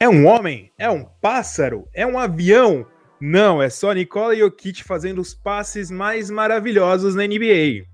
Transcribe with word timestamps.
É 0.00 0.08
um 0.08 0.26
homem? 0.26 0.70
É 0.78 0.88
um 0.88 1.04
pássaro? 1.20 1.88
É 1.92 2.06
um 2.06 2.16
avião? 2.16 2.86
Não, 3.20 3.60
é 3.60 3.68
só 3.68 3.92
Nikola 3.92 4.36
Jokic 4.36 4.84
fazendo 4.84 5.20
os 5.20 5.34
passes 5.34 5.90
mais 5.90 6.30
maravilhosos 6.30 7.16
na 7.16 7.26
NBA. 7.26 7.84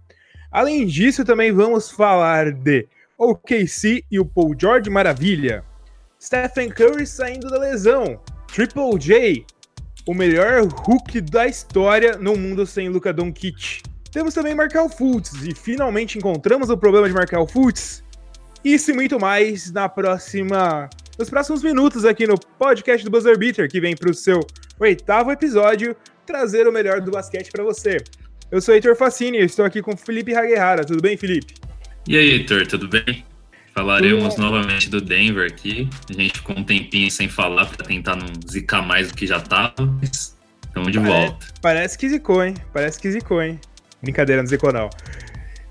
Além 0.53 0.85
disso, 0.85 1.25
também 1.25 1.51
vamos 1.51 1.91
falar 1.91 2.53
de 2.53 2.87
OKC 3.17 4.05
e 4.11 4.21
o 4.21 4.27
Paul 4.27 4.55
George 4.61 4.91
Maravilha, 4.91 5.65
Stephen 6.21 6.69
Curry 6.69 7.07
saindo 7.07 7.49
da 7.49 7.59
lesão, 7.59 8.21
Triple 8.53 8.99
J, 8.99 9.47
o 10.07 10.13
melhor 10.13 10.65
hook 10.87 11.23
da 11.23 11.47
história 11.47 12.19
no 12.19 12.37
mundo 12.37 12.67
sem 12.67 12.91
Luka 12.91 13.15
Doncic. 13.15 13.83
Temos 14.13 14.35
também 14.35 14.55
Markel 14.55 14.91
Fultz 14.91 15.33
e 15.43 15.55
finalmente 15.55 16.19
encontramos 16.19 16.69
o 16.69 16.77
problema 16.77 17.09
de 17.09 17.15
Markel 17.15 17.47
Fultz. 17.47 18.05
Isso 18.63 18.91
e 18.91 18.95
muito 18.95 19.19
mais 19.19 19.73
na 19.73 19.89
próxima, 19.89 20.91
nos 21.19 21.31
próximos 21.31 21.63
minutos 21.63 22.05
aqui 22.05 22.27
no 22.27 22.39
podcast 22.59 23.05
do 23.05 23.11
Buzzer 23.11 23.39
Beater, 23.39 23.69
que 23.69 23.81
vem 23.81 23.95
para 23.95 24.11
o 24.11 24.15
seu 24.15 24.41
oitavo 24.81 25.31
episódio, 25.31 25.97
trazer 26.27 26.67
o 26.67 26.73
melhor 26.73 27.01
do 27.01 27.11
basquete 27.11 27.51
para 27.51 27.63
você. 27.63 27.99
Eu 28.51 28.61
sou 28.61 28.75
Heitor 28.75 28.97
Facini 28.97 29.39
e 29.39 29.45
estou 29.45 29.65
aqui 29.65 29.81
com 29.81 29.97
Felipe 29.97 30.35
Haguerrara. 30.35 30.85
Tudo 30.85 31.01
bem, 31.01 31.17
Felipe? 31.17 31.55
E 32.09 32.17
aí, 32.17 32.31
Heitor, 32.31 32.67
tudo 32.67 32.89
bem? 32.89 33.25
Falaremos 33.73 34.37
novamente 34.37 34.91
do 34.91 35.01
Denver 35.01 35.51
aqui. 35.51 35.89
A 36.11 36.13
gente 36.13 36.35
ficou 36.35 36.57
um 36.57 36.65
tempinho 36.65 37.11
sem 37.11 37.29
falar 37.29 37.67
para 37.67 37.87
tentar 37.87 38.17
não 38.17 38.29
zicar 38.49 38.83
mais 38.83 39.09
do 39.09 39.15
que 39.15 39.27
já 39.27 39.41
tava, 39.41 39.75
mas 40.01 40.37
estamos 40.65 40.93
de 40.93 40.99
Parece, 40.99 41.27
volta. 41.29 41.47
Parece 41.61 41.99
que 41.99 42.09
zicou, 42.09 42.45
hein? 42.45 42.55
Parece 42.73 43.01
que 43.01 43.11
zicou, 43.11 43.43
hein? 43.43 43.61
Brincadeira, 44.03 44.43
não 44.43 44.49
zicou 44.49 44.73
não. 44.73 44.91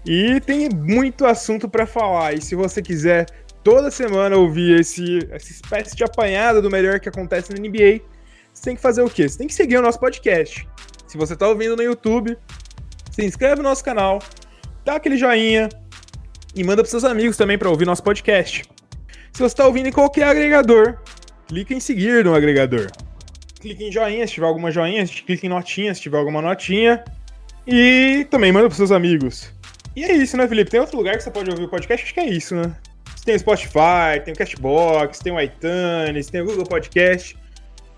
E 0.06 0.42
tem 0.42 0.70
muito 0.70 1.26
assunto 1.26 1.70
para 1.70 1.86
falar. 1.86 2.34
E 2.34 2.42
se 2.42 2.56
você 2.56 2.82
quiser 2.82 3.26
toda 3.64 3.90
semana 3.90 4.36
ouvir 4.36 4.80
esse, 4.80 5.20
essa 5.32 5.52
espécie 5.52 5.96
de 5.96 6.04
apanhada 6.04 6.62
do 6.62 6.70
melhor 6.70 7.00
que 7.00 7.08
acontece 7.08 7.52
na 7.52 7.60
NBA, 7.60 8.02
você 8.54 8.64
tem 8.64 8.76
que 8.76 8.82
fazer 8.82 9.02
o 9.02 9.10
quê? 9.10 9.28
Você 9.28 9.38
tem 9.38 9.48
que 9.48 9.54
seguir 9.54 9.78
o 9.78 9.82
nosso 9.82 10.00
podcast. 10.00 10.68
Se 11.08 11.18
você 11.18 11.34
está 11.34 11.48
ouvindo 11.48 11.76
no 11.76 11.82
YouTube, 11.82 12.38
se 13.12 13.26
inscreve 13.26 13.58
no 13.58 13.64
nosso 13.64 13.84
canal, 13.84 14.20
dá 14.84 14.96
aquele 14.96 15.18
joinha 15.18 15.70
e 16.56 16.64
manda 16.64 16.84
para 16.84 16.90
seus 16.90 17.04
amigos 17.04 17.38
também 17.38 17.58
para 17.58 17.70
ouvir 17.70 17.86
nosso 17.86 18.04
podcast. 18.04 18.64
Se 19.32 19.40
você 19.40 19.46
está 19.46 19.66
ouvindo 19.66 19.88
em 19.88 19.92
qualquer 19.92 20.26
agregador, 20.26 21.00
clica 21.48 21.74
em 21.74 21.80
seguir 21.80 22.26
no 22.26 22.36
agregador. 22.36 22.92
Clique 23.60 23.86
em 23.86 23.92
joinha 23.92 24.28
se 24.28 24.34
tiver 24.34 24.46
alguma 24.46 24.70
joinha, 24.72 25.08
clique 25.08 25.48
em 25.48 25.50
notinha 25.50 25.96
se 25.96 26.02
tiver 26.02 26.18
alguma 26.18 26.42
notinha. 26.42 27.04
E 27.66 28.28
também 28.30 28.52
manda 28.52 28.68
para 28.68 28.76
seus 28.76 28.92
amigos. 28.92 29.52
E 29.96 30.04
é 30.04 30.14
isso, 30.14 30.36
né, 30.36 30.48
Felipe? 30.48 30.70
Tem 30.70 30.80
outro 30.80 30.98
lugar 30.98 31.16
que 31.16 31.24
você 31.24 31.32
pode 31.32 31.50
ouvir 31.50 31.64
o 31.64 31.70
podcast? 31.70 32.04
Acho 32.04 32.14
que 32.14 32.20
é 32.20 32.28
isso, 32.28 32.56
né? 32.56 32.76
Tem 33.24 33.36
o 33.36 33.40
Spotify, 33.40 34.20
tem 34.24 34.34
o 34.34 34.38
Castbox, 34.38 35.20
tem 35.20 35.32
o 35.32 35.40
iTunes, 35.40 36.28
tem 36.28 36.42
o 36.42 36.46
Google 36.46 36.66
Podcast. 36.66 37.38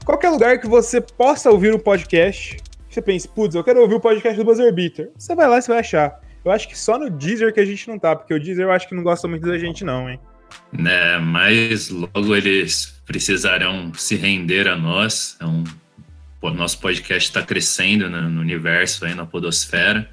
Qualquer 0.06 0.30
lugar 0.30 0.60
que 0.60 0.68
você 0.68 1.02
possa 1.02 1.50
ouvir 1.50 1.74
o 1.74 1.80
podcast, 1.80 2.58
você 2.88 3.02
pensa, 3.02 3.28
putz, 3.28 3.56
eu 3.56 3.64
quero 3.64 3.82
ouvir 3.82 3.96
o 3.96 4.00
podcast 4.00 4.38
do 4.38 4.46
Buzzer 4.46 4.72
Beater. 4.72 5.10
Você 5.18 5.34
vai 5.34 5.48
lá 5.48 5.58
e 5.58 5.62
você 5.64 5.72
vai 5.72 5.80
achar. 5.80 6.22
Eu 6.46 6.52
acho 6.52 6.68
que 6.68 6.78
só 6.78 7.00
no 7.00 7.10
Deezer 7.10 7.52
que 7.52 7.60
a 7.60 7.66
gente 7.66 7.88
não 7.88 7.98
tá, 7.98 8.16
porque 8.16 8.36
o 8.36 8.40
Deezer 8.40 8.66
eu 8.66 8.72
acho 8.72 8.88
que 8.88 8.94
não 8.94 9.02
gosta 9.02 9.28
muito 9.28 9.48
da 9.48 9.58
gente, 9.58 9.84
não, 9.84 10.08
hein? 10.08 10.20
Né, 10.72 11.18
mas 11.18 11.90
logo 11.90 12.36
eles 12.36 13.02
precisarão 13.04 13.92
se 13.96 14.16
render 14.16 14.68
a 14.68 14.76
nós. 14.76 15.38
É 15.42 15.46
um, 15.46 15.64
o 16.40 16.50
nosso 16.52 16.80
podcast 16.80 17.30
está 17.30 17.42
crescendo 17.42 18.08
no 18.10 18.42
universo, 18.42 19.06
aí 19.06 19.16
na 19.16 19.26
podosfera. 19.26 20.08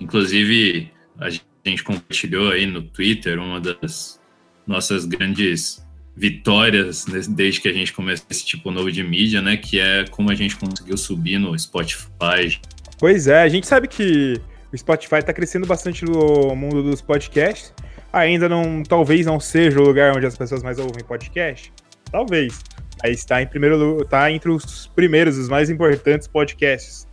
Inclusive, 0.00 0.90
a 1.20 1.30
gente 1.30 1.84
compartilhou 1.84 2.50
aí 2.50 2.66
no 2.66 2.82
Twitter 2.82 3.38
uma 3.38 3.60
das 3.60 4.20
nossas 4.66 5.04
grandes 5.04 5.84
vitórias 6.16 7.04
desde 7.28 7.60
que 7.60 7.68
a 7.68 7.72
gente 7.72 7.92
começou 7.92 8.26
esse 8.30 8.44
tipo 8.44 8.70
novo 8.70 8.90
de 8.90 9.02
mídia, 9.02 9.42
né? 9.42 9.56
Que 9.56 9.78
é 9.78 10.04
como 10.10 10.30
a 10.30 10.34
gente 10.34 10.56
conseguiu 10.56 10.96
subir 10.96 11.38
no 11.38 11.56
Spotify. 11.58 12.58
Pois 12.98 13.28
é, 13.28 13.42
a 13.42 13.48
gente 13.48 13.66
sabe 13.66 13.86
que 13.86 14.40
o 14.72 14.76
Spotify 14.76 15.16
está 15.16 15.32
crescendo 15.32 15.66
bastante 15.66 16.04
no 16.04 16.56
mundo 16.56 16.82
dos 16.82 17.02
podcasts. 17.02 17.72
Ainda 18.12 18.48
não, 18.48 18.82
talvez 18.82 19.26
não 19.26 19.38
seja 19.38 19.78
o 19.78 19.84
lugar 19.84 20.16
onde 20.16 20.24
as 20.24 20.36
pessoas 20.36 20.62
mais 20.62 20.78
ouvem 20.78 21.04
podcast. 21.04 21.70
Talvez. 22.10 22.62
Mas 23.02 23.18
está 23.18 23.42
em 23.42 23.46
primeiro 23.46 24.02
tá 24.06 24.30
entre 24.30 24.50
os 24.50 24.86
primeiros, 24.88 25.36
os 25.36 25.50
mais 25.50 25.68
importantes 25.68 26.26
podcasts 26.26 27.06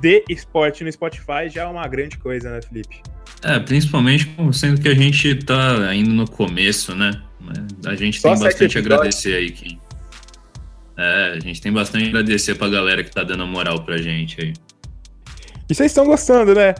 de 0.00 0.22
esporte 0.28 0.84
no 0.84 0.92
Spotify 0.92 1.48
já 1.48 1.62
é 1.62 1.66
uma 1.66 1.86
grande 1.88 2.18
coisa, 2.18 2.50
né, 2.50 2.60
Felipe? 2.60 3.02
É, 3.42 3.58
principalmente 3.60 4.34
sendo 4.52 4.80
que 4.80 4.88
a 4.88 4.94
gente 4.94 5.28
está 5.28 5.88
ainda 5.88 6.10
no 6.10 6.28
começo, 6.28 6.94
né? 6.94 7.22
A 7.84 7.94
gente 7.94 8.20
Só 8.20 8.32
tem 8.32 8.42
bastante 8.42 8.76
a 8.76 8.80
agradecer 8.80 9.34
aí. 9.34 9.50
Que... 9.50 9.78
É, 10.96 11.34
a 11.36 11.40
gente 11.40 11.60
tem 11.60 11.72
bastante 11.72 12.06
a 12.06 12.08
agradecer 12.08 12.54
pra 12.54 12.68
galera 12.68 13.04
que 13.04 13.10
tá 13.10 13.22
dando 13.22 13.42
a 13.42 13.46
moral 13.46 13.84
pra 13.84 13.98
gente 13.98 14.40
aí. 14.40 14.52
E 15.68 15.74
vocês 15.74 15.90
estão 15.90 16.06
gostando, 16.06 16.54
né? 16.54 16.74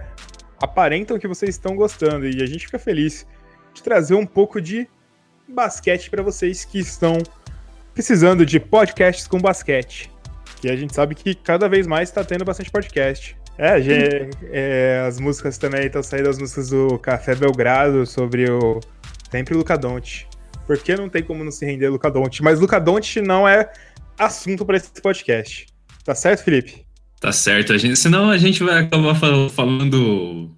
Aparentam 0.60 1.18
que 1.18 1.28
vocês 1.28 1.50
estão 1.50 1.76
gostando 1.76 2.26
e 2.26 2.42
a 2.42 2.46
gente 2.46 2.66
fica 2.66 2.78
feliz 2.78 3.26
de 3.74 3.82
trazer 3.82 4.14
um 4.14 4.24
pouco 4.24 4.60
de 4.60 4.88
basquete 5.46 6.08
para 6.08 6.22
vocês 6.22 6.64
que 6.64 6.78
estão 6.78 7.18
precisando 7.92 8.44
de 8.44 8.58
podcasts 8.58 9.26
com 9.26 9.38
basquete. 9.38 10.10
Que 10.60 10.70
a 10.70 10.76
gente 10.76 10.94
sabe 10.94 11.14
que 11.14 11.34
cada 11.34 11.68
vez 11.68 11.86
mais 11.86 12.08
está 12.08 12.24
tendo 12.24 12.44
bastante 12.44 12.70
podcast. 12.70 13.36
É, 13.58 13.80
gente, 13.80 14.36
é, 14.50 15.02
as 15.06 15.18
músicas 15.18 15.56
também 15.56 15.86
estão 15.86 16.02
saindo 16.02 16.28
as 16.28 16.38
músicas 16.38 16.68
do 16.68 16.98
Café 16.98 17.34
Belgrado 17.34 18.04
sobre 18.06 18.50
o 18.50 18.80
sempre 19.30 19.54
o 19.54 19.58
Luca 19.58 19.76
Doncic. 19.76 20.26
Porque 20.66 20.96
não 20.96 21.08
tem 21.08 21.22
como 21.22 21.44
não 21.44 21.50
se 21.50 21.64
render 21.64 21.88
Luca 21.88 22.10
Doncic, 22.10 22.42
mas 22.42 22.60
Luca 22.60 22.78
Doncic 22.80 23.22
não 23.24 23.48
é 23.48 23.70
assunto 24.18 24.64
para 24.64 24.76
esse 24.76 24.90
podcast. 25.00 25.66
Tá 26.04 26.14
certo, 26.14 26.44
Felipe? 26.44 26.84
Tá 27.20 27.32
certo, 27.32 27.72
a 27.72 27.78
gente, 27.78 27.96
senão 27.96 28.28
a 28.28 28.36
gente 28.36 28.62
vai 28.62 28.84
acabar 28.84 29.14
falando, 29.50 30.54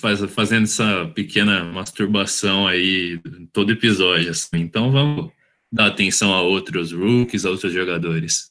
faz, 0.00 0.20
fazendo 0.32 0.64
essa 0.64 1.06
pequena 1.14 1.64
masturbação 1.64 2.66
aí 2.66 3.20
todo 3.52 3.72
episódio. 3.72 4.30
Assim. 4.30 4.48
Então 4.54 4.90
vamos 4.90 5.30
dar 5.70 5.86
atenção 5.86 6.32
a 6.32 6.42
outros 6.42 6.92
rookies, 6.92 7.44
a 7.44 7.50
outros 7.50 7.72
jogadores. 7.72 8.50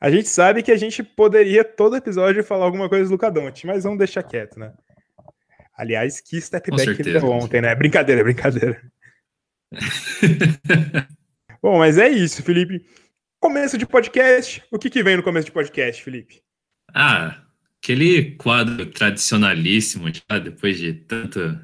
A 0.00 0.10
gente 0.10 0.28
sabe 0.28 0.62
que 0.62 0.70
a 0.70 0.76
gente 0.76 1.02
poderia 1.02 1.64
todo 1.64 1.96
episódio 1.96 2.44
falar 2.44 2.64
alguma 2.64 2.88
coisa 2.88 3.06
do 3.06 3.10
Luca 3.10 3.30
Doncic, 3.30 3.66
mas 3.66 3.82
vamos 3.82 3.98
deixar 3.98 4.22
quieto, 4.22 4.58
né? 4.58 4.72
Aliás, 5.76 6.20
que 6.20 6.40
step 6.40 6.70
back 6.70 6.88
ele 6.88 7.12
deu 7.18 7.26
ontem, 7.26 7.60
né? 7.60 7.74
Brincadeira, 7.74 8.22
brincadeira. 8.22 8.80
Bom, 11.60 11.78
mas 11.78 11.98
é 11.98 12.08
isso, 12.08 12.44
Felipe. 12.44 12.86
Começo 13.40 13.76
de 13.76 13.86
podcast. 13.86 14.62
O 14.70 14.78
que, 14.78 14.88
que 14.88 15.02
vem 15.02 15.16
no 15.16 15.22
começo 15.22 15.46
de 15.46 15.52
podcast, 15.52 16.02
Felipe? 16.02 16.42
Ah, 16.94 17.42
aquele 17.82 18.36
quadro 18.36 18.86
tradicionalíssimo, 18.86 20.08
já 20.12 20.38
depois 20.38 20.78
de 20.78 20.92
tanto, 20.92 21.58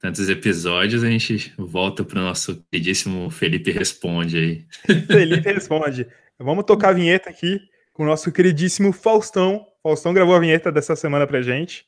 tantos 0.00 0.28
episódios, 0.28 1.02
a 1.02 1.10
gente 1.10 1.52
volta 1.58 2.04
para 2.04 2.20
o 2.20 2.24
nosso 2.24 2.64
queridíssimo 2.70 3.30
Felipe 3.30 3.72
Responde 3.72 4.38
aí. 4.38 4.66
Felipe 5.06 5.52
Responde. 5.52 6.06
Vamos 6.38 6.64
tocar 6.64 6.90
a 6.90 6.94
vinheta 6.94 7.28
aqui 7.28 7.69
o 8.02 8.06
nosso 8.06 8.32
queridíssimo 8.32 8.92
Faustão. 8.92 9.66
Faustão 9.82 10.14
gravou 10.14 10.34
a 10.34 10.40
vinheta 10.40 10.72
dessa 10.72 10.96
semana 10.96 11.26
pra 11.26 11.42
gente. 11.42 11.84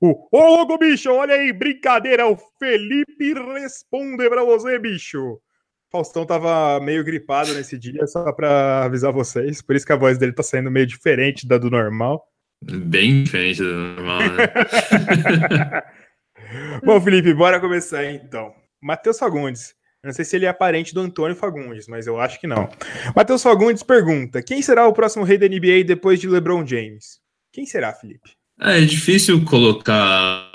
O 0.00 0.28
Ô 0.30 0.56
louco, 0.56 0.78
bicho, 0.78 1.10
olha 1.12 1.34
aí, 1.34 1.52
brincadeira, 1.52 2.26
o 2.26 2.38
Felipe 2.58 3.34
responde 3.34 4.28
pra 4.28 4.44
você, 4.44 4.78
bicho. 4.78 5.40
Faustão 5.90 6.24
tava 6.24 6.78
meio 6.80 7.02
gripado 7.02 7.52
nesse 7.52 7.76
dia, 7.76 8.06
só 8.06 8.32
pra 8.32 8.84
avisar 8.84 9.12
vocês. 9.12 9.60
Por 9.60 9.74
isso 9.74 9.84
que 9.84 9.92
a 9.92 9.96
voz 9.96 10.16
dele 10.18 10.32
tá 10.32 10.42
saindo 10.42 10.70
meio 10.70 10.86
diferente 10.86 11.46
da 11.46 11.58
do 11.58 11.68
normal. 11.68 12.24
Bem 12.62 13.24
diferente 13.24 13.60
do 13.60 13.72
normal, 13.74 14.20
né? 14.20 15.82
Bom, 16.84 17.00
Felipe, 17.00 17.34
bora 17.34 17.60
começar 17.60 18.04
então. 18.04 18.54
Matheus 18.80 19.18
Fagundes. 19.18 19.74
Eu 20.02 20.08
não 20.08 20.14
sei 20.14 20.24
se 20.24 20.36
ele 20.36 20.46
é 20.46 20.52
parente 20.52 20.94
do 20.94 21.00
Antônio 21.00 21.36
Fagundes, 21.36 21.86
mas 21.86 22.06
eu 22.06 22.18
acho 22.18 22.40
que 22.40 22.46
não. 22.46 22.68
Matheus 23.14 23.42
Fagundes 23.42 23.82
pergunta: 23.82 24.42
quem 24.42 24.62
será 24.62 24.86
o 24.86 24.92
próximo 24.94 25.24
rei 25.24 25.36
da 25.36 25.46
NBA 25.46 25.84
depois 25.86 26.18
de 26.18 26.28
LeBron 26.28 26.66
James? 26.66 27.20
Quem 27.52 27.66
será, 27.66 27.92
Felipe? 27.92 28.30
É, 28.60 28.78
é 28.78 28.84
difícil 28.84 29.44
colocar 29.44 30.50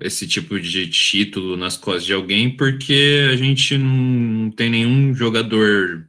esse 0.00 0.26
tipo 0.28 0.60
de 0.60 0.88
título 0.88 1.56
nas 1.56 1.76
costas 1.76 2.04
de 2.04 2.12
alguém, 2.12 2.56
porque 2.56 3.28
a 3.32 3.36
gente 3.36 3.76
não 3.76 4.50
tem 4.50 4.70
nenhum 4.70 5.14
jogador 5.14 6.06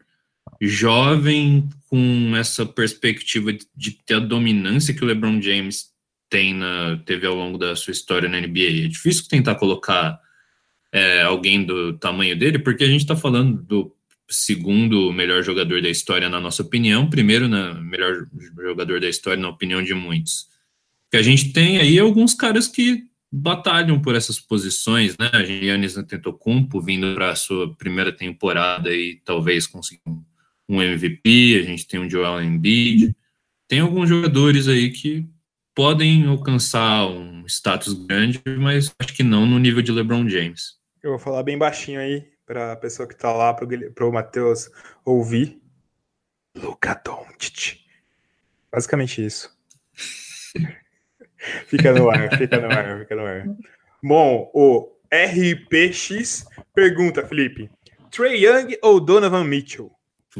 jovem 0.61 1.67
com 1.89 2.35
essa 2.35 2.65
perspectiva 2.65 3.51
de 3.75 3.91
ter 4.06 4.15
a 4.15 4.19
dominância 4.19 4.94
que 4.94 5.03
o 5.03 5.07
LeBron 5.07 5.41
James 5.41 5.91
tem 6.29 6.53
na, 6.53 6.97
teve 7.06 7.27
ao 7.27 7.35
longo 7.35 7.57
da 7.57 7.75
sua 7.75 7.91
história 7.91 8.29
na 8.29 8.39
NBA. 8.39 8.85
É 8.85 8.88
difícil 8.88 9.27
tentar 9.27 9.56
colocar 9.56 10.19
é, 10.94 11.24
alguém 11.24 11.66
do 11.66 11.98
tamanho 11.98 12.38
dele, 12.38 12.60
porque 12.60 12.86
a 12.86 12.88
gente 12.88 13.01
está 13.01 13.16
falando 13.16 13.62
do 13.62 13.94
segundo 14.30 15.12
melhor 15.12 15.44
jogador 15.44 15.81
da 15.81 15.90
história, 15.90 16.30
na 16.30 16.40
nossa 16.40 16.62
opinião, 16.62 17.10
primeiro, 17.10 17.50
né, 17.50 17.74
melhor 17.81 18.28
jogador 18.62 19.01
da 19.01 19.10
história, 19.10 19.42
na 19.42 19.50
opinião 19.50 19.84
de 19.84 19.94
muitos 19.94 20.54
que 21.13 21.18
a 21.18 21.22
gente 21.22 21.54
tem 21.54 21.78
aí 21.78 22.00
alguns 22.00 22.34
caras 22.34 22.68
que 22.68 23.04
batalham 23.31 24.01
por 24.01 24.16
essas 24.16 24.40
posições, 24.40 25.16
né? 25.16 25.30
A 25.31 25.44
Giannis 25.44 25.95
Antetokounmpo 25.95 26.81
vindo 26.81 27.13
para 27.13 27.30
a 27.30 27.36
sua 27.36 27.72
primeira 27.75 28.12
temporada 28.12 28.92
e 28.92 29.22
talvez 29.24 29.68
consiga 29.68 30.01
um, 30.07 30.24
um 30.68 30.81
MVP, 30.81 31.60
a 31.62 31.68
gente 31.68 31.86
tem 31.86 32.00
um 32.00 32.10
Joel 32.10 32.42
Embiid, 32.42 33.16
tem 33.68 33.80
alguns 33.80 34.10
jogadores 34.10 34.68
aí 34.68 34.90
que 34.90 35.24
podem 35.75 36.25
alcançar 36.25 37.06
um 37.06 37.45
status 37.45 37.94
grande, 37.94 38.42
mas 38.57 38.92
acho 38.98 39.13
que 39.13 39.22
não 39.22 39.45
no 39.45 39.60
nível 39.60 39.84
de 39.84 39.92
LeBron 39.92 40.28
James. 40.28 40.80
Eu 41.03 41.09
vou 41.09 41.19
falar 41.19 41.44
bem 41.44 41.57
baixinho 41.57 42.00
aí 42.00 42.25
para 42.45 42.71
a 42.71 42.75
pessoa 42.77 43.05
que 43.05 43.13
está 43.13 43.29
lá, 43.33 43.53
para 43.53 44.07
o 44.07 44.11
Matheus 44.11 44.71
ouvir. 45.03 45.61
Luca 46.55 46.94
Doncic. 47.03 47.81
Basicamente 48.71 49.25
isso. 49.25 49.51
fica 51.67 51.91
no 51.91 52.09
ar, 52.09 52.38
fica 52.38 52.57
no 52.57 52.67
ar, 52.71 53.00
fica 53.00 53.15
no 53.17 53.25
ar. 53.25 53.45
Bom, 54.01 54.50
o 54.53 54.95
RPX 55.11 56.45
pergunta, 56.73 57.27
Felipe. 57.27 57.69
Trey 58.09 58.45
Young 58.45 58.77
ou 58.81 59.01
Donovan 59.01 59.44
Mitchell? 59.44 59.91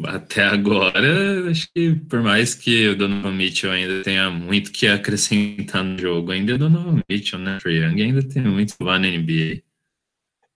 Até 0.06 0.44
agora, 0.44 1.50
acho 1.51 1.68
que 1.74 1.94
por 2.09 2.21
mais 2.21 2.56
que 2.56 2.88
o 2.88 2.95
Donovan 2.95 3.33
Mitchell 3.33 3.71
ainda 3.71 4.01
tenha 4.01 4.30
muito 4.30 4.71
que 4.71 4.88
acrescentar 4.88 5.83
no 5.83 6.00
jogo, 6.00 6.31
ainda 6.31 6.54
é 6.54 6.57
Donovan 6.57 7.01
Mitchell, 7.09 7.39
né? 7.39 7.57
Trey 7.62 7.83
Young 7.83 8.01
ainda 8.01 8.24
tem 8.24 8.44
muito 8.44 8.75
lá 8.80 8.98
na 8.98 9.09
NBA. 9.09 9.62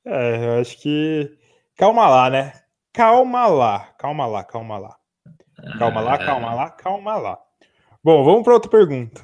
É, 0.08 0.46
eu 0.46 0.62
acho 0.62 0.82
que. 0.82 1.38
Calma 1.76 2.08
lá, 2.10 2.30
né? 2.30 2.54
Calma 2.94 3.46
lá, 3.48 3.94
calma 4.00 4.26
lá, 4.26 4.44
calma 4.44 4.78
lá. 4.78 4.96
Calma 5.78 6.02
lá, 6.02 6.18
calma 6.18 6.54
lá, 6.54 6.70
calma 6.72 7.16
lá. 7.18 7.38
Bom, 8.04 8.24
vamos 8.24 8.44
para 8.44 8.54
outra 8.54 8.72
pergunta. 8.72 9.22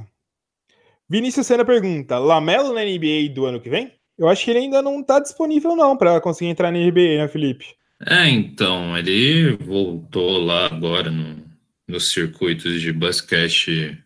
Vinícius 1.10 1.48
Senna 1.48 1.64
pergunta: 1.64 2.18
Lamelo 2.18 2.74
na 2.74 2.84
NBA 2.84 3.34
do 3.34 3.46
ano 3.46 3.62
que 3.62 3.70
vem? 3.70 3.94
Eu 4.18 4.28
acho 4.28 4.44
que 4.44 4.52
ele 4.52 4.60
ainda 4.60 4.82
não 4.82 5.00
está 5.00 5.20
disponível, 5.20 5.76
não, 5.76 5.98
para 5.98 6.20
conseguir 6.22 6.52
entrar 6.52 6.72
na 6.72 6.78
NBA, 6.78 7.18
né, 7.18 7.28
Felipe? 7.28 7.66
É, 8.06 8.30
então, 8.30 8.98
ele 8.98 9.56
voltou 9.56 10.44
lá 10.44 10.66
agora 10.66 11.10
no, 11.10 11.44
nos 11.88 12.12
circuitos 12.12 12.82
de 12.82 12.92
basquete 12.92 13.98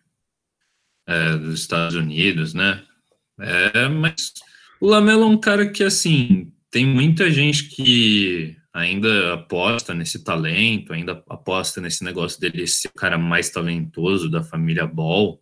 é, 1.06 1.36
dos 1.36 1.60
Estados 1.60 1.94
Unidos, 1.94 2.54
né? 2.54 2.82
É, 3.40 3.88
mas 3.88 4.32
o 4.80 4.86
Lamelo 4.86 5.22
é 5.24 5.26
um 5.26 5.38
cara 5.38 5.68
que, 5.68 5.82
assim, 5.82 6.52
tem 6.70 6.86
muita 6.86 7.30
gente 7.30 7.68
que 7.68 8.56
ainda 8.72 9.34
aposta 9.34 9.94
nesse 9.94 10.22
talento, 10.22 10.92
ainda 10.92 11.22
aposta 11.28 11.80
nesse 11.80 12.04
negócio 12.04 12.40
dele 12.40 12.66
ser 12.66 12.88
o 12.88 12.94
cara 12.94 13.18
mais 13.18 13.50
talentoso 13.50 14.30
da 14.30 14.42
família 14.42 14.86
Ball, 14.86 15.40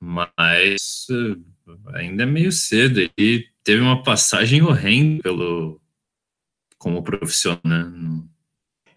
mas 0.00 1.06
eh, 1.10 1.98
ainda 1.98 2.22
é 2.22 2.26
meio 2.26 2.52
cedo. 2.52 3.00
Ele 3.16 3.46
teve 3.62 3.82
uma 3.82 4.02
passagem 4.02 4.62
horrenda 4.62 5.22
pelo 5.22 5.80
como 6.78 7.02
profissional, 7.02 7.60
né? 7.62 7.92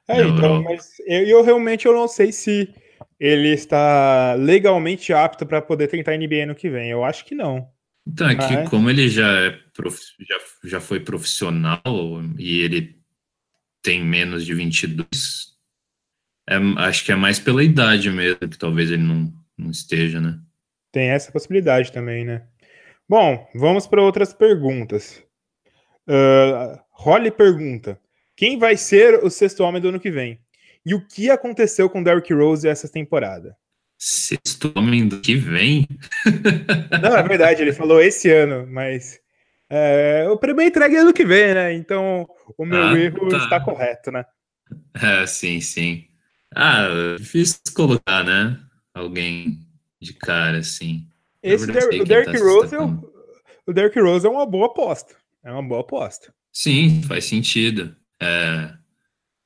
É, 0.08 0.22
então, 0.22 0.64
mas 0.64 1.00
eu, 1.06 1.28
eu, 1.28 1.44
realmente 1.44 1.86
eu 1.86 1.94
não 1.94 2.08
sei 2.08 2.32
se 2.32 2.74
ele 3.20 3.50
está 3.50 4.36
legalmente 4.36 5.14
apto 5.14 5.46
para 5.46 5.62
poder 5.62 5.88
tentar 5.88 6.18
NBA 6.18 6.46
no 6.46 6.56
que 6.56 6.70
vem. 6.70 6.90
Eu 6.90 7.04
acho 7.04 7.26
que 7.26 7.36
não. 7.36 7.73
Então, 8.06 8.30
é 8.30 8.36
que 8.36 8.70
como 8.70 8.90
ele 8.90 9.08
já, 9.08 9.28
é 9.28 9.52
prof... 9.74 9.98
já, 10.20 10.40
já 10.66 10.82
foi 10.82 11.00
profissional 11.00 11.82
e 12.38 12.60
ele 12.60 13.00
tem 13.82 14.04
menos 14.04 14.46
de 14.46 14.54
22, 14.54 15.08
é, 16.48 16.56
acho 16.78 17.06
que 17.06 17.12
é 17.12 17.16
mais 17.16 17.40
pela 17.40 17.64
idade 17.64 18.10
mesmo, 18.10 18.50
que 18.50 18.58
talvez 18.58 18.92
ele 18.92 19.04
não, 19.04 19.34
não 19.58 19.72
esteja, 19.72 20.20
né? 20.20 20.40
Tem 20.92 21.10
essa 21.10 21.32
possibilidade 21.32 21.92
também, 21.92 22.26
né? 22.26 22.46
Bom, 23.08 23.50
vamos 23.56 23.88
para 23.88 24.02
outras 24.02 24.34
perguntas. 24.34 25.24
Uh, 26.08 26.80
Holly 26.92 27.32
pergunta: 27.32 28.00
quem 28.36 28.58
vai 28.58 28.78
ser 28.78 29.24
o 29.24 29.30
sexto 29.30 29.64
homem 29.64 29.82
do 29.82 29.90
ano 29.90 30.00
que 30.00 30.12
vem? 30.12 30.40
E 30.86 30.94
o 30.94 31.06
que 31.06 31.30
aconteceu 31.30 31.90
com 31.90 32.04
Derrick 32.04 32.34
Rose 32.34 32.68
essa 32.68 32.90
temporada? 32.90 33.58
Sexto 33.98 34.72
homem 34.76 35.08
do 35.08 35.22
que 35.22 35.36
vem? 35.36 35.88
Não, 37.02 37.16
é 37.16 37.24
verdade, 37.24 37.62
ele 37.62 37.74
falou 37.74 38.02
esse 38.02 38.30
ano, 38.30 38.68
mas 38.68 39.20
é, 39.70 40.28
o 40.30 40.38
primeiro 40.38 40.70
entrega 40.70 40.98
é 40.98 41.00
ano 41.00 41.14
que 41.14 41.26
vem, 41.26 41.54
né? 41.54 41.74
Então 41.74 42.28
o 42.58 42.66
meu 42.66 42.84
ah, 42.84 43.00
erro 43.00 43.30
tá. 43.30 43.38
está 43.38 43.60
correto, 43.60 44.12
né? 44.12 44.26
É, 45.02 45.26
sim, 45.26 45.62
sim. 45.62 46.06
Ah, 46.56 46.88
difícil 47.18 47.60
colocar, 47.76 48.24
né? 48.24 48.60
Alguém 48.94 49.60
de 50.02 50.14
cara, 50.14 50.60
assim. 50.60 51.08
Esse 51.42 51.68
Der 51.68 52.02
o 52.02 52.06
Derrick 52.06 52.32
tá 52.32 52.40
Rose, 52.40 52.76
é, 52.76 52.80
o 53.66 53.74
Derrick 53.74 54.00
Rose 54.00 54.26
é 54.28 54.30
uma 54.30 54.46
boa 54.46 54.68
aposta. 54.68 55.16
É 55.44 55.52
uma 55.52 55.64
boa 55.64 55.82
aposta. 55.82 56.34
Sim, 56.52 57.02
faz 57.04 57.26
sentido. 57.26 57.96
É, 58.22 58.74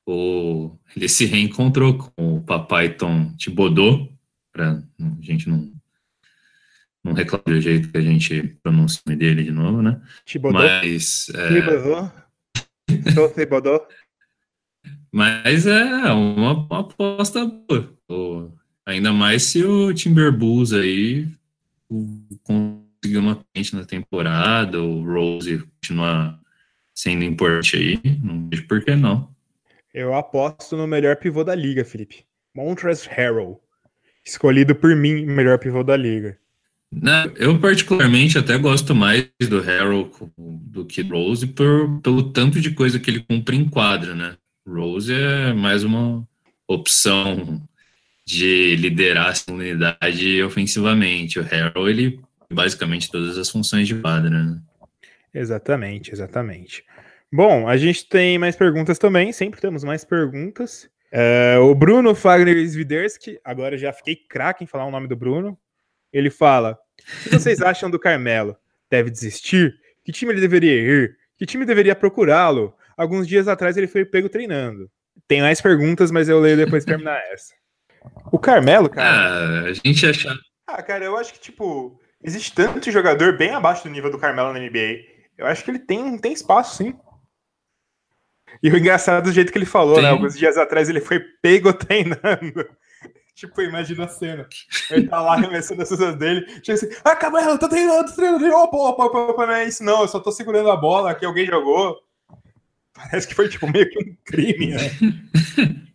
o, 0.06 0.76
ele 0.96 1.08
se 1.08 1.24
reencontrou 1.24 1.96
com 1.96 2.36
o 2.36 2.42
papai 2.42 2.94
Tom 2.94 3.34
Thibodeau, 3.36 4.08
para 4.58 4.72
a 4.72 5.22
gente 5.22 5.48
não, 5.48 5.72
não 7.04 7.12
reclamar 7.12 7.44
do 7.46 7.60
jeito 7.60 7.90
que 7.90 7.98
a 7.98 8.02
gente 8.02 8.42
pronuncia 8.60 9.00
o 9.06 9.08
nome 9.08 9.18
dele 9.18 9.44
de 9.44 9.52
novo, 9.52 9.80
né? 9.80 10.00
Thibodeau. 10.24 10.62
Mas. 10.62 11.28
É. 11.30 11.48
Thibodeau. 13.34 13.86
Mas 15.12 15.66
é 15.66 16.12
uma, 16.12 16.52
uma 16.52 16.80
aposta 16.80 17.46
boa. 18.08 18.52
Ainda 18.84 19.12
mais 19.12 19.44
se 19.44 19.62
o 19.62 19.94
Timberwolves 19.94 20.72
aí 20.72 21.28
conseguir 22.42 23.18
uma 23.18 23.38
frente 23.52 23.76
na 23.76 23.84
temporada, 23.84 24.82
o 24.82 25.04
Rose 25.04 25.58
continuar 25.58 26.40
sendo 26.94 27.22
importante 27.22 27.76
aí, 27.76 28.00
não 28.22 28.48
vejo 28.48 28.66
por 28.66 28.84
que 28.84 28.96
não. 28.96 29.32
Eu 29.94 30.14
aposto 30.14 30.76
no 30.76 30.86
melhor 30.86 31.16
pivô 31.16 31.44
da 31.44 31.54
liga, 31.54 31.84
Felipe. 31.84 32.24
Montrezl 32.54 33.08
Harrell. 33.10 33.62
Escolhido 34.28 34.74
por 34.74 34.94
mim, 34.94 35.24
melhor 35.24 35.58
pivô 35.58 35.82
da 35.82 35.96
liga. 35.96 36.36
Eu 37.36 37.58
particularmente 37.58 38.36
até 38.36 38.58
gosto 38.58 38.94
mais 38.94 39.26
do 39.48 39.58
Harrell 39.58 40.10
do 40.36 40.84
que 40.84 41.00
Rose 41.00 41.46
por, 41.46 41.98
pelo 42.02 42.30
tanto 42.30 42.60
de 42.60 42.72
coisa 42.72 43.00
que 43.00 43.10
ele 43.10 43.20
cumpre 43.20 43.56
em 43.56 43.66
quadra, 43.66 44.14
né? 44.14 44.36
Rose 44.68 45.14
é 45.14 45.54
mais 45.54 45.82
uma 45.82 46.28
opção 46.66 47.62
de 48.26 48.76
liderar 48.76 49.32
a 49.34 49.52
unidade 49.52 50.42
ofensivamente. 50.42 51.38
O 51.38 51.42
Harrell, 51.42 51.88
ele 51.88 52.20
basicamente 52.52 53.10
todas 53.10 53.38
as 53.38 53.48
funções 53.48 53.88
de 53.88 53.94
quadra, 53.94 54.28
né? 54.28 54.60
Exatamente, 55.32 56.12
exatamente. 56.12 56.84
Bom, 57.32 57.66
a 57.66 57.78
gente 57.78 58.06
tem 58.06 58.38
mais 58.38 58.56
perguntas 58.56 58.98
também, 58.98 59.32
sempre 59.32 59.58
temos 59.58 59.82
mais 59.82 60.04
perguntas. 60.04 60.86
É, 61.10 61.56
o 61.58 61.74
Bruno 61.74 62.14
Fagner 62.14 62.70
Swiderski, 62.70 63.40
agora 63.42 63.78
já 63.78 63.92
fiquei 63.92 64.14
craque 64.16 64.64
em 64.64 64.66
falar 64.66 64.86
o 64.86 64.90
nome 64.90 65.08
do 65.08 65.16
Bruno. 65.16 65.58
Ele 66.12 66.30
fala: 66.30 66.78
O 66.98 67.24
que 67.24 67.30
vocês 67.30 67.60
acham 67.62 67.90
do 67.90 67.98
Carmelo? 67.98 68.56
Deve 68.90 69.10
desistir? 69.10 69.74
Que 70.04 70.12
time 70.12 70.32
ele 70.32 70.40
deveria 70.40 70.72
ir? 70.72 71.16
Que 71.36 71.46
time 71.46 71.64
deveria 71.64 71.94
procurá-lo? 71.94 72.74
Alguns 72.96 73.28
dias 73.28 73.46
atrás 73.46 73.76
ele 73.76 73.86
foi 73.86 74.04
pego 74.04 74.28
treinando. 74.28 74.90
Tem 75.26 75.40
mais 75.40 75.60
perguntas, 75.60 76.10
mas 76.10 76.28
eu 76.28 76.40
leio 76.40 76.56
depois 76.56 76.84
de 76.84 76.92
terminar 76.92 77.20
essa. 77.32 77.54
O 78.32 78.38
Carmelo, 78.38 78.88
cara. 78.88 79.08
Ah, 79.08 79.62
a 79.64 79.72
gente 79.72 80.06
acha. 80.06 80.34
Ah, 80.66 80.82
cara, 80.82 81.04
eu 81.04 81.16
acho 81.16 81.32
que, 81.32 81.40
tipo, 81.40 82.00
existe 82.22 82.54
tanto 82.54 82.90
jogador 82.90 83.36
bem 83.36 83.50
abaixo 83.50 83.84
do 83.84 83.90
nível 83.90 84.10
do 84.10 84.18
Carmelo 84.18 84.52
na 84.52 84.58
NBA. 84.58 85.04
Eu 85.36 85.46
acho 85.46 85.64
que 85.64 85.70
ele 85.70 85.78
tem, 85.78 86.18
tem 86.18 86.32
espaço, 86.32 86.76
sim. 86.76 86.94
E 88.62 88.70
o 88.70 88.76
engraçado 88.76 89.24
do 89.24 89.32
jeito 89.32 89.52
que 89.52 89.58
ele 89.58 89.66
falou, 89.66 90.00
né? 90.00 90.10
Alguns 90.10 90.36
dias 90.36 90.56
atrás 90.56 90.88
ele 90.88 91.00
foi 91.00 91.20
pego 91.20 91.72
treinando. 91.74 92.68
tipo, 93.34 93.60
imagina 93.62 94.04
a 94.04 94.08
cena. 94.08 94.48
Ele 94.90 95.06
tá 95.06 95.20
lá 95.20 95.34
arremessando 95.34 95.82
as 95.82 95.88
coisas 95.88 96.16
dele. 96.16 96.46
Chega 96.62 96.74
assim, 96.74 96.88
ah, 97.04 97.16
Carmelo, 97.16 97.58
tô 97.58 97.68
treinando, 97.68 98.08
tô 98.08 98.16
treinando. 98.16 98.46
Opa, 98.52 98.76
opa, 98.76 99.04
opa, 99.04 99.18
opa, 99.18 99.46
não 99.46 99.54
é 99.54 99.68
isso 99.68 99.84
não, 99.84 100.02
eu 100.02 100.08
só 100.08 100.18
tô 100.18 100.32
segurando 100.32 100.70
a 100.70 100.76
bola 100.76 101.14
que 101.14 101.24
alguém 101.24 101.46
jogou. 101.46 101.96
Parece 102.92 103.28
que 103.28 103.34
foi, 103.34 103.48
tipo, 103.48 103.70
meio 103.70 103.88
que 103.88 103.98
um 103.98 104.16
crime, 104.24 104.74
né? 104.74 104.90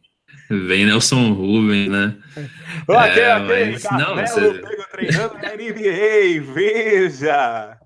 Vem 0.50 0.86
Nelson 0.86 1.34
Rubens, 1.34 1.90
né? 1.90 2.16
Aquele, 2.88 3.20
é, 3.20 3.32
aquele 3.32 3.72
mas, 3.72 3.84
não, 3.84 4.16
você... 4.16 4.54
pego 4.54 4.84
treinando 4.92 5.34
na 5.36 5.54
NBA, 5.54 6.54
veja! 6.54 7.78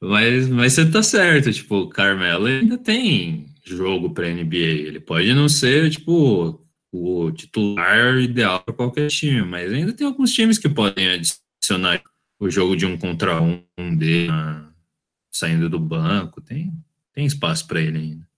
Mas, 0.00 0.48
mas 0.48 0.72
você 0.72 0.90
tá 0.90 1.02
certo, 1.02 1.52
tipo, 1.52 1.76
o 1.76 1.88
Carmelo 1.88 2.46
ainda 2.46 2.78
tem 2.78 3.46
jogo 3.64 4.10
para 4.10 4.28
NBA. 4.28 4.56
Ele 4.56 5.00
pode 5.00 5.32
não 5.34 5.48
ser, 5.48 5.90
tipo, 5.90 6.64
o 6.92 7.30
titular 7.32 8.16
ideal 8.18 8.60
para 8.60 8.74
qualquer 8.74 9.08
time, 9.08 9.42
mas 9.42 9.72
ainda 9.72 9.92
tem 9.92 10.06
alguns 10.06 10.32
times 10.32 10.58
que 10.58 10.68
podem 10.68 11.10
adicionar 11.10 12.00
o 12.38 12.48
jogo 12.48 12.76
de 12.76 12.86
um 12.86 12.96
contra 12.96 13.40
um, 13.42 13.62
dele 13.96 14.32
saindo 15.30 15.68
do 15.68 15.78
banco. 15.78 16.40
Tem, 16.40 16.72
tem 17.12 17.26
espaço 17.26 17.66
para 17.66 17.80
ele 17.80 17.98
ainda. 17.98 18.28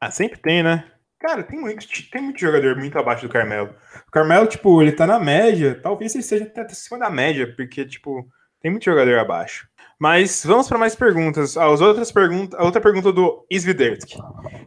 Ah, 0.00 0.10
sempre 0.10 0.38
tem, 0.38 0.62
né? 0.62 0.84
Cara, 1.18 1.42
tem 1.42 1.58
muito, 1.58 1.86
tem 2.10 2.22
muito 2.22 2.38
jogador 2.38 2.76
muito 2.76 2.98
abaixo 2.98 3.26
do 3.26 3.32
Carmelo. 3.32 3.74
O 4.06 4.10
Carmelo, 4.10 4.46
tipo, 4.46 4.82
ele 4.82 4.92
tá 4.92 5.06
na 5.06 5.18
média. 5.18 5.74
Talvez 5.82 6.14
ele 6.14 6.22
seja 6.22 6.44
até 6.44 6.62
acima 6.62 6.98
da 6.98 7.10
média, 7.10 7.52
porque, 7.56 7.84
tipo, 7.84 8.28
tem 8.60 8.70
muito 8.70 8.84
jogador 8.84 9.18
abaixo. 9.18 9.66
Mas 9.98 10.44
vamos 10.44 10.68
para 10.68 10.78
mais 10.78 10.94
perguntas. 10.94 11.56
As 11.56 11.80
outras 11.80 12.10
perguntas, 12.10 12.58
a 12.58 12.64
outra 12.64 12.80
pergunta 12.80 13.12
do 13.12 13.46
Sviderski. 13.50 14.18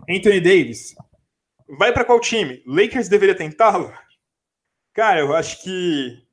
Anthony 0.10 0.39
Davis. 0.39 0.96
vai 1.77 1.91
para 1.91 2.05
qual 2.05 2.19
time? 2.19 2.63
Lakers 2.65 3.10
deveria 3.10 3.36
tentá-lo? 3.36 3.93
Cara, 4.93 5.19
eu 5.19 5.36
acho 5.36 5.62
que 5.62 6.24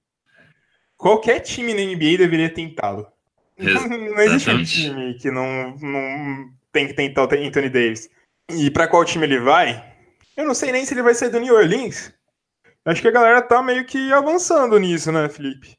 qualquer 0.96 1.40
time 1.40 1.74
na 1.74 1.82
NBA 1.82 2.18
deveria 2.18 2.48
tentá-lo. 2.48 3.06
Não 3.58 4.20
existe 4.20 4.50
um 4.50 4.64
time 4.64 5.14
que 5.14 5.30
não, 5.30 5.76
não 5.76 6.50
tem 6.72 6.88
que 6.88 6.94
tentar 6.94 7.22
o 7.22 7.24
Anthony 7.24 7.68
Davis. 7.68 8.10
E 8.50 8.68
para 8.68 8.88
qual 8.88 9.04
time 9.04 9.24
ele 9.26 9.38
vai? 9.38 9.94
Eu 10.36 10.44
não 10.44 10.54
sei 10.54 10.72
nem 10.72 10.84
se 10.84 10.92
ele 10.92 11.02
vai 11.02 11.14
sair 11.14 11.30
do 11.30 11.38
New 11.38 11.54
Orleans. 11.54 12.12
Acho 12.84 13.00
que 13.00 13.08
a 13.08 13.12
galera 13.12 13.40
tá 13.40 13.62
meio 13.62 13.84
que 13.84 14.12
avançando 14.12 14.78
nisso, 14.78 15.12
né, 15.12 15.28
Felipe? 15.28 15.76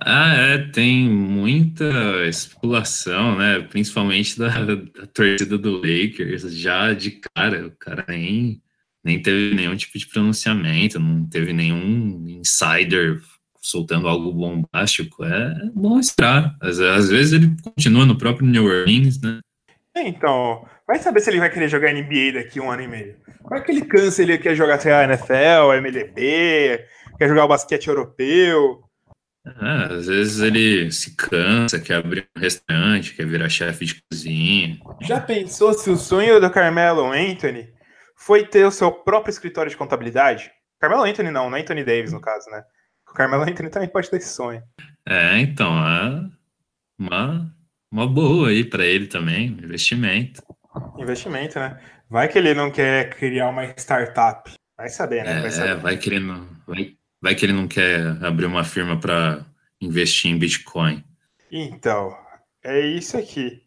Ah, 0.00 0.34
é, 0.34 0.58
tem 0.58 1.08
muita 1.08 1.84
especulação, 2.28 3.36
né? 3.36 3.60
Principalmente 3.60 4.38
da, 4.38 4.48
da, 4.64 5.06
torcida 5.06 5.58
do 5.58 5.76
Lakers, 5.76 6.42
já 6.54 6.92
de 6.92 7.20
cara, 7.34 7.66
o 7.66 7.70
cara 7.72 8.04
nem, 8.08 8.62
nem 9.02 9.20
teve 9.20 9.54
nenhum 9.54 9.76
tipo 9.76 9.98
de 9.98 10.06
pronunciamento, 10.06 11.00
não 11.00 11.26
teve 11.26 11.52
nenhum 11.52 12.24
insider 12.28 13.20
soltando 13.60 14.08
algo 14.08 14.32
bombástico. 14.32 15.24
É 15.24 15.54
bom 15.74 15.98
esperar. 15.98 16.56
Às, 16.60 16.78
às 16.78 17.08
vezes 17.08 17.32
ele 17.32 17.56
continua 17.62 18.06
no 18.06 18.16
próprio 18.16 18.46
New 18.46 18.64
Orleans, 18.64 19.20
né? 19.20 19.40
Então, 19.96 20.64
vai 20.86 20.98
saber 20.98 21.20
se 21.20 21.30
ele 21.30 21.40
vai 21.40 21.50
querer 21.50 21.68
jogar 21.68 21.92
NBA 21.92 22.32
daqui 22.34 22.60
um 22.60 22.70
ano 22.70 22.82
e 22.82 22.88
meio. 22.88 23.16
Qual 23.42 23.58
é 23.58 23.62
que 23.62 23.72
ele 23.72 23.84
cansa? 23.84 24.22
Ele 24.22 24.38
quer 24.38 24.54
jogar 24.54 24.78
sei 24.78 24.92
lá, 24.92 25.04
NFL, 25.04 25.72
MLB, 25.78 26.84
quer 27.18 27.28
jogar 27.28 27.44
o 27.44 27.48
basquete 27.48 27.88
europeu. 27.88 28.87
É, 29.60 29.94
às 29.94 30.06
vezes 30.06 30.40
ele 30.40 30.90
se 30.92 31.16
cansa, 31.16 31.80
quer 31.80 31.96
abrir 31.96 32.28
um 32.36 32.40
restaurante, 32.40 33.14
quer 33.14 33.26
virar 33.26 33.48
chefe 33.48 33.84
de 33.84 34.02
cozinha. 34.02 34.78
Já 35.00 35.20
pensou 35.20 35.72
se 35.72 35.88
o 35.90 35.96
sonho 35.96 36.40
do 36.40 36.50
Carmelo 36.50 37.12
Anthony 37.12 37.72
foi 38.16 38.44
ter 38.44 38.64
o 38.64 38.70
seu 38.70 38.90
próprio 38.90 39.30
escritório 39.30 39.70
de 39.70 39.76
contabilidade? 39.76 40.50
Carmelo 40.80 41.04
Anthony 41.04 41.30
não, 41.30 41.48
não 41.48 41.56
é 41.56 41.60
Anthony 41.60 41.84
Davis 41.84 42.12
no 42.12 42.20
caso, 42.20 42.50
né? 42.50 42.62
O 43.08 43.14
Carmelo 43.14 43.42
Anthony 43.42 43.70
também 43.70 43.88
pode 43.88 44.10
ter 44.10 44.18
esse 44.18 44.28
sonho. 44.28 44.62
É, 45.06 45.38
então, 45.38 45.72
é 45.72 46.28
uma, 46.98 47.50
uma 47.90 48.06
boa 48.06 48.50
aí 48.50 48.64
para 48.64 48.84
ele 48.84 49.06
também, 49.06 49.46
investimento. 49.46 50.42
Investimento, 50.98 51.58
né? 51.58 51.80
Vai 52.10 52.28
que 52.28 52.38
ele 52.38 52.54
não 52.54 52.70
quer 52.70 53.10
criar 53.10 53.48
uma 53.48 53.64
startup. 53.76 54.52
Vai 54.76 54.88
saber, 54.88 55.24
né? 55.24 55.40
Vai, 55.40 55.50
saber. 55.50 55.70
É, 55.70 55.74
vai 55.74 55.96
que 55.96 56.10
ele 56.10 56.20
não, 56.20 56.46
vai, 56.66 56.97
vai 57.20 57.34
que 57.34 57.44
ele 57.44 57.52
não 57.52 57.68
quer 57.68 58.00
abrir 58.22 58.46
uma 58.46 58.64
firma 58.64 58.98
para 58.98 59.44
investir 59.80 60.30
em 60.30 60.38
Bitcoin. 60.38 61.04
Então, 61.50 62.16
é 62.62 62.80
isso 62.80 63.16
aqui. 63.16 63.62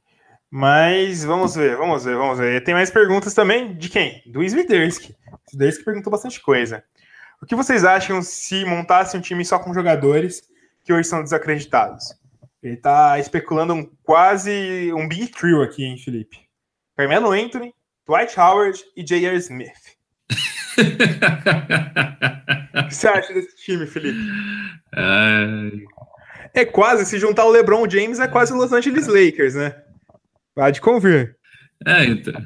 Mas 0.50 1.24
vamos 1.24 1.56
ver, 1.56 1.78
vamos 1.78 2.04
ver, 2.04 2.16
vamos 2.16 2.38
ver. 2.38 2.64
Tem 2.64 2.74
mais 2.74 2.92
perguntas 2.92 3.34
também 3.34 3.74
de 3.74 3.90
quem? 3.90 4.22
Do 4.26 4.44
Svidersky. 4.44 5.16
Svidersky 5.48 5.86
perguntou 5.86 6.12
bastante 6.12 6.42
coisa. 6.42 6.84
O 7.42 7.46
que 7.46 7.56
vocês 7.56 7.86
acham 7.86 8.22
se 8.22 8.66
montasse 8.66 9.16
um 9.18 9.22
time 9.22 9.44
só 9.46 9.58
com 9.58 9.74
jogadores 9.74 10.44
que 10.84 10.94
hoje 10.94 11.08
são 11.08 11.24
desacreditados? 11.24 12.04
Ele 12.62 12.76
está 12.76 13.18
especulando 13.18 13.74
um 13.74 13.90
quase 14.04 14.92
um 14.94 15.08
big 15.08 15.30
trio 15.30 15.64
aqui, 15.64 15.84
hein, 15.84 15.98
Felipe? 15.98 16.38
Carmelo 16.96 17.32
Anthony, 17.32 17.74
Dwight 18.06 18.40
Howard 18.40 18.84
e 18.96 19.04
J.R. 19.04 19.38
Smith. 19.38 19.91
o 22.76 22.88
que 22.88 22.96
você 22.96 23.08
acha 23.08 23.34
desse 23.34 23.56
time, 23.58 23.86
Felipe? 23.88 24.20
Ai. 24.94 25.72
É 26.54 26.66
quase, 26.66 27.06
se 27.06 27.18
juntar 27.18 27.46
o 27.46 27.52
LeBron 27.52 27.90
James, 27.90 28.20
é 28.20 28.28
quase 28.28 28.52
o 28.54 28.58
Los 28.58 28.74
Angeles 28.74 29.08
Lakers, 29.08 29.56
né? 29.56 29.76
Pode 30.54 30.82
convir. 30.82 31.36
É, 31.86 32.04
então. 32.06 32.42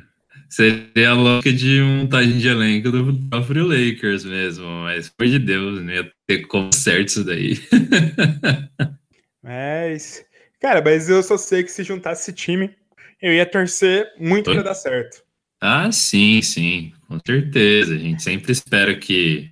Seria 0.49 1.09
a 1.09 1.13
lógica 1.13 1.51
de 1.51 1.81
montagem 1.81 2.37
de 2.37 2.47
elenco 2.47 2.91
do 2.91 3.29
próprio 3.29 3.67
Lakers 3.67 4.23
mesmo, 4.23 4.65
mas 4.83 5.09
por 5.09 5.25
de 5.25 5.39
Deus, 5.39 5.81
não 5.81 5.91
ia 5.91 6.09
ter 6.27 6.45
como 6.45 6.73
certo 6.73 7.07
isso 7.09 7.23
daí. 7.23 7.59
mas, 9.43 10.23
cara, 10.61 10.81
mas 10.83 11.09
eu 11.09 11.23
só 11.23 11.35
sei 11.35 11.63
que 11.63 11.71
se 11.71 11.83
juntasse 11.83 12.21
esse 12.21 12.33
time, 12.33 12.73
eu 13.21 13.33
ia 13.33 13.45
torcer 13.45 14.07
muito 14.19 14.51
para 14.51 14.61
dar 14.61 14.75
certo. 14.75 15.24
Ah, 15.67 15.91
sim, 15.91 16.43
sim, 16.43 16.93
com 17.07 17.19
certeza. 17.25 17.95
A 17.95 17.97
gente 17.97 18.21
sempre 18.21 18.51
espera 18.51 18.95
que 18.95 19.49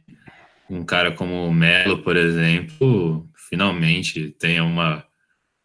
um 0.70 0.86
cara 0.86 1.12
como 1.12 1.48
o 1.48 1.52
Melo, 1.52 2.04
por 2.04 2.16
exemplo, 2.16 3.28
finalmente 3.50 4.30
tenha 4.38 4.64
uma, 4.64 5.04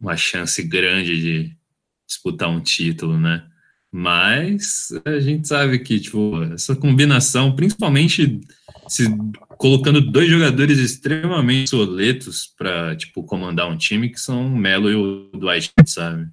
uma 0.01 0.17
chance 0.17 0.63
grande 0.63 1.21
de 1.21 1.55
disputar 2.07 2.49
um 2.49 2.59
título, 2.59 3.19
né? 3.19 3.45
Mas 3.91 4.89
a 5.05 5.19
gente 5.19 5.47
sabe 5.47 5.77
que, 5.77 5.99
tipo, 5.99 6.41
essa 6.51 6.75
combinação, 6.75 7.55
principalmente 7.55 8.41
se 8.87 9.05
colocando 9.49 10.01
dois 10.01 10.31
jogadores 10.31 10.79
extremamente 10.79 11.69
soletos 11.69 12.47
para, 12.57 12.95
tipo, 12.95 13.21
comandar 13.23 13.69
um 13.69 13.77
time, 13.77 14.09
que 14.09 14.19
são 14.19 14.47
o 14.47 14.57
Melo 14.57 14.89
e 14.89 14.95
o 14.95 15.29
Dwight, 15.37 15.71
sabe? 15.85 16.27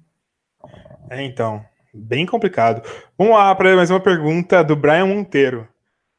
É, 1.11 1.23
então, 1.23 1.63
bem 1.97 2.25
complicado. 2.25 2.87
Vamos 3.17 3.33
lá 3.33 3.53
para 3.55 3.75
mais 3.75 3.89
uma 3.89 3.99
pergunta 3.99 4.63
do 4.63 4.75
Brian 4.75 5.07
Monteiro. 5.07 5.67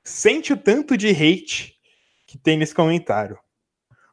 Sente 0.03 0.53
o 0.53 0.57
tanto 0.57 0.97
de 0.97 1.09
hate 1.09 1.75
que 2.27 2.37
tem 2.37 2.59
nesse 2.59 2.75
comentário. 2.75 3.39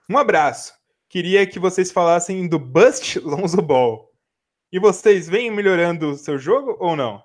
Um 0.10 0.18
abraço. 0.18 0.74
Queria 1.10 1.46
que 1.48 1.60
vocês 1.60 1.92
falassem 1.92 2.48
do 2.48 2.60
Bust 2.60 3.20
Lonzo 3.20 3.62
Ball. 3.62 4.12
E 4.72 4.80
vocês 4.80 5.28
vêm 5.28 5.50
melhorando 5.50 6.12
o 6.12 6.18
seu 6.18 6.38
jogo 6.38 6.78
ou 6.80 6.96
não? 6.96 7.24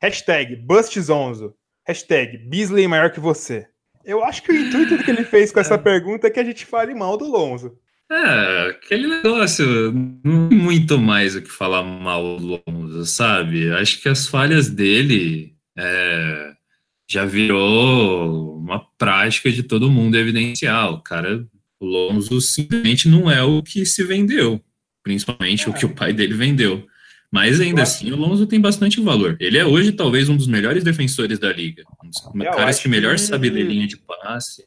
Hashtag 0.00 0.56
BustZonzo. 0.56 1.54
Hashtag 1.86 2.38
Beasley 2.38 2.88
maior 2.88 3.10
que 3.10 3.20
você. 3.20 3.68
Eu 4.04 4.24
acho 4.24 4.42
que 4.42 4.52
o 4.52 4.54
intuito 4.54 5.02
que 5.02 5.10
ele 5.10 5.24
fez 5.24 5.52
com 5.52 5.60
essa 5.60 5.74
é. 5.74 5.78
pergunta 5.78 6.26
é 6.26 6.30
que 6.30 6.40
a 6.40 6.44
gente 6.44 6.66
fale 6.66 6.94
mal 6.94 7.16
do 7.16 7.26
Lonzo. 7.26 7.78
É, 8.16 8.70
aquele 8.70 9.08
negócio, 9.08 9.92
não 10.24 10.48
tem 10.48 10.58
muito 10.58 10.98
mais 10.98 11.34
o 11.34 11.42
que 11.42 11.50
falar 11.50 11.82
mal 11.82 12.38
do 12.38 12.62
Lonzo, 12.66 13.04
sabe? 13.06 13.72
Acho 13.72 14.00
que 14.00 14.08
as 14.08 14.26
falhas 14.26 14.68
dele 14.68 15.56
é, 15.76 16.52
já 17.10 17.24
virou 17.24 18.56
uma 18.58 18.86
prática 18.96 19.50
de 19.50 19.62
todo 19.62 19.90
mundo 19.90 20.16
evidenciar. 20.16 20.92
O 20.92 21.02
cara, 21.02 21.44
o 21.80 21.86
Lonzo 21.86 22.40
simplesmente 22.40 23.08
não 23.08 23.30
é 23.30 23.42
o 23.42 23.62
que 23.62 23.84
se 23.84 24.04
vendeu 24.04 24.62
principalmente 25.04 25.68
é. 25.68 25.70
o 25.70 25.74
que 25.74 25.86
o 25.86 25.94
pai 25.94 26.12
dele 26.12 26.34
vendeu. 26.34 26.84
Mas 27.30 27.60
ainda 27.60 27.82
assim, 27.82 28.10
o 28.10 28.16
Lonzo 28.16 28.46
tem 28.46 28.60
bastante 28.60 29.00
valor. 29.00 29.36
Ele 29.38 29.58
é 29.58 29.64
hoje 29.64 29.92
talvez 29.92 30.28
um 30.28 30.36
dos 30.36 30.46
melhores 30.46 30.82
defensores 30.82 31.38
da 31.38 31.52
liga. 31.52 31.82
Um 32.02 32.08
dos 32.08 32.20
caras 32.56 32.80
que 32.80 32.88
melhor 32.88 33.16
que... 33.16 33.20
sabe 33.20 33.50
ler 33.50 33.64
linha 33.64 33.86
de 33.86 33.96
passe. 33.96 34.64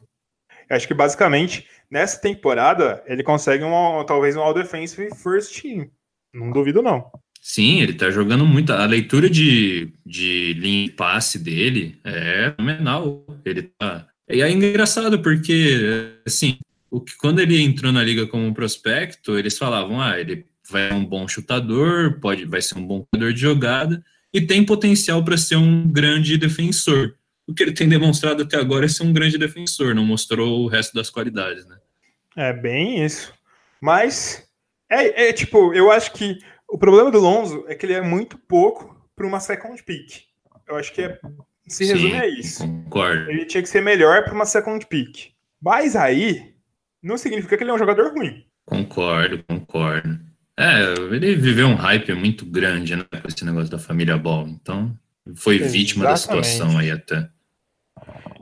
Eu 0.69 0.75
acho 0.75 0.87
que 0.87 0.93
basicamente 0.93 1.65
nessa 1.89 2.19
temporada 2.19 3.03
ele 3.05 3.23
consegue 3.23 3.63
um, 3.63 4.03
talvez 4.05 4.35
um 4.35 4.41
All 4.41 4.53
Defensive 4.53 5.09
First 5.15 5.61
Team. 5.61 5.89
Não 6.33 6.51
duvido, 6.51 6.81
não. 6.81 7.09
Sim, 7.41 7.81
ele 7.81 7.93
tá 7.93 8.09
jogando 8.09 8.45
muito. 8.45 8.73
A 8.73 8.85
leitura 8.85 9.29
de, 9.29 9.93
de 10.05 10.53
linha 10.53 10.87
de 10.87 10.93
passe 10.93 11.39
dele 11.39 11.99
é 12.03 12.53
fenomenal. 12.55 13.25
Ele 13.45 13.63
tá. 13.63 14.07
E 14.29 14.41
é 14.41 14.51
engraçado 14.51 15.21
porque, 15.21 16.11
assim, 16.25 16.57
o 16.91 16.99
que 16.99 17.15
quando 17.17 17.39
ele 17.39 17.61
entrou 17.61 17.91
na 17.91 18.03
liga 18.03 18.27
como 18.27 18.53
prospecto, 18.53 19.37
eles 19.37 19.57
falavam, 19.57 20.01
ah, 20.01 20.19
ele 20.19 20.45
vai 20.69 20.89
ser 20.89 20.93
um 20.93 21.05
bom 21.05 21.27
chutador, 21.27 22.19
pode, 22.19 22.45
vai 22.45 22.61
ser 22.61 22.77
um 22.77 22.85
bom 22.85 23.05
jogador 23.13 23.33
de 23.33 23.39
jogada 23.39 24.03
e 24.33 24.41
tem 24.41 24.65
potencial 24.65 25.23
para 25.23 25.37
ser 25.37 25.55
um 25.55 25.87
grande 25.87 26.37
defensor. 26.37 27.15
O 27.47 27.53
que 27.53 27.63
ele 27.63 27.71
tem 27.71 27.87
demonstrado 27.87 28.43
até 28.43 28.57
agora 28.57 28.85
é 28.85 28.89
ser 28.89 29.03
um 29.03 29.13
grande 29.13 29.37
defensor, 29.37 29.95
não 29.95 30.05
mostrou 30.05 30.65
o 30.65 30.67
resto 30.67 30.93
das 30.93 31.09
qualidades, 31.09 31.65
né? 31.65 31.76
É 32.37 32.53
bem 32.53 33.03
isso. 33.03 33.33
Mas 33.81 34.47
é, 34.89 35.29
é 35.29 35.33
tipo, 35.33 35.73
eu 35.73 35.91
acho 35.91 36.13
que 36.13 36.37
o 36.69 36.77
problema 36.77 37.09
do 37.09 37.19
Lonzo 37.19 37.65
é 37.67 37.73
que 37.73 37.85
ele 37.85 37.93
é 37.93 38.01
muito 38.01 38.37
pouco 38.37 38.95
para 39.15 39.25
uma 39.25 39.39
second 39.39 39.81
pick. 39.83 40.25
Eu 40.67 40.75
acho 40.75 40.93
que 40.93 41.01
é, 41.01 41.19
se 41.67 41.85
resume 41.85 42.11
Sim, 42.11 42.17
a 42.17 42.27
isso. 42.27 42.59
Concordo. 42.59 43.31
Ele 43.31 43.45
tinha 43.45 43.63
que 43.63 43.69
ser 43.69 43.81
melhor 43.81 44.23
para 44.23 44.33
uma 44.33 44.45
second 44.45 44.85
pick. 44.85 45.31
Mas 45.59 45.95
aí 45.95 46.53
não 47.01 47.17
significa 47.17 47.57
que 47.57 47.63
ele 47.63 47.71
é 47.71 47.73
um 47.73 47.79
jogador 47.79 48.13
ruim. 48.13 48.45
Concordo, 48.65 49.43
concordo. 49.43 50.19
É, 50.55 50.93
ele 51.11 51.35
viveu 51.35 51.67
um 51.67 51.75
hype 51.75 52.13
muito 52.13 52.45
grande, 52.45 52.95
né, 52.95 53.05
com 53.09 53.27
esse 53.27 53.45
negócio 53.45 53.69
da 53.69 53.79
família 53.79 54.17
Ball. 54.17 54.47
Então, 54.47 54.95
foi 55.35 55.55
Exatamente. 55.55 55.77
vítima 55.77 56.05
da 56.05 56.15
situação 56.15 56.77
aí 56.77 56.91
até. 56.91 57.29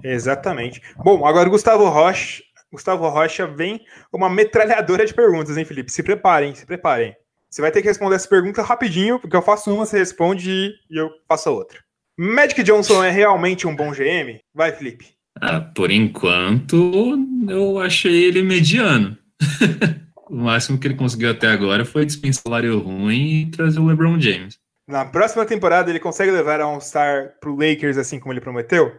Exatamente. 0.03 0.81
Bom, 0.97 1.25
agora 1.25 1.49
Gustavo 1.49 1.87
Rocha, 1.89 2.43
Gustavo 2.75 3.07
Rocha 3.07 3.47
vem 3.47 3.81
uma 4.11 4.29
metralhadora 4.29 5.05
de 5.05 5.13
perguntas, 5.13 5.57
hein, 5.57 5.65
Felipe? 5.65 5.91
Se 5.91 6.03
preparem, 6.03 6.53
se 6.53 6.65
preparem. 6.65 7.15
Você 7.49 7.61
vai 7.61 7.71
ter 7.71 7.81
que 7.81 7.87
responder 7.87 8.15
essa 8.15 8.27
pergunta 8.27 8.61
rapidinho, 8.61 9.17
porque 9.17 9.35
eu 9.35 9.41
faço 9.41 9.73
uma, 9.73 9.85
você 9.85 9.97
responde 9.97 10.73
e 10.89 10.99
eu 10.99 11.09
faço 11.27 11.47
a 11.47 11.53
outra. 11.53 11.79
Magic 12.17 12.61
Johnson 12.63 13.03
é 13.03 13.09
realmente 13.09 13.65
um 13.65 13.75
bom 13.75 13.91
GM? 13.91 14.39
Vai, 14.53 14.73
Felipe. 14.73 15.07
Ah, 15.41 15.61
por 15.61 15.89
enquanto, 15.89 17.17
eu 17.47 17.79
achei 17.79 18.25
ele 18.25 18.41
mediano. 18.41 19.17
o 20.29 20.35
máximo 20.35 20.77
que 20.77 20.87
ele 20.87 20.95
conseguiu 20.95 21.31
até 21.31 21.47
agora 21.47 21.85
foi 21.85 22.05
dispensar 22.05 22.43
salário 22.43 22.79
ruim 22.79 23.41
e 23.41 23.51
trazer 23.51 23.79
o 23.79 23.85
LeBron 23.85 24.19
James. 24.19 24.57
Na 24.87 25.05
próxima 25.05 25.45
temporada, 25.45 25.89
ele 25.89 25.99
consegue 25.99 26.31
levar 26.31 26.59
a 26.59 26.67
um 26.67 26.79
star 26.79 27.35
pro 27.39 27.55
Lakers 27.55 27.97
assim 27.97 28.19
como 28.19 28.33
ele 28.33 28.41
prometeu? 28.41 28.91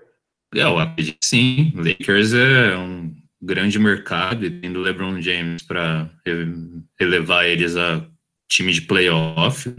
Eu 0.54 0.78
acredito 0.78 1.18
que 1.20 1.26
sim. 1.26 1.72
Lakers 1.76 2.32
é 2.32 2.76
um 2.76 3.14
grande 3.46 3.78
mercado 3.78 4.44
e 4.44 4.50
tendo 4.50 4.80
LeBron 4.80 5.20
James 5.20 5.62
para 5.62 6.10
elevar 7.00 7.46
eles 7.46 7.76
a 7.76 8.04
time 8.48 8.72
de 8.72 8.82
playoff, 8.82 9.72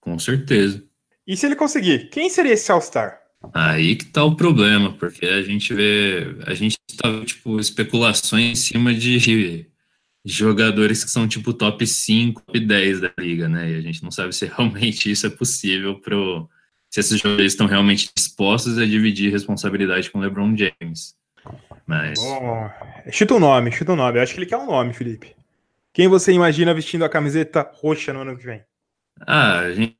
com 0.00 0.18
certeza. 0.18 0.84
E 1.26 1.36
se 1.36 1.46
ele 1.46 1.56
conseguir, 1.56 2.10
quem 2.10 2.28
seria 2.28 2.52
esse 2.52 2.70
All-Star? 2.70 3.18
Aí 3.54 3.94
que 3.94 4.06
tá 4.06 4.24
o 4.24 4.34
problema, 4.34 4.92
porque 4.92 5.24
a 5.24 5.42
gente 5.42 5.72
vê, 5.72 6.36
a 6.46 6.54
gente 6.54 6.76
tá, 6.96 7.24
tipo, 7.24 7.60
especulações 7.60 8.50
em 8.50 8.54
cima 8.54 8.92
de 8.92 9.66
jogadores 10.24 11.04
que 11.04 11.10
são, 11.10 11.28
tipo, 11.28 11.52
top 11.52 11.86
5, 11.86 12.42
top 12.42 12.58
10 12.58 13.00
da 13.00 13.12
liga, 13.18 13.48
né? 13.48 13.70
E 13.70 13.74
a 13.76 13.80
gente 13.80 14.02
não 14.02 14.10
sabe 14.10 14.34
se 14.34 14.46
realmente 14.46 15.10
isso 15.10 15.26
é 15.26 15.30
possível 15.30 16.00
pro, 16.00 16.48
se 16.90 17.00
esses 17.00 17.20
jogadores 17.20 17.52
estão 17.52 17.66
realmente 17.66 18.10
dispostos 18.14 18.78
a 18.78 18.84
dividir 18.84 19.30
responsabilidade 19.30 20.10
com 20.10 20.18
o 20.18 20.22
LeBron 20.22 20.56
James. 20.56 21.14
Mas... 21.88 22.20
Bom, 22.20 22.70
chuta 23.10 23.34
um 23.34 23.40
nome, 23.40 23.72
chuta 23.72 23.92
um 23.92 23.96
nome. 23.96 24.18
Eu 24.18 24.22
acho 24.22 24.34
que 24.34 24.38
ele 24.38 24.46
quer 24.46 24.58
um 24.58 24.66
nome, 24.66 24.92
Felipe. 24.92 25.34
Quem 25.92 26.06
você 26.06 26.32
imagina 26.32 26.74
vestindo 26.74 27.04
a 27.04 27.08
camiseta 27.08 27.68
roxa 27.74 28.12
no 28.12 28.20
ano 28.20 28.36
que 28.36 28.44
vem? 28.44 28.62
Ah, 29.26 29.60
a 29.60 29.72
gente 29.72 29.98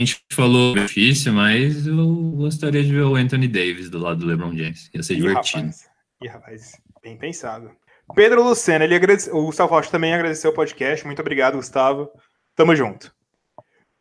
a 0.00 0.04
gente 0.04 0.24
falou 0.32 0.74
difícil, 0.74 1.30
mas 1.34 1.86
eu 1.86 2.06
gostaria 2.32 2.82
de 2.82 2.90
ver 2.90 3.02
o 3.02 3.16
Anthony 3.16 3.46
Davis 3.46 3.90
do 3.90 3.98
lado 3.98 4.20
do 4.20 4.26
LeBron 4.26 4.56
James. 4.56 4.90
Ia 4.94 5.02
ser 5.02 5.12
Ih, 5.12 5.20
divertido. 5.20 5.58
Rapaz. 5.58 5.90
Ih, 6.22 6.28
rapaz, 6.28 6.80
bem 7.02 7.18
pensado. 7.18 7.70
Pedro 8.14 8.42
Lucena, 8.42 8.84
ele 8.84 8.94
agradece... 8.94 9.30
o 9.30 9.44
Gustavo 9.44 9.74
Rocha 9.74 9.90
também 9.90 10.14
agradeceu 10.14 10.52
o 10.52 10.54
podcast. 10.54 11.04
Muito 11.04 11.20
obrigado, 11.20 11.56
Gustavo. 11.56 12.10
Tamo 12.56 12.74
junto. 12.74 13.14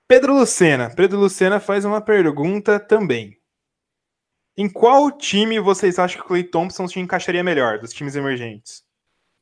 Pedro 0.07 0.33
Lucena. 0.33 0.89
Pedro 0.89 1.19
Lucena 1.19 1.59
faz 1.59 1.83
uma 1.83 1.99
pergunta 1.99 2.79
também. 2.79 3.37
Em 4.59 4.67
qual 4.67 5.09
time 5.09 5.57
vocês 5.57 5.97
acham 5.97 6.19
que 6.19 6.25
o 6.25 6.27
Clay 6.27 6.43
Thompson 6.43 6.85
se 6.85 6.99
encaixaria 6.99 7.41
melhor 7.41 7.79
dos 7.79 7.93
times 7.93 8.17
emergentes? 8.17 8.83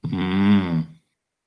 Hum, 0.05 0.85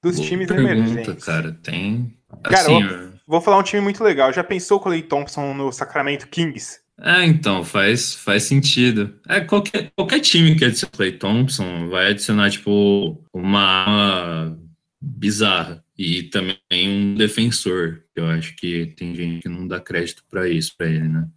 dos 0.02 0.18
times 0.18 0.48
pergunta, 0.48 0.72
emergentes. 0.72 1.24
cara. 1.24 1.52
Tem. 1.62 2.12
Cara, 2.42 2.62
assim, 2.62 3.12
Vou 3.28 3.40
falar 3.40 3.58
um 3.58 3.62
time 3.62 3.80
muito 3.80 4.02
legal. 4.02 4.32
Já 4.32 4.42
pensou 4.42 4.78
o 4.78 4.80
Clay 4.80 5.02
Thompson 5.02 5.54
no 5.54 5.70
Sacramento 5.70 6.26
Kings? 6.26 6.80
É, 7.00 7.24
então, 7.24 7.62
faz, 7.62 8.12
faz 8.12 8.42
sentido. 8.42 9.14
É, 9.28 9.40
qualquer, 9.40 9.92
qualquer 9.94 10.18
time 10.18 10.56
que 10.56 10.64
adicione 10.64 10.90
Clay 10.90 11.12
Thompson 11.12 11.88
vai 11.88 12.08
adicionar, 12.08 12.50
tipo, 12.50 13.24
uma 13.32 13.60
arma 13.60 14.58
bizarra. 15.00 15.84
E 15.96 16.24
também 16.24 16.58
um 16.74 17.14
defensor. 17.14 18.02
Eu 18.16 18.26
acho 18.26 18.56
que 18.56 18.86
tem 18.96 19.14
gente 19.14 19.42
que 19.42 19.48
não 19.48 19.68
dá 19.68 19.78
crédito 19.78 20.24
para 20.28 20.48
isso, 20.48 20.74
para 20.76 20.88
ele, 20.88 21.06
né? 21.06 21.28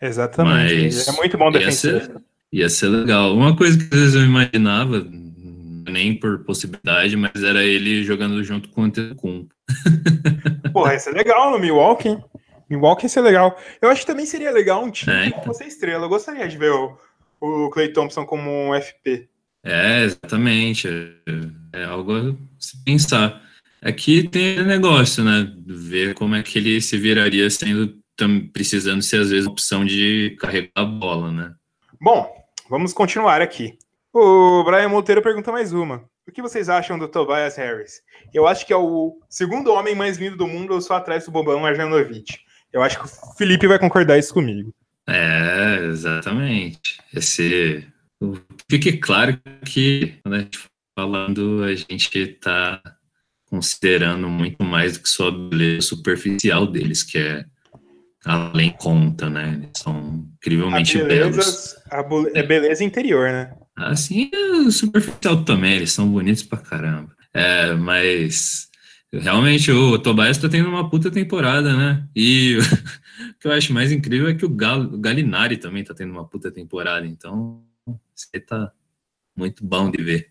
Exatamente. 0.00 0.84
Mas 0.84 1.08
é 1.08 1.12
muito 1.12 1.38
bom 1.38 1.50
defensor. 1.50 1.92
Ia 1.92 2.00
ser, 2.00 2.16
ia 2.52 2.68
ser 2.68 2.88
legal. 2.88 3.34
Uma 3.34 3.56
coisa 3.56 3.76
que 3.76 3.84
às 3.84 4.00
vezes 4.00 4.14
eu 4.14 4.24
imaginava, 4.24 5.06
nem 5.90 6.14
por 6.14 6.44
possibilidade, 6.44 7.16
mas 7.16 7.42
era 7.42 7.62
ele 7.62 8.02
jogando 8.04 8.42
junto 8.42 8.68
com 8.68 8.82
o 8.82 8.84
Antetokounmpo. 8.84 9.54
Porra, 10.72 10.94
isso 10.94 11.08
é 11.08 11.12
legal 11.12 11.50
no 11.50 11.58
Milwaukee, 11.58 12.08
hein? 12.08 12.24
Milwaukee 12.68 13.04
ia 13.04 13.08
ser 13.08 13.20
legal. 13.20 13.58
Eu 13.80 13.90
acho 13.90 14.00
que 14.00 14.06
também 14.06 14.26
seria 14.26 14.50
legal 14.50 14.82
um 14.82 14.90
time 14.90 15.14
é, 15.14 15.22
que 15.22 15.28
então. 15.28 15.44
fosse 15.44 15.64
estrela. 15.64 16.04
Eu 16.04 16.08
gostaria 16.08 16.48
de 16.48 16.56
ver 16.56 16.72
o, 16.72 16.96
o 17.40 17.70
Clay 17.70 17.92
Thompson 17.92 18.24
como 18.24 18.50
um 18.50 18.80
FP. 18.80 19.28
É, 19.62 20.04
exatamente. 20.04 20.88
É, 20.88 21.80
é 21.80 21.84
algo 21.84 22.12
a 22.12 22.34
se 22.58 22.82
pensar. 22.84 23.42
Aqui 23.82 24.28
tem 24.28 24.64
negócio, 24.64 25.22
né? 25.22 25.52
Ver 25.66 26.14
como 26.14 26.34
é 26.34 26.42
que 26.42 26.58
ele 26.58 26.80
se 26.80 26.96
viraria 26.96 27.48
sendo 27.50 27.94
precisando 28.52 29.02
ser 29.02 29.20
às 29.20 29.30
vezes 29.30 29.46
opção 29.46 29.84
de 29.84 30.36
carregar 30.38 30.70
a 30.74 30.84
bola, 30.84 31.32
né? 31.32 31.54
Bom, 32.00 32.30
vamos 32.68 32.92
continuar 32.92 33.40
aqui. 33.40 33.78
O 34.12 34.62
Brian 34.64 34.88
Monteiro 34.88 35.22
pergunta 35.22 35.50
mais 35.50 35.72
uma. 35.72 36.04
O 36.26 36.32
que 36.32 36.40
vocês 36.40 36.68
acham 36.68 36.98
do 36.98 37.08
Tobias 37.08 37.56
Harris? 37.56 38.00
Eu 38.32 38.46
acho 38.46 38.66
que 38.66 38.72
é 38.72 38.76
o 38.76 39.18
segundo 39.28 39.72
homem 39.72 39.94
mais 39.94 40.16
lindo 40.16 40.36
do 40.36 40.46
mundo, 40.46 40.80
só 40.80 40.94
atrás 40.94 41.26
do 41.26 41.30
Boban 41.30 41.60
Marjanovic. 41.60 42.38
Eu 42.72 42.82
acho 42.82 42.98
que 42.98 43.04
o 43.04 43.34
Felipe 43.36 43.66
vai 43.66 43.78
concordar 43.78 44.18
isso 44.18 44.32
comigo. 44.32 44.74
É, 45.06 45.84
exatamente. 45.84 46.98
Esse. 47.14 47.86
Fique 48.70 48.96
claro 48.96 49.38
que, 49.66 50.14
quando 50.22 50.34
a 50.34 50.38
gente 50.38 50.58
falando, 50.98 51.62
a 51.64 51.74
gente 51.74 52.18
está 52.18 52.80
considerando 53.46 54.28
muito 54.28 54.64
mais 54.64 54.96
do 54.96 55.02
que 55.02 55.08
só 55.08 55.28
a 55.28 55.30
beleza 55.30 55.82
superficial 55.82 56.66
deles, 56.66 57.02
que 57.02 57.18
é 57.18 57.44
além 58.24 58.70
conta, 58.70 59.28
né? 59.28 59.60
Eles 59.62 59.70
são 59.76 60.26
incrivelmente 60.36 61.00
a 61.00 61.04
beleza, 61.04 61.30
belos. 61.30 61.76
A 61.90 62.38
é 62.38 62.42
beleza 62.42 62.84
interior, 62.84 63.30
né? 63.30 63.52
Assim, 63.76 64.30
é 64.32 64.70
superficial 64.70 65.44
também, 65.44 65.74
eles 65.74 65.92
são 65.92 66.08
bonitos 66.08 66.42
pra 66.42 66.58
caramba. 66.58 67.14
É, 67.32 67.72
mas 67.74 68.68
realmente 69.12 69.70
o 69.70 69.98
Tobias 69.98 70.38
tá 70.38 70.48
tendo 70.48 70.68
uma 70.68 70.88
puta 70.88 71.10
temporada, 71.10 71.76
né? 71.76 72.06
E 72.14 72.58
o 73.30 73.38
que 73.40 73.48
eu 73.48 73.52
acho 73.52 73.72
mais 73.72 73.92
incrível 73.92 74.28
é 74.28 74.34
que 74.34 74.44
o, 74.44 74.48
Gal, 74.48 74.80
o 74.80 74.98
Galinari 74.98 75.56
também 75.56 75.84
tá 75.84 75.92
tendo 75.92 76.12
uma 76.12 76.26
puta 76.26 76.50
temporada, 76.50 77.06
então 77.06 77.62
aí 78.32 78.40
tá 78.40 78.72
muito 79.36 79.64
bom 79.64 79.90
de 79.90 80.02
ver. 80.02 80.30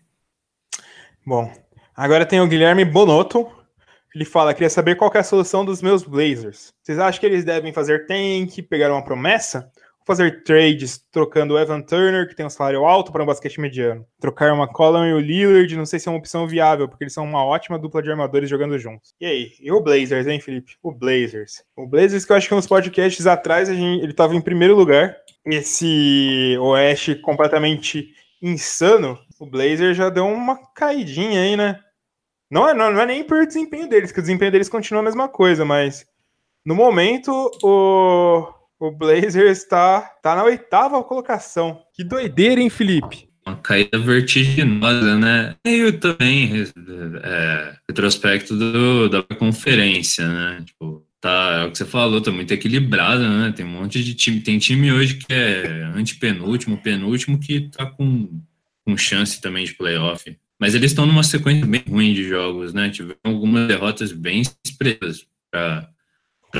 Bom, 1.24 1.52
agora 1.94 2.26
tem 2.26 2.40
o 2.40 2.48
Guilherme 2.48 2.84
Bonotto. 2.84 3.63
Ele 4.14 4.24
fala: 4.24 4.54
queria 4.54 4.70
saber 4.70 4.94
qual 4.94 5.10
é 5.14 5.18
a 5.18 5.24
solução 5.24 5.64
dos 5.64 5.82
meus 5.82 6.02
Blazers. 6.02 6.72
Vocês 6.82 6.98
acham 6.98 7.20
que 7.20 7.26
eles 7.26 7.44
devem 7.44 7.72
fazer 7.72 8.06
tank, 8.06 8.62
pegar 8.68 8.92
uma 8.92 9.04
promessa? 9.04 9.70
fazer 10.04 10.44
trades 10.44 11.02
trocando 11.10 11.54
o 11.54 11.58
Evan 11.58 11.80
Turner, 11.80 12.28
que 12.28 12.36
tem 12.36 12.44
um 12.44 12.50
salário 12.50 12.84
alto 12.84 13.10
para 13.10 13.22
um 13.22 13.26
basquete 13.26 13.60
mediano. 13.60 14.06
Trocar 14.20 14.52
uma 14.52 14.68
Colin 14.68 15.08
e 15.08 15.14
o 15.14 15.18
Lillard, 15.18 15.76
não 15.76 15.86
sei 15.86 15.98
se 15.98 16.08
é 16.08 16.12
uma 16.12 16.18
opção 16.18 16.46
viável, 16.46 16.88
porque 16.88 17.04
eles 17.04 17.14
são 17.14 17.24
uma 17.24 17.44
ótima 17.44 17.78
dupla 17.78 18.02
de 18.02 18.10
armadores 18.10 18.48
jogando 18.48 18.78
juntos. 18.78 19.14
E 19.20 19.26
aí? 19.26 19.52
E 19.60 19.72
o 19.72 19.80
Blazers, 19.80 20.26
hein, 20.26 20.40
Felipe? 20.40 20.76
O 20.82 20.92
Blazers. 20.92 21.64
O 21.76 21.86
Blazers, 21.86 22.24
que 22.24 22.32
eu 22.32 22.36
acho 22.36 22.48
que 22.48 22.54
uns 22.54 22.66
podcasts 22.66 23.26
atrás 23.26 23.68
gente, 23.68 24.02
ele 24.02 24.10
estava 24.10 24.36
em 24.36 24.40
primeiro 24.40 24.76
lugar. 24.76 25.16
Esse 25.46 26.56
Oeste 26.60 27.14
completamente 27.14 28.12
insano, 28.42 29.18
o 29.40 29.46
Blazers 29.46 29.96
já 29.96 30.10
deu 30.10 30.26
uma 30.26 30.56
caidinha 30.74 31.40
aí, 31.40 31.56
né? 31.56 31.80
Não 32.50 32.68
é, 32.68 32.74
não, 32.74 32.92
não 32.92 33.00
é 33.00 33.06
nem 33.06 33.24
por 33.24 33.46
desempenho 33.46 33.88
deles, 33.88 34.12
que 34.12 34.18
o 34.18 34.22
desempenho 34.22 34.52
deles 34.52 34.68
continua 34.68 35.00
a 35.00 35.04
mesma 35.04 35.28
coisa, 35.28 35.64
mas 35.64 36.06
no 36.64 36.74
momento 36.74 37.50
o 37.62 38.54
o 38.78 38.90
Blazers 38.90 39.58
está 39.58 40.00
tá 40.22 40.34
na 40.34 40.44
oitava 40.44 41.02
colocação. 41.02 41.80
Que 41.92 42.04
doideira, 42.04 42.60
hein, 42.60 42.68
Felipe? 42.68 43.28
Uma 43.46 43.56
caída 43.56 43.98
vertiginosa, 43.98 45.16
né? 45.18 45.54
E 45.64 45.92
também 45.92 46.64
é, 47.22 47.76
retrospecto 47.88 48.56
do, 48.56 49.08
da 49.08 49.22
conferência, 49.22 50.26
né? 50.26 50.62
Tipo, 50.64 51.06
tá, 51.20 51.62
é 51.62 51.66
o 51.66 51.70
que 51.70 51.78
você 51.78 51.84
falou, 51.84 52.20
tá 52.20 52.30
muito 52.30 52.52
equilibrado, 52.52 53.22
né? 53.28 53.52
Tem 53.54 53.64
um 53.64 53.70
monte 53.70 54.02
de 54.02 54.14
time. 54.14 54.40
Tem 54.40 54.58
time 54.58 54.92
hoje 54.92 55.16
que 55.16 55.32
é 55.32 55.90
antepenúltimo, 55.94 56.78
penúltimo, 56.78 57.38
que 57.38 57.68
tá 57.68 57.86
com, 57.86 58.40
com 58.84 58.96
chance 58.96 59.40
também 59.40 59.64
de 59.64 59.74
playoff. 59.74 60.36
Mas 60.58 60.74
eles 60.74 60.92
estão 60.92 61.06
numa 61.06 61.22
sequência 61.22 61.66
bem 61.66 61.82
ruim 61.88 62.14
de 62.14 62.28
jogos, 62.28 62.72
né? 62.72 62.88
Tiveram 62.90 63.18
algumas 63.24 63.68
derrotas 63.68 64.12
bem 64.12 64.42
expressas 64.64 65.26
para 65.50 65.90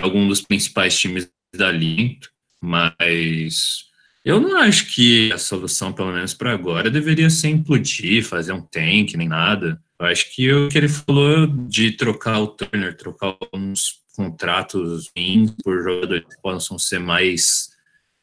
alguns 0.02 0.28
dos 0.28 0.40
principais 0.42 0.98
times 0.98 1.30
dali, 1.54 2.18
mas 2.60 3.84
eu 4.24 4.40
não 4.40 4.58
acho 4.58 4.92
que 4.94 5.30
a 5.32 5.38
solução, 5.38 5.92
pelo 5.92 6.12
menos 6.12 6.32
para 6.34 6.52
agora, 6.52 6.90
deveria 6.90 7.28
ser 7.28 7.48
implodir, 7.48 8.24
fazer 8.24 8.52
um 8.52 8.62
tank, 8.62 9.14
nem 9.14 9.28
nada. 9.28 9.80
Eu 9.98 10.06
acho 10.06 10.34
que 10.34 10.52
o 10.52 10.68
que 10.68 10.78
ele 10.78 10.88
falou 10.88 11.46
de 11.46 11.92
trocar 11.92 12.40
o 12.40 12.48
Turner, 12.48 12.96
trocar 12.96 13.36
uns 13.52 14.02
contratos 14.16 15.10
por 15.62 15.82
jogadores 15.82 16.24
que 16.24 16.40
possam 16.40 16.78
ser 16.78 17.00
mais 17.00 17.70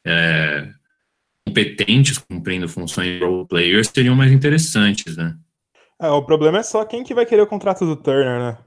é, 0.06 0.70
competentes 1.46 2.18
cumprindo 2.18 2.68
funções 2.68 3.20
de 3.20 3.26
role 3.26 3.48
players 3.48 3.90
seriam 3.94 4.16
mais 4.16 4.32
interessantes, 4.32 5.16
né? 5.18 5.36
É, 6.02 6.10
o 6.10 6.24
problema 6.24 6.58
é 6.58 6.64
só 6.64 6.84
quem 6.84 7.04
que 7.04 7.14
vai 7.14 7.28
querer 7.28 7.44
o 7.44 7.48
contrato 7.48 7.86
do 7.86 7.96
Turner, 7.96 8.40
né? 8.40 8.58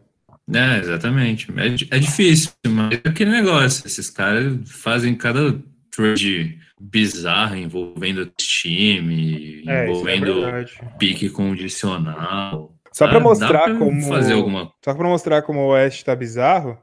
É, 0.53 0.79
exatamente. 0.79 1.49
É, 1.57 1.97
é 1.97 1.99
difícil, 1.99 2.53
mas 2.69 3.01
é 3.05 3.09
aquele 3.09 3.31
negócio. 3.31 3.85
Esses 3.87 4.09
caras 4.09 4.57
fazem 4.71 5.17
cada 5.17 5.59
trade 5.91 6.59
bizarro 6.81 7.57
envolvendo 7.57 8.27
time, 8.37 9.65
é, 9.67 9.73
é 9.73 9.89
envolvendo 9.89 10.47
é 10.47 10.65
pique 10.99 11.29
condicional. 11.29 12.73
Só 12.93 13.09
para 13.09 13.19
mostrar 13.19 13.65
pra 13.65 13.75
como 13.75 14.01
fazer 14.03 14.35
alguma 14.35 14.73
Só 14.85 14.95
para 14.95 15.09
mostrar 15.09 15.43
como 15.43 15.61
o 15.61 15.69
Oeste 15.69 16.05
tá 16.05 16.15
bizarro, 16.15 16.79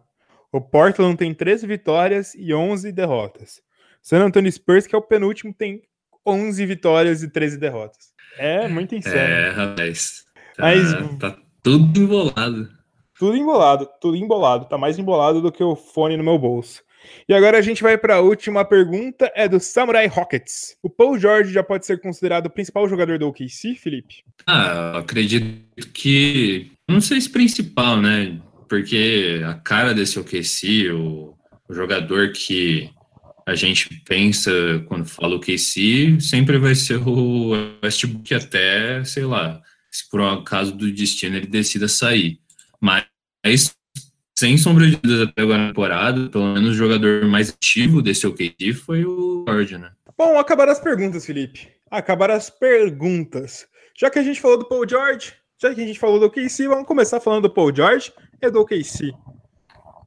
o 0.51 0.59
Portland 0.59 1.15
tem 1.15 1.33
13 1.33 1.65
vitórias 1.65 2.33
e 2.35 2.53
11 2.53 2.91
derrotas. 2.91 3.61
San 4.01 4.25
Antonio 4.25 4.51
Spurs, 4.51 4.85
que 4.85 4.95
é 4.95 4.97
o 4.97 5.01
penúltimo, 5.01 5.53
tem 5.53 5.81
11 6.25 6.65
vitórias 6.65 7.23
e 7.23 7.29
13 7.29 7.57
derrotas. 7.57 8.11
É 8.37 8.67
muito 8.67 8.95
insano. 8.95 9.17
É, 9.17 9.49
rapaz. 9.51 10.25
Tá, 10.61 10.67
Mas... 10.67 11.17
tá 11.17 11.35
tudo 11.63 11.99
embolado. 11.99 12.69
Tudo 13.17 13.35
embolado, 13.35 13.89
tudo 13.99 14.15
embolado. 14.15 14.65
Tá 14.65 14.77
mais 14.77 14.99
embolado 14.99 15.41
do 15.41 15.51
que 15.51 15.63
o 15.63 15.75
fone 15.75 16.15
no 16.15 16.23
meu 16.23 16.37
bolso. 16.37 16.83
E 17.27 17.33
agora 17.33 17.57
a 17.57 17.61
gente 17.61 17.81
vai 17.81 17.97
para 17.97 18.17
a 18.17 18.21
última 18.21 18.63
pergunta, 18.63 19.31
é 19.35 19.47
do 19.47 19.59
Samurai 19.59 20.05
Rockets. 20.05 20.75
O 20.83 20.89
Paul 20.89 21.17
George 21.17 21.51
já 21.51 21.63
pode 21.63 21.87
ser 21.87 21.99
considerado 21.99 22.45
o 22.45 22.49
principal 22.51 22.87
jogador 22.87 23.17
do 23.17 23.27
OKC, 23.27 23.73
Felipe? 23.73 24.23
Ah, 24.45 24.99
acredito 24.99 25.87
que 25.91 26.71
não 26.87 27.01
sei 27.01 27.19
se 27.19 27.29
principal, 27.31 27.99
né? 27.99 28.39
Porque 28.69 29.41
a 29.43 29.55
cara 29.55 29.95
desse 29.95 30.19
OKC, 30.19 30.91
o, 30.91 31.33
o 31.67 31.73
jogador 31.73 32.31
que 32.33 32.91
a 33.47 33.55
gente 33.55 33.89
pensa 34.05 34.51
quando 34.87 35.05
fala 35.05 35.37
OKC, 35.37 36.19
sempre 36.19 36.59
vai 36.59 36.75
ser 36.75 36.97
o 36.97 37.49
Westbrook 37.83 38.31
até, 38.35 39.03
sei 39.03 39.25
lá, 39.25 39.59
se 39.91 40.09
por 40.09 40.21
acaso 40.21 40.71
do 40.71 40.91
destino 40.91 41.35
ele 41.35 41.47
decida 41.47 41.87
sair. 41.87 42.39
Mas 42.79 43.05
sem 44.37 44.57
sombra 44.57 44.87
de 44.87 44.95
dúvidas 44.95 45.27
até 45.27 45.41
agora 45.41 45.57
na 45.59 45.67
temporada, 45.67 46.29
pelo 46.29 46.53
menos 46.53 46.71
o 46.71 46.73
jogador 46.73 47.25
mais 47.27 47.49
ativo 47.49 48.01
desse 48.01 48.25
OKC 48.25 48.73
foi 48.73 49.05
o 49.05 49.45
George, 49.47 49.77
né? 49.77 49.91
Bom, 50.17 50.39
acabaram 50.39 50.71
as 50.71 50.79
perguntas, 50.79 51.25
Felipe. 51.25 51.67
Acabaram 51.89 52.33
as 52.33 52.49
perguntas. 52.49 53.67
Já 53.97 54.09
que 54.09 54.19
a 54.19 54.23
gente 54.23 54.41
falou 54.41 54.57
do 54.57 54.67
Paul 54.67 54.87
George, 54.87 55.33
já 55.61 55.73
que 55.75 55.81
a 55.81 55.85
gente 55.85 55.99
falou 55.99 56.19
do 56.19 56.25
OKC, 56.25 56.67
vamos 56.67 56.87
começar 56.87 57.19
falando 57.19 57.43
do 57.43 57.53
Paul 57.53 57.75
George 57.75 58.11
e 58.41 58.49
do 58.49 58.61
OKC. 58.61 59.11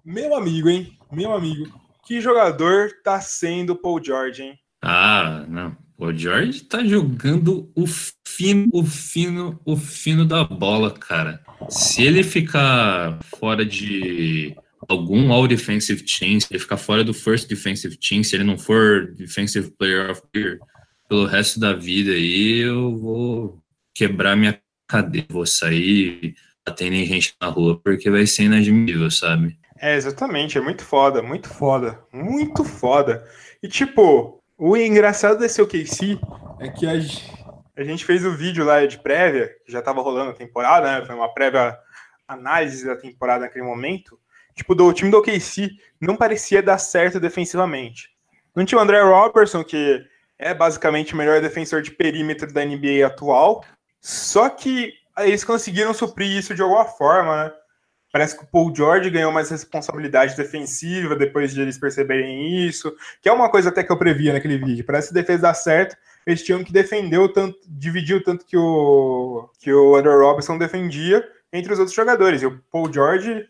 Meu 0.05 0.35
amigo, 0.35 0.69
hein? 0.69 0.99
Meu 1.13 1.33
amigo. 1.33 1.73
Que 2.05 2.21
jogador 2.21 2.91
tá 3.03 3.21
sendo 3.21 3.75
o 3.75 3.77
Paul 3.77 4.03
George, 4.03 4.43
hein? 4.43 4.59
Ah, 4.83 5.45
não. 5.49 5.77
O 5.97 6.13
George 6.13 6.63
tá 6.63 6.85
jogando 6.85 7.71
o 7.75 7.87
fino, 8.37 8.69
o 8.73 8.85
fino, 8.85 9.61
o 9.65 9.77
fino 9.77 10.25
da 10.25 10.45
bola, 10.45 10.91
cara. 10.91 11.41
Se 11.69 12.03
ele 12.03 12.23
ficar 12.23 13.19
fora 13.39 13.65
de 13.65 14.55
algum 14.89 15.33
All 15.33 15.49
Defensive 15.49 16.03
Team, 16.03 16.41
se 16.41 16.49
ele 16.51 16.59
ficar 16.59 16.77
fora 16.77 17.05
do 17.05 17.15
First 17.15 17.49
Defensive 17.49 17.97
Team, 17.97 18.23
se 18.23 18.37
ele 18.37 18.45
não 18.45 18.59
for 18.59 19.13
Defensive 19.15 19.71
Player 19.79 20.11
of 20.11 20.23
the 20.33 20.39
Year 20.39 20.59
pelo 21.09 21.27
resto 21.27 21.61
da 21.61 21.73
vida 21.73 22.13
aí, 22.13 22.59
eu 22.59 22.97
vou 22.99 23.63
quebrar 23.95 24.37
minha 24.37 24.59
cadeira, 24.89 25.27
vou 25.31 25.47
sair 25.47 26.35
batendo 26.67 26.95
em 26.95 27.07
gente 27.07 27.35
na 27.41 27.49
rua, 27.49 27.79
porque 27.83 28.11
vai 28.11 28.27
ser 28.27 28.45
inadmissível, 28.45 29.11
sabe? 29.11 29.59
É, 29.79 29.97
exatamente, 29.97 30.57
é 30.57 30.61
muito 30.61 30.83
foda, 30.83 31.23
muito 31.23 31.49
foda, 31.49 32.01
muito 32.13 32.65
foda. 32.65 33.23
E 33.63 33.69
tipo, 33.69 34.43
o 34.57 34.77
engraçado 34.77 35.39
desse 35.39 35.61
OKC 35.61 36.19
é 36.61 36.69
que 36.69 36.87
a, 36.87 36.95
a 37.77 37.83
gente 37.83 38.05
fez 38.05 38.25
o 38.25 38.33
vídeo 38.33 38.65
lá 38.65 38.85
de 38.87 38.99
prévia, 38.99 39.55
que 39.65 39.73
já 39.73 39.83
tava 39.83 40.01
rolando 40.01 40.31
a 40.31 40.35
temporada, 40.35 41.01
né? 41.01 41.07
Foi 41.07 41.15
uma 41.15 41.33
prévia 41.33 41.77
análise 42.27 42.87
da 42.87 42.97
temporada 42.97 43.45
naquele 43.45 43.65
momento. 43.65 44.19
Tipo, 44.55 44.75
do 44.75 44.93
time 44.93 45.11
do 45.11 45.19
OKC 45.19 45.71
não 46.01 46.17
parecia 46.17 46.63
dar 46.63 46.79
certo 46.79 47.19
defensivamente. 47.19 48.15
Não 48.55 48.65
tinha 48.65 48.79
o 48.79 48.81
André 48.81 49.03
Robertson, 49.03 49.65
que 49.65 50.05
é 50.39 50.55
basicamente 50.55 51.15
o 51.15 51.17
melhor 51.17 51.41
defensor 51.41 51.83
de 51.83 51.91
perímetro 51.91 52.53
da 52.53 52.65
NBA 52.65 53.05
atual. 53.05 53.65
Só 54.01 54.49
que 54.49 54.93
eles 55.19 55.45
conseguiram 55.45 55.93
suprir 55.93 56.31
isso 56.31 56.55
de 56.55 56.63
alguma 56.63 56.85
forma, 56.85 57.45
né? 57.45 57.53
Parece 58.13 58.39
que 58.39 58.45
o 58.45 58.47
Paul 58.47 58.73
George 58.73 59.11
ganhou 59.11 59.33
mais 59.33 59.51
responsabilidade 59.51 60.37
defensiva 60.37 61.17
depois 61.17 61.53
de 61.53 61.61
eles 61.61 61.77
perceberem 61.77 62.65
isso, 62.65 62.95
que 63.21 63.29
é 63.29 63.33
uma 63.33 63.51
coisa 63.51 63.71
até 63.71 63.83
que 63.83 63.91
eu 63.91 63.99
previa 63.99 64.33
naquele 64.33 64.57
vídeo. 64.57 64.85
Parece 64.85 65.13
que 65.13 65.19
a 65.19 65.21
defesa 65.21 65.43
dar 65.43 65.55
certo, 65.55 65.97
eles 66.27 66.43
tinham 66.43 66.65
que 66.65 66.73
defender 66.73 67.19
o 67.19 67.29
tanto, 67.29 67.59
dividir 67.67 68.17
o 68.17 68.23
tanto 68.23 68.47
que 68.47 68.57
o, 68.57 69.49
que 69.61 69.73
o 69.73 69.97
Andrew 69.97 70.19
Robinson 70.19 70.59
defendia 70.59 71.25
entre 71.53 71.73
os 71.73 71.79
outros 71.79 71.95
jogadores. 71.95 72.43
E 72.43 72.47
o 72.47 72.61
Paul 72.71 72.93
George 72.93 73.47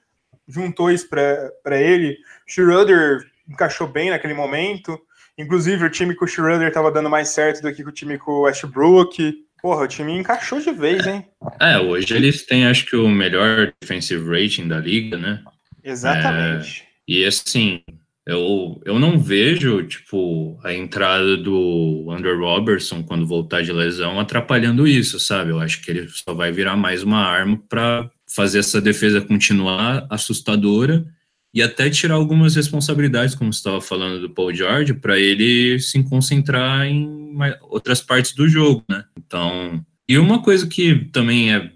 juntou 0.48 0.90
isso 0.90 1.08
para 1.08 1.80
ele. 1.80 2.18
Schroeder 2.46 3.24
encaixou 3.48 3.87
bem 3.87 4.10
naquele 4.10 4.34
momento. 4.34 5.00
Inclusive, 5.37 5.84
o 5.84 5.90
time 5.90 6.14
com 6.14 6.24
o 6.24 6.28
Schroeder 6.28 6.68
estava 6.68 6.92
dando 6.92 7.10
mais 7.10 7.28
certo 7.28 7.62
do 7.62 7.74
que 7.74 7.82
o 7.82 7.92
time 7.92 8.18
com 8.18 8.30
o 8.32 8.40
Westbrook. 8.42 9.44
Porra, 9.60 9.84
o 9.84 9.88
time 9.88 10.12
encaixou 10.12 10.60
de 10.60 10.72
vez, 10.72 11.06
hein? 11.06 11.26
É, 11.58 11.78
hoje 11.78 12.14
eles 12.14 12.44
têm, 12.44 12.66
acho 12.66 12.87
que, 12.87 12.96
o 12.96 13.08
melhor 13.08 13.72
defensive 13.80 14.28
rating 14.28 14.68
da 14.68 14.78
liga, 14.78 15.16
né? 15.16 15.42
Exatamente. 15.82 16.82
É, 16.82 16.87
e 17.08 17.24
assim, 17.24 17.82
eu, 18.26 18.80
eu 18.87 18.98
não 18.98 19.18
vejo, 19.18 19.82
tipo, 19.87 20.58
a 20.64 20.72
entrada 20.72 21.37
do 21.37 22.06
Andrew 22.10 22.38
Robertson 22.38 23.02
quando 23.02 23.26
voltar 23.26 23.62
de 23.62 23.72
lesão 23.72 24.18
atrapalhando 24.18 24.88
isso, 24.88 25.20
sabe? 25.20 25.50
Eu 25.50 25.60
acho 25.60 25.82
que 25.82 25.90
ele 25.90 26.08
só 26.08 26.32
vai 26.32 26.50
virar 26.50 26.76
mais 26.76 27.02
uma 27.02 27.18
arma 27.18 27.60
para 27.68 28.10
fazer 28.26 28.60
essa 28.60 28.80
defesa 28.80 29.20
continuar 29.20 30.06
assustadora 30.08 31.04
e 31.52 31.62
até 31.62 31.90
tirar 31.90 32.14
algumas 32.14 32.56
responsabilidades, 32.56 33.34
como 33.34 33.52
você 33.52 33.58
estava 33.58 33.80
falando 33.80 34.20
do 34.20 34.30
Paul 34.30 34.52
George, 34.54 34.94
para 34.94 35.18
ele 35.18 35.78
se 35.78 36.02
concentrar 36.02 36.87
em 36.87 37.37
outras 37.62 38.00
partes 38.00 38.34
do 38.34 38.48
jogo, 38.48 38.82
né? 38.88 39.04
Então, 39.16 39.84
e 40.08 40.18
uma 40.18 40.42
coisa 40.42 40.66
que 40.66 40.94
também 41.12 41.54
é, 41.54 41.70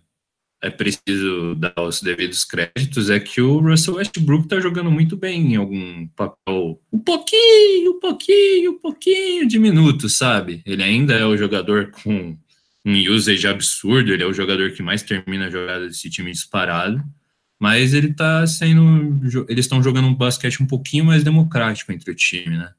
é 0.63 0.71
preciso 0.71 1.55
dar 1.55 1.75
os 1.79 2.03
devidos 2.03 2.45
créditos 2.45 3.11
é 3.11 3.21
que 3.21 3.41
o 3.41 3.59
Russell 3.59 3.95
Westbrook 3.95 4.45
está 4.45 4.61
jogando 4.61 4.91
muito 4.91 5.17
bem 5.17 5.55
em 5.55 5.57
algum 5.57 6.07
papel, 6.09 6.81
um 6.93 6.99
pouquinho, 6.99 7.93
um 7.93 8.01
pouquinho, 8.01 8.73
um 8.73 8.79
pouquinho 8.79 9.47
de 9.47 9.59
minutos, 9.59 10.17
sabe? 10.17 10.63
Ele 10.67 10.83
ainda 10.83 11.15
é 11.15 11.25
o 11.25 11.37
jogador 11.37 11.91
com 12.03 12.37
um 12.85 13.13
usage 13.13 13.47
absurdo, 13.47 14.13
ele 14.13 14.23
é 14.23 14.27
o 14.27 14.33
jogador 14.33 14.73
que 14.73 14.83
mais 14.83 15.03
termina 15.03 15.47
a 15.47 15.51
jogada 15.51 15.87
desse 15.87 16.11
time 16.11 16.33
disparado 16.33 17.03
mas 17.59 17.93
ele 17.93 18.15
tá 18.15 18.47
sendo. 18.47 19.21
Eles 19.49 19.65
estão 19.65 19.83
jogando 19.83 20.07
um 20.07 20.15
basquete 20.15 20.63
um 20.63 20.67
pouquinho 20.67 21.05
mais 21.05 21.25
democrático 21.25 21.91
entre 21.93 22.11
o 22.11 22.15
time, 22.15 22.57
né? 22.57 22.71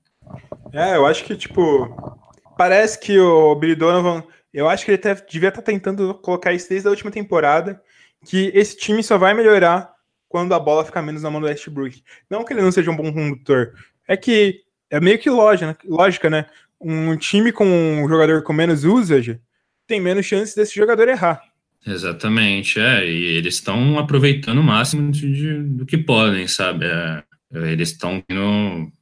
É, 0.72 0.96
eu 0.96 1.06
acho 1.06 1.24
que, 1.26 1.36
tipo, 1.36 2.24
parece 2.58 3.00
que 3.00 3.20
o 3.20 3.56
Billy 3.56 3.76
Donovan, 3.76 4.24
eu 4.54 4.68
acho 4.68 4.86
que 4.86 4.92
ele 4.92 4.98
até 4.98 5.14
devia 5.16 5.50
estar 5.50 5.62
tá 5.62 5.72
tentando 5.72 6.14
colocar 6.16 6.54
isso 6.54 6.70
desde 6.70 6.88
a 6.88 6.92
última 6.92 7.12
temporada, 7.12 7.82
que 8.26 8.52
esse 8.54 8.78
time 8.78 9.04
só 9.04 9.18
vai 9.18 9.34
melhorar 9.34 9.92
quando 10.28 10.54
a 10.54 10.60
bola 10.60 10.86
ficar 10.86 11.02
menos 11.02 11.24
na 11.24 11.32
mão 11.32 11.42
do 11.42 11.48
Westbrook. 11.48 12.04
Não 12.30 12.44
que 12.44 12.54
ele 12.54 12.62
não 12.62 12.72
seja 12.72 12.92
um 12.92 12.96
bom 12.96 13.12
condutor, 13.12 13.74
é 14.08 14.16
que 14.18 14.62
é 14.90 15.00
meio 15.00 15.20
que 15.20 15.30
lógica, 15.30 15.78
lógica 15.86 16.30
né? 16.30 16.46
Um 16.80 17.16
time 17.18 17.52
com 17.52 17.66
um 17.66 18.08
jogador 18.08 18.44
com 18.44 18.54
menos 18.54 18.84
usage 18.84 19.40
tem 19.86 20.00
menos 20.00 20.26
chances 20.26 20.56
desse 20.56 20.76
jogador 20.76 21.08
errar. 21.08 21.42
Exatamente, 21.86 22.80
é, 22.80 23.08
e 23.08 23.38
eles 23.38 23.56
estão 23.56 23.98
aproveitando 23.98 24.60
o 24.60 24.64
máximo 24.64 25.12
de, 25.12 25.34
de, 25.34 25.64
do 25.64 25.86
que 25.86 25.98
podem, 25.98 26.48
sabe? 26.48 26.86
É, 26.86 27.24
eles 27.72 27.90
estão 27.90 28.24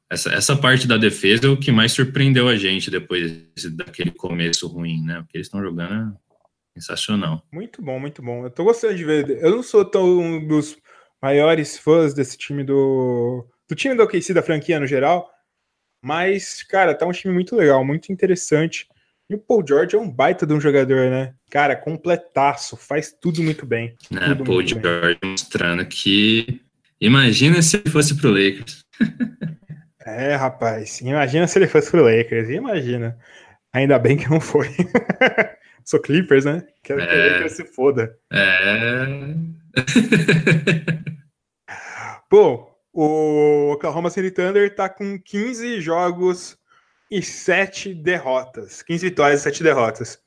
essa, 0.09 0.33
essa 0.33 0.55
parte 0.55 0.87
da 0.87 0.97
defesa 0.97 1.47
é 1.47 1.49
o 1.49 1.59
que 1.59 1.71
mais 1.71 1.91
surpreendeu 1.91 2.47
a 2.47 2.55
gente 2.55 2.89
depois 2.89 3.31
daquele 3.75 4.11
começo 4.11 4.67
ruim, 4.67 5.03
né? 5.03 5.19
O 5.19 5.25
que 5.25 5.37
eles 5.37 5.47
estão 5.47 5.61
jogando 5.61 6.13
é 6.75 6.79
sensacional. 6.79 7.43
Muito 7.51 7.81
bom, 7.81 7.99
muito 7.99 8.21
bom. 8.21 8.45
Eu 8.45 8.49
tô 8.49 8.63
gostando 8.63 8.95
de 8.95 9.03
ver. 9.03 9.29
Eu 9.41 9.51
não 9.51 9.63
sou 9.63 9.83
tão 9.83 10.19
um 10.19 10.47
dos 10.47 10.77
maiores 11.21 11.77
fãs 11.77 12.13
desse 12.13 12.37
time 12.37 12.63
do. 12.63 13.45
do 13.67 13.75
time 13.75 13.95
do 13.95 14.03
OKC, 14.03 14.33
da 14.33 14.41
franquia 14.41 14.79
no 14.79 14.87
geral. 14.87 15.29
Mas, 16.01 16.63
cara, 16.63 16.95
tá 16.95 17.05
um 17.05 17.11
time 17.11 17.33
muito 17.33 17.55
legal, 17.55 17.83
muito 17.83 18.11
interessante. 18.11 18.87
E 19.29 19.35
o 19.35 19.39
Paul 19.39 19.65
George 19.67 19.93
é 19.93 19.99
um 19.99 20.09
baita 20.09 20.47
de 20.47 20.53
um 20.53 20.61
jogador, 20.61 21.09
né? 21.09 21.33
Cara, 21.49 21.75
completaço, 21.75 22.77
faz 22.77 23.11
tudo 23.11 23.43
muito 23.43 23.65
bem. 23.65 23.93
É, 24.13 24.33
Paul 24.35 24.65
George 24.65 24.75
bem. 24.75 25.31
mostrando 25.31 25.85
que. 25.85 26.61
Imagina 26.99 27.61
se 27.61 27.77
ele 27.77 27.89
fosse 27.89 28.15
pro 28.15 28.31
Lakers. 28.31 28.85
é, 30.07 30.35
rapaz, 30.35 31.01
imagina 31.01 31.47
se 31.47 31.59
ele 31.59 31.67
fosse 31.67 31.91
pro 31.91 32.03
Lakers, 32.03 32.49
imagina. 32.49 33.17
Ainda 33.73 33.99
bem 33.99 34.15
que 34.15 34.29
não 34.29 34.39
foi. 34.39 34.69
Sou 35.83 35.99
Clippers, 35.99 36.45
né? 36.45 36.65
Quero 36.83 37.01
é... 37.01 37.05
que 37.05 37.13
o 37.13 37.19
é. 37.19 37.33
Lakers 37.33 37.51
se 37.53 37.65
foda. 37.65 38.17
É. 38.31 39.05
Pô, 42.29 42.69
o 42.93 43.71
Oklahoma 43.73 44.09
City 44.09 44.31
Thunder 44.31 44.73
tá 44.73 44.87
com 44.89 45.19
15 45.19 45.81
jogos 45.81 46.57
e 47.11 47.21
7 47.21 47.93
derrotas. 47.93 48.81
15 48.81 49.09
vitórias 49.09 49.41
e 49.41 49.43
7 49.43 49.63
derrotas. 49.63 50.19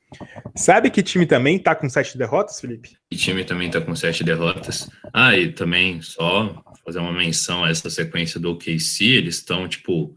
Sabe 0.57 0.91
que 0.91 1.03
time 1.03 1.27
também 1.27 1.59
tá 1.59 1.75
com 1.75 1.89
7 1.89 2.19
derrotas, 2.19 2.61
Felipe? 2.61 2.97
Que 3.11 3.17
time 3.17 3.45
também 3.45 3.71
tá 3.71 3.81
com 3.81 3.95
7 3.95 4.25
derrotas. 4.25 4.91
Ah, 5.13 5.37
e 5.37 5.53
também, 5.53 6.03
só 6.03 6.63
fazer 6.85 6.99
uma 6.99 7.13
menção 7.13 7.65
a 7.65 7.71
essa 7.71 7.89
sequência 7.89 8.41
do 8.41 8.53
OKC, 8.53 9.05
eles 9.05 9.37
estão, 9.37 9.69
tipo, 9.69 10.17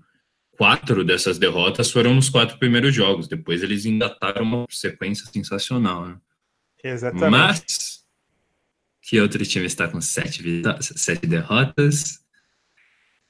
quatro 0.57 1.03
dessas 1.03 1.37
derrotas 1.37 1.91
foram 1.91 2.13
nos 2.13 2.29
quatro 2.29 2.57
primeiros 2.57 2.93
jogos. 2.93 3.27
Depois 3.27 3.61
eles 3.63 3.85
engataram 3.85 4.43
uma 4.43 4.65
sequência 4.69 5.25
sensacional, 5.31 6.05
né? 6.05 6.17
Exatamente. 6.83 7.31
Mas, 7.31 8.03
que 9.01 9.19
outro 9.19 9.45
time 9.45 9.65
está 9.65 9.87
com 9.87 10.01
sete, 10.01 10.41
sete 10.81 11.27
derrotas? 11.27 12.19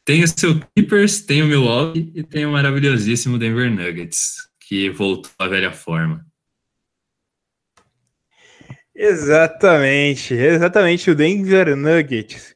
Tem 0.05 0.23
o 0.23 0.27
seu 0.27 0.59
Clippers, 0.75 1.21
tem 1.21 1.41
o 1.41 1.47
Milwaukee 1.47 2.11
e 2.13 2.23
tem 2.23 2.45
o 2.45 2.51
maravilhosíssimo 2.51 3.37
Denver 3.37 3.71
Nuggets, 3.71 4.49
que 4.59 4.89
voltou 4.89 5.31
à 5.39 5.47
velha 5.47 5.71
forma. 5.71 6.25
Exatamente, 9.03 10.33
exatamente 10.33 11.11
o 11.11 11.15
Denver 11.15 11.75
Nuggets. 11.75 12.55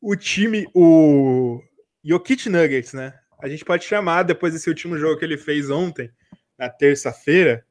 O 0.00 0.14
time, 0.14 0.66
o 0.74 1.60
Jokic 2.04 2.48
Nuggets, 2.48 2.92
né? 2.92 3.14
A 3.42 3.48
gente 3.48 3.64
pode 3.64 3.84
chamar, 3.84 4.22
depois 4.22 4.52
desse 4.52 4.68
último 4.68 4.96
jogo 4.98 5.18
que 5.18 5.24
ele 5.24 5.36
fez 5.36 5.68
ontem, 5.70 6.10
na 6.58 6.68
terça-feira. 6.68 7.64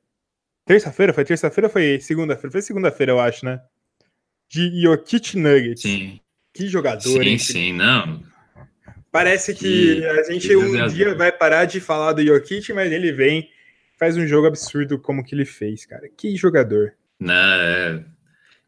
Terça-feira? 0.66 1.14
Foi 1.14 1.24
terça-feira 1.24 1.68
ou 1.68 1.72
foi 1.72 2.00
segunda-feira? 2.02 2.52
Foi 2.52 2.62
segunda-feira, 2.62 3.14
eu 3.14 3.20
acho, 3.20 3.46
né? 3.46 3.60
De 4.50 4.82
Jokic 4.82 5.38
Nuggets. 5.38 5.82
Sim. 5.82 6.20
Que 6.54 6.68
jogador, 6.68 7.02
Sim, 7.24 7.30
hein? 7.30 7.38
sim, 7.38 7.74
não. 7.74 8.22
Parece 9.12 9.54
que 9.54 10.00
E- 10.00 10.06
a 10.06 10.24
gente 10.24 10.52
e 10.52 10.56
um 10.58 10.88
dia 10.88 11.16
vai 11.16 11.32
parar 11.32 11.66
de 11.66 11.80
falar 11.80 12.14
do 12.14 12.26
Jokic, 12.26 12.74
mas 12.74 12.92
ele 12.92 13.12
vem, 13.12 13.50
faz 13.98 14.18
um 14.18 14.28
jogo 14.28 14.48
absurdo 14.48 15.00
como 15.00 15.24
que 15.24 15.34
ele 15.34 15.46
fez, 15.46 15.86
cara. 15.86 16.10
Que 16.18 16.36
jogador. 16.36 16.94
Né. 17.20 18.04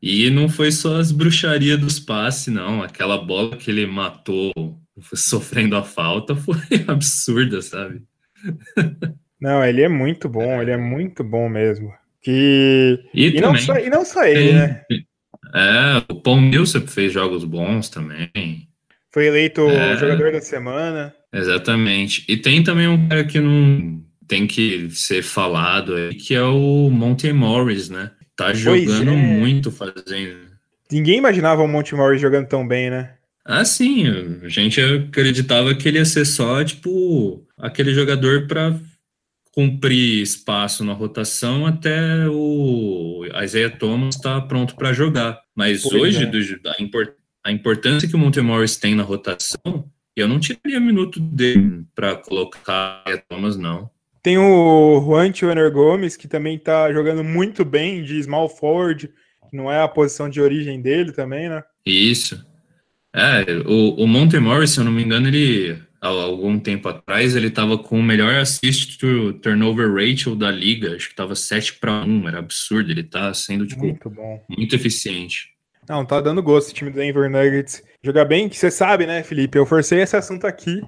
E 0.01 0.29
não 0.29 0.47
foi 0.47 0.71
só 0.71 0.97
as 0.97 1.11
bruxarias 1.11 1.79
dos 1.79 1.99
passes, 1.99 2.53
não. 2.53 2.81
Aquela 2.81 3.17
bola 3.17 3.57
que 3.57 3.69
ele 3.69 3.85
matou 3.85 4.51
sofrendo 5.13 5.75
a 5.75 5.83
falta 5.83 6.35
foi 6.35 6.55
absurda, 6.87 7.61
sabe? 7.61 8.01
Não, 9.39 9.63
ele 9.63 9.81
é 9.81 9.89
muito 9.89 10.27
bom, 10.27 10.61
ele 10.61 10.71
é 10.71 10.77
muito 10.77 11.23
bom 11.23 11.49
mesmo. 11.49 11.91
Que... 12.21 12.99
E, 13.13 13.27
E, 13.27 13.33
não 13.41 13.49
também 13.49 13.61
só, 13.61 13.77
e 13.77 13.89
não 13.89 14.05
só 14.05 14.25
ele, 14.25 14.53
né? 14.53 14.81
É, 15.53 16.03
o 16.09 16.15
Paul 16.15 16.41
Millsap 16.41 16.87
fez 16.87 17.13
jogos 17.13 17.43
bons 17.43 17.89
também. 17.89 18.67
Foi 19.11 19.25
eleito 19.27 19.61
É. 19.61 19.97
jogador 19.97 20.31
da 20.31 20.41
semana. 20.41 21.13
Exatamente. 21.33 22.25
E 22.27 22.37
tem 22.37 22.63
também 22.63 22.87
um 22.87 23.07
cara 23.07 23.23
que 23.23 23.39
não 23.39 24.03
tem 24.27 24.45
que 24.45 24.89
ser 24.91 25.23
falado 25.23 25.95
aí, 25.95 26.13
que 26.13 26.35
é 26.35 26.43
o 26.43 26.89
Monte 26.89 27.31
Morris, 27.33 27.89
né? 27.89 28.11
Tá 28.39 28.53
jogando 28.53 29.11
é. 29.11 29.15
muito 29.15 29.69
fazendo. 29.69 30.47
Ninguém 30.89 31.17
imaginava 31.17 31.61
o 31.61 31.67
Monte 31.67 31.93
Morris 31.93 32.21
jogando 32.21 32.47
tão 32.47 32.65
bem, 32.65 32.89
né? 32.89 33.15
Ah, 33.43 33.65
sim, 33.65 34.05
a 34.43 34.47
gente 34.47 34.79
acreditava 34.79 35.75
que 35.75 35.87
ele 35.87 35.97
ia 35.97 36.05
ser 36.05 36.23
só, 36.23 36.63
tipo, 36.63 37.45
aquele 37.57 37.93
jogador 37.93 38.47
para 38.47 38.79
cumprir 39.51 40.21
espaço 40.21 40.85
na 40.85 40.93
rotação 40.93 41.65
até 41.65 42.27
o 42.29 43.25
Isaiah 43.43 43.69
Thomas 43.75 44.15
estar 44.15 44.39
pronto 44.41 44.75
para 44.75 44.93
jogar. 44.93 45.41
Mas 45.53 45.81
Pois 45.81 46.01
hoje, 46.01 46.23
é. 46.23 46.25
do- 46.25 46.69
a, 46.69 46.81
impor- 46.81 47.13
a 47.43 47.51
importância 47.51 48.07
que 48.07 48.15
o 48.15 48.19
Monte 48.19 48.39
Morris 48.39 48.77
tem 48.77 48.95
na 48.95 49.03
rotação, 49.03 49.89
eu 50.15 50.27
não 50.27 50.39
tiraria 50.39 50.79
minuto 50.79 51.19
dele 51.19 51.83
para 51.93 52.15
colocar 52.15 53.03
Isaiah 53.05 53.23
Thomas, 53.27 53.57
não. 53.57 53.89
Tem 54.21 54.37
o 54.37 55.01
Juan 55.01 55.31
Werner 55.41 55.71
Gomes, 55.71 56.17
que 56.17 56.27
também 56.27 56.57
tá 56.57 56.91
jogando 56.91 57.23
muito 57.23 57.63
bem 57.63 58.03
de 58.03 58.21
small 58.21 58.49
forward, 58.49 59.09
que 59.49 59.55
não 59.55 59.71
é 59.71 59.81
a 59.81 59.87
posição 59.87 60.29
de 60.29 60.41
origem 60.41 60.81
dele 60.81 61.11
também, 61.11 61.49
né? 61.49 61.63
Isso. 61.85 62.45
É, 63.13 63.43
o, 63.65 64.03
o 64.03 64.07
Monte 64.07 64.37
Morris, 64.37 64.71
se 64.71 64.79
eu 64.79 64.83
não 64.83 64.91
me 64.91 65.03
engano, 65.03 65.27
ele, 65.27 65.81
há 66.01 66.07
algum 66.07 66.59
tempo 66.59 66.87
atrás, 66.87 67.35
ele 67.35 67.47
estava 67.47 67.77
com 67.77 67.99
o 67.99 68.03
melhor 68.03 68.35
assist 68.35 68.99
to 68.99 69.33
turnover 69.33 69.91
ratio 69.91 70.35
da 70.35 70.51
liga, 70.51 70.95
acho 70.95 71.07
que 71.07 71.13
estava 71.13 71.33
7 71.33 71.75
para 71.79 72.03
1, 72.05 72.27
era 72.27 72.39
absurdo, 72.39 72.91
ele 72.91 73.03
tá 73.03 73.33
sendo, 73.33 73.65
tipo, 73.65 73.81
Muito 73.81 74.09
bom. 74.09 74.43
muito 74.49 74.75
eficiente. 74.75 75.49
Não, 75.87 76.05
tá 76.05 76.21
dando 76.21 76.43
gosto 76.43 76.67
esse 76.67 76.75
time 76.75 76.91
do 76.91 76.97
Denver 76.97 77.29
Nuggets. 77.31 77.81
Jogar 78.03 78.25
bem, 78.25 78.47
que 78.47 78.57
você 78.57 78.69
sabe, 78.69 79.07
né, 79.07 79.23
Felipe? 79.23 79.57
Eu 79.57 79.65
forcei 79.65 80.01
esse 80.01 80.15
assunto 80.15 80.45
aqui, 80.45 80.81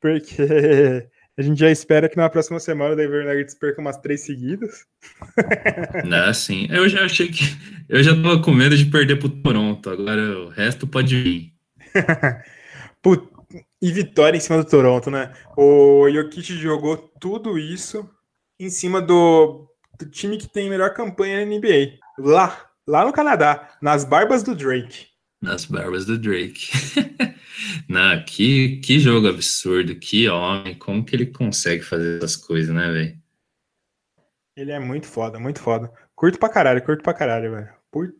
porque 0.00 1.06
a 1.38 1.42
gente 1.42 1.58
já 1.58 1.70
espera 1.70 2.08
que 2.08 2.16
na 2.16 2.28
próxima 2.28 2.60
semana 2.60 2.92
o 2.92 2.96
Denver 2.96 3.24
Nuggets 3.26 3.54
perca 3.54 3.80
umas 3.80 3.96
três 3.98 4.20
seguidas. 4.22 4.84
Né, 6.04 6.20
assim, 6.26 6.66
eu 6.70 6.88
já 6.88 7.04
achei 7.04 7.28
que, 7.28 7.44
eu 7.88 8.02
já 8.02 8.14
tava 8.14 8.40
com 8.42 8.52
medo 8.52 8.76
de 8.76 8.84
perder 8.86 9.18
pro 9.18 9.28
Toronto, 9.28 9.88
agora 9.90 10.38
o 10.40 10.48
resto 10.48 10.86
pode 10.86 11.22
vir. 11.22 11.52
Put- 13.02 13.28
E 13.80 13.92
vitória 13.92 14.36
em 14.36 14.40
cima 14.40 14.58
do 14.58 14.68
Toronto, 14.68 15.10
né? 15.10 15.32
O 15.56 16.08
Jokic 16.10 16.54
jogou 16.56 16.96
tudo 17.20 17.58
isso 17.58 18.08
em 18.58 18.70
cima 18.70 19.00
do, 19.02 19.66
do 19.98 20.06
time 20.08 20.38
que 20.38 20.48
tem 20.48 20.70
melhor 20.70 20.94
campanha 20.94 21.44
na 21.44 21.56
NBA. 21.56 21.98
Lá, 22.18 22.66
lá 22.86 23.04
no 23.04 23.12
Canadá, 23.12 23.70
nas 23.82 24.04
barbas 24.04 24.42
do 24.42 24.54
Drake. 24.54 25.06
Nas 25.40 25.64
barbas 25.64 26.06
do 26.06 26.16
Drake. 26.16 26.70
Não, 27.88 28.24
que, 28.24 28.76
que 28.78 28.98
jogo 28.98 29.28
absurdo, 29.28 29.94
que 29.96 30.28
homem, 30.28 30.74
como 30.74 31.04
que 31.04 31.14
ele 31.16 31.26
consegue 31.26 31.82
fazer 31.82 32.18
essas 32.18 32.36
coisas, 32.36 32.74
né, 32.74 32.90
velho? 32.90 33.18
Ele 34.56 34.70
é 34.72 34.78
muito 34.78 35.06
foda, 35.06 35.38
muito 35.38 35.60
foda. 35.60 35.90
Curto 36.14 36.38
pra 36.38 36.48
caralho, 36.48 36.82
curto 36.82 37.02
pra 37.02 37.14
caralho, 37.14 37.52
velho. 37.52 37.68
Por- 37.90 38.12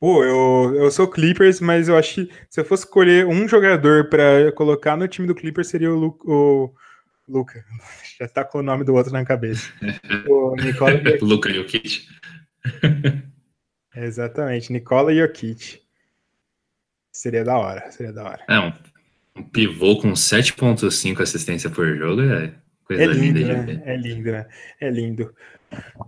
Pô, 0.00 0.24
eu, 0.24 0.74
eu 0.74 0.90
sou 0.90 1.06
Clippers, 1.08 1.60
mas 1.60 1.88
eu 1.88 1.96
acho 1.96 2.26
que 2.26 2.34
se 2.50 2.60
eu 2.60 2.64
fosse 2.64 2.84
escolher 2.84 3.24
um 3.24 3.46
jogador 3.46 4.08
pra 4.08 4.50
colocar 4.52 4.96
no 4.96 5.06
time 5.06 5.28
do 5.28 5.34
Clippers 5.34 5.68
seria 5.68 5.92
o, 5.92 5.96
Lu, 5.96 6.18
o 6.24 6.74
Luca. 7.28 7.64
Já 8.18 8.26
tá 8.26 8.44
com 8.44 8.58
o 8.58 8.62
nome 8.64 8.82
do 8.82 8.94
outro 8.94 9.12
na 9.12 9.24
cabeça. 9.24 9.72
o 10.28 10.56
Nicola 10.56 11.00
Luka 11.20 11.52
Jokic. 11.52 12.08
Exatamente, 13.94 14.72
Nicola 14.72 15.14
Jokic. 15.14 15.81
Seria 17.12 17.44
da 17.44 17.56
hora, 17.58 17.90
seria 17.90 18.12
da 18.12 18.24
hora. 18.24 18.40
É, 18.48 18.58
um, 18.58 18.72
um 19.36 19.42
pivô 19.42 19.96
com 20.00 20.12
7.5 20.12 21.20
assistência 21.20 21.68
por 21.70 21.96
jogo 21.96 22.22
é 22.22 22.54
coisa 22.84 23.02
É 23.02 23.06
linda 23.06 23.38
lindo, 23.38 23.38
de 23.38 23.44
né? 23.44 23.62
ver. 23.62 23.82
É 23.84 23.96
lindo, 23.96 24.32
né? 24.32 24.46
É 24.80 24.90
lindo. 24.90 25.34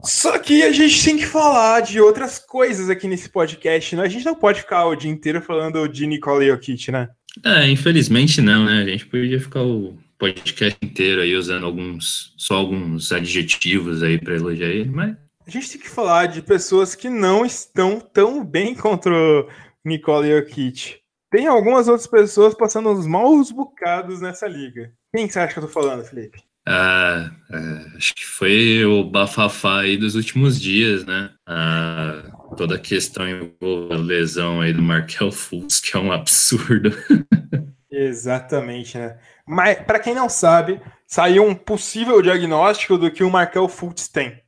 Só 0.03 0.39
que 0.39 0.63
a 0.63 0.73
gente 0.73 1.03
tem 1.05 1.17
que 1.17 1.27
falar 1.27 1.81
de 1.81 2.01
outras 2.01 2.39
coisas 2.39 2.91
aqui 2.91 3.09
nesse 3.09 3.29
podcast, 3.31 3.97
né? 3.97 4.03
A 4.03 4.09
gente 4.09 4.25
não 4.25 4.35
pode 4.35 4.61
ficar 4.61 4.85
o 4.87 4.95
dia 4.97 5.11
inteiro 5.11 5.41
falando 5.41 5.89
de 5.89 6.07
Nicola 6.07 6.45
Jokic, 6.45 6.91
né? 6.91 7.09
É, 7.45 7.69
infelizmente 7.69 8.41
não, 8.41 8.65
né? 8.65 8.83
A 8.83 8.87
gente 8.87 9.07
podia 9.07 9.41
ficar 9.41 9.63
o 9.63 9.97
podcast 10.19 10.79
inteiro 10.83 11.21
aí 11.23 11.35
usando 11.35 11.65
alguns, 11.67 12.35
só 12.37 12.57
alguns 12.57 13.11
adjetivos 13.11 14.03
aí 14.03 14.19
pra 14.19 14.35
elogiar 14.37 14.69
ele, 14.69 14.91
mas 14.91 15.17
A 15.47 15.51
gente 15.51 15.71
tem 15.71 15.81
que 15.81 15.89
falar 15.89 16.27
de 16.27 16.43
pessoas 16.43 16.95
que 16.95 17.09
não 17.09 17.45
estão 17.45 18.01
tão 18.01 18.45
bem 18.45 18.75
contra 18.75 19.13
o 19.13 19.49
Nicola 19.85 20.27
Jokic. 20.27 20.99
Tem 21.31 21.47
algumas 21.47 21.89
outras 21.89 22.07
pessoas 22.07 22.55
passando 22.55 22.91
uns 22.91 23.07
maus 23.07 23.51
bocados 23.51 24.21
nessa 24.21 24.47
liga. 24.47 24.93
Quem 25.15 25.27
que 25.27 25.33
você 25.33 25.41
acha 25.41 25.53
que 25.53 25.59
eu 25.59 25.67
tô 25.67 25.69
falando, 25.69 26.05
Felipe? 26.05 26.43
ah, 26.67 27.31
é, 27.51 27.97
acho 27.97 28.15
que 28.15 28.25
foi 28.25 28.85
o 28.87 29.05
bafafá 29.05 29.81
aí 29.81 29.97
dos 29.97 30.15
últimos 30.15 30.59
dias, 30.59 31.05
né? 31.05 31.31
Ah, 31.47 32.23
toda 32.57 32.77
a 32.77 32.81
questão 32.81 33.29
envolvendo 33.29 33.93
a 33.93 33.97
lesão 33.97 34.61
aí 34.61 34.73
do 34.73 34.83
Markel 34.83 35.31
Fultz, 35.31 35.81
que 35.81 35.97
é 35.97 36.01
um 36.01 36.11
absurdo. 36.11 36.91
Exatamente, 37.91 38.97
né? 38.99 39.19
Mas, 39.47 39.79
para 39.83 40.01
quem 40.01 40.15
não 40.15 40.29
sabe, 40.29 40.81
saiu 41.07 41.45
um 41.45 41.55
possível 41.55 42.21
diagnóstico 42.23 42.97
do 42.97 43.11
que 43.11 43.23
o 43.23 43.31
Markel 43.31 43.69
Fultz 43.69 44.09
tem. 44.09 44.43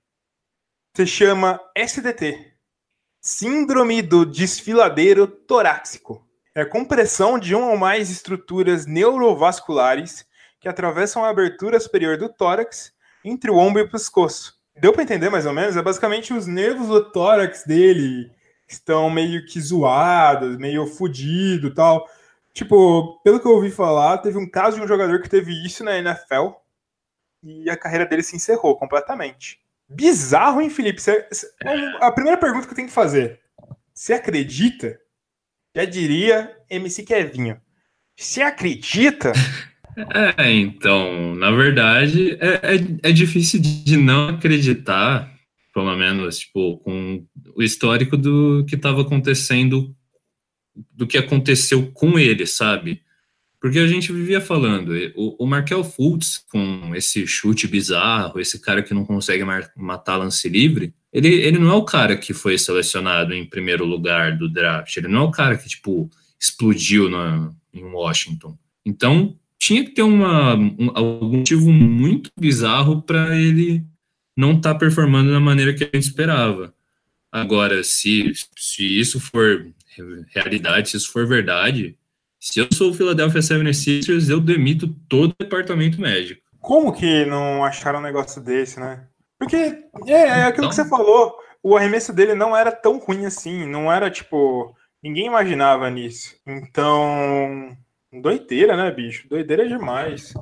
Se 0.97 1.07
chama 1.07 1.61
SDT 1.77 2.56
Síndrome 3.29 4.03
do 4.03 4.25
Desfiladeiro 4.25 5.27
Torácico. 5.27 6.25
É 6.55 6.61
a 6.61 6.71
compressão 6.71 7.41
de 7.41 7.57
uma 7.57 7.73
ou 7.73 7.77
mais 7.77 8.09
estruturas 8.09 8.87
neurovasculares 8.87 10.25
que 10.61 10.69
atravessam 10.69 11.25
a 11.25 11.29
abertura 11.29 11.81
superior 11.81 12.17
do 12.17 12.29
tórax 12.29 12.93
entre 13.25 13.51
o 13.51 13.57
ombro 13.57 13.83
e 13.83 13.85
o 13.85 13.91
pescoço. 13.91 14.55
Deu 14.77 14.93
para 14.93 15.03
entender 15.03 15.29
mais 15.29 15.45
ou 15.45 15.53
menos? 15.53 15.77
É 15.77 15.83
basicamente 15.83 16.33
os 16.33 16.47
nervos 16.47 16.87
do 16.87 17.11
tórax 17.11 17.65
dele 17.65 18.31
estão 18.69 19.11
meio 19.11 19.45
que 19.45 19.61
zoados, 19.61 20.57
meio 20.57 20.87
fudido 20.87 21.67
e 21.67 21.75
tal. 21.75 22.09
Tipo, 22.55 23.21
pelo 23.25 23.41
que 23.41 23.49
eu 23.49 23.55
ouvi 23.55 23.73
falar, 23.73 24.19
teve 24.19 24.39
um 24.39 24.49
caso 24.49 24.77
de 24.77 24.85
um 24.85 24.89
jogador 24.89 25.21
que 25.21 25.29
teve 25.29 25.51
isso 25.67 25.83
na 25.83 25.99
NFL 25.99 26.51
e 27.43 27.69
a 27.69 27.77
carreira 27.77 28.07
dele 28.07 28.23
se 28.23 28.37
encerrou 28.37 28.77
completamente. 28.77 29.66
Bizarro, 29.89 30.61
hein, 30.61 30.71
Felipe? 30.71 31.01
A 32.01 32.11
primeira 32.11 32.39
pergunta 32.39 32.67
que 32.67 32.73
eu 32.73 32.77
tenho 32.77 32.89
que 32.89 32.95
fazer: 32.95 33.41
você 33.95 34.13
acredita? 34.13 34.99
Já 35.75 35.85
diria 35.85 36.57
MC 36.71 37.03
Kevinho. 37.03 37.61
Você 38.17 38.43
acredita? 38.43 39.33
É, 40.37 40.53
então, 40.53 41.35
na 41.37 41.51
verdade, 41.51 42.37
é, 42.39 42.75
é, 42.75 43.09
é 43.09 43.13
difícil 43.13 43.59
de 43.59 43.97
não 43.97 44.29
acreditar, 44.29 45.33
pelo 45.73 45.97
menos, 45.97 46.41
tipo, 46.41 46.77
com 46.81 47.27
o 47.55 47.63
histórico 47.63 48.15
do 48.15 48.63
que 48.69 48.75
estava 48.75 49.01
acontecendo, 49.01 49.97
do 50.93 51.07
que 51.07 51.17
aconteceu 51.17 51.91
com 51.93 52.19
ele, 52.19 52.47
sabe? 52.47 53.01
Porque 53.61 53.79
a 53.79 53.87
gente 53.87 54.13
vivia 54.13 54.41
falando, 54.41 54.93
o, 55.15 55.45
o 55.45 55.47
Markel 55.47 55.83
Fultz, 55.83 56.39
com 56.51 56.95
esse 56.95 57.27
chute 57.27 57.67
bizarro, 57.67 58.39
esse 58.39 58.61
cara 58.61 58.83
que 58.83 58.95
não 58.95 59.05
consegue 59.05 59.45
matar 59.77 60.17
lance 60.17 60.49
livre, 60.49 60.95
ele, 61.13 61.29
ele 61.29 61.59
não 61.59 61.71
é 61.71 61.75
o 61.75 61.85
cara 61.85 62.17
que 62.17 62.35
foi 62.35 62.59
selecionado 62.59 63.33
em 63.33 63.45
primeiro 63.45 63.85
lugar 63.85 64.37
do 64.37 64.49
draft, 64.49 64.97
ele 64.97 65.09
não 65.09 65.23
é 65.23 65.25
o 65.25 65.31
cara 65.31 65.57
que, 65.57 65.69
tipo, 65.69 66.11
explodiu 66.39 67.09
na, 67.09 67.51
em 67.73 67.85
Washington. 67.85 68.57
Então, 68.85 69.37
tinha 69.59 69.85
que 69.85 69.93
ter 69.93 70.03
uma, 70.03 70.55
um, 70.55 70.91
algum 70.95 71.39
motivo 71.39 71.73
muito 71.73 72.31
bizarro 72.39 73.03
para 73.03 73.39
ele 73.39 73.83
não 74.37 74.53
estar 74.53 74.75
performando 74.75 75.33
da 75.33 75.41
maneira 75.41 75.73
que 75.73 75.85
a 75.85 75.87
gente 75.87 76.07
esperava. 76.07 76.75
Agora, 77.33 77.83
se, 77.83 78.33
se 78.57 78.99
isso 78.99 79.19
for 79.19 79.67
realidade, 80.29 80.91
se 80.91 80.97
isso 80.99 81.11
for 81.11 81.27
verdade, 81.27 81.97
Se 82.49 82.61
eu 82.61 82.69
sou 82.73 82.91
o 82.91 82.95
Philadelphia 82.95 83.41
76ers, 83.41 84.31
eu 84.31 84.41
demito 84.41 84.87
todo 85.09 85.33
o 85.33 85.45
departamento 85.45 86.01
médico. 86.01 86.41
Como 86.61 86.93
que 86.93 87.25
não 87.25 87.65
acharam 87.65 87.99
um 87.99 88.03
negócio 88.03 88.41
desse, 88.41 88.79
né? 88.79 89.03
Porque 89.37 89.57
é, 90.07 90.13
é 90.13 90.43
aquilo 90.45 90.67
então... 90.67 90.69
que 90.69 90.75
você 90.77 90.89
falou. 90.89 91.35
O 91.61 91.77
arremesso 91.77 92.13
dele 92.13 92.35
não 92.35 92.57
era 92.57 92.71
tão 92.71 92.99
ruim 92.99 93.27
assim. 93.27 93.67
Não 93.67 93.93
era 93.93 94.09
tipo. 94.09 94.73
Ninguém 95.03 95.27
imaginava 95.27 95.91
nisso. 95.91 96.37
Então. 96.47 97.77
Doideira, 98.13 98.77
né, 98.77 98.93
bicho? 98.93 99.29
Doideira 99.29 99.69
demais. 99.69 100.33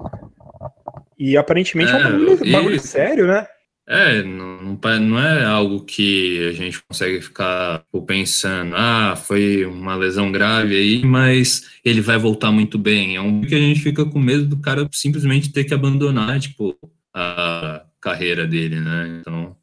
E 1.18 1.38
aparentemente 1.38 1.90
é, 1.90 1.94
é 1.94 1.98
um 1.98 2.02
bagulho, 2.02 2.52
bagulho 2.52 2.80
sério, 2.80 3.26
né? 3.26 3.46
É, 3.86 4.22
não, 4.22 4.78
não 5.00 5.18
é 5.18 5.44
algo 5.44 5.84
que 5.84 6.48
a 6.48 6.52
gente 6.52 6.82
consegue 6.82 7.20
ficar 7.20 7.84
pensando, 8.06 8.74
ah, 8.74 9.14
foi 9.14 9.66
uma 9.66 9.94
lesão 9.94 10.32
grave 10.32 10.74
aí, 10.74 11.04
mas 11.04 11.70
ele 11.84 12.00
vai 12.00 12.16
voltar 12.16 12.50
muito 12.50 12.78
bem. 12.78 13.16
É 13.16 13.20
um 13.20 13.42
que 13.42 13.54
a 13.54 13.58
gente 13.58 13.80
fica 13.80 14.04
com 14.06 14.18
medo 14.18 14.46
do 14.46 14.58
cara 14.58 14.88
simplesmente 14.90 15.52
ter 15.52 15.64
que 15.64 15.74
abandonar, 15.74 16.40
tipo, 16.40 16.74
a 17.12 17.84
carreira 18.00 18.46
dele, 18.46 18.80
né? 18.80 19.18
Então, 19.20 19.54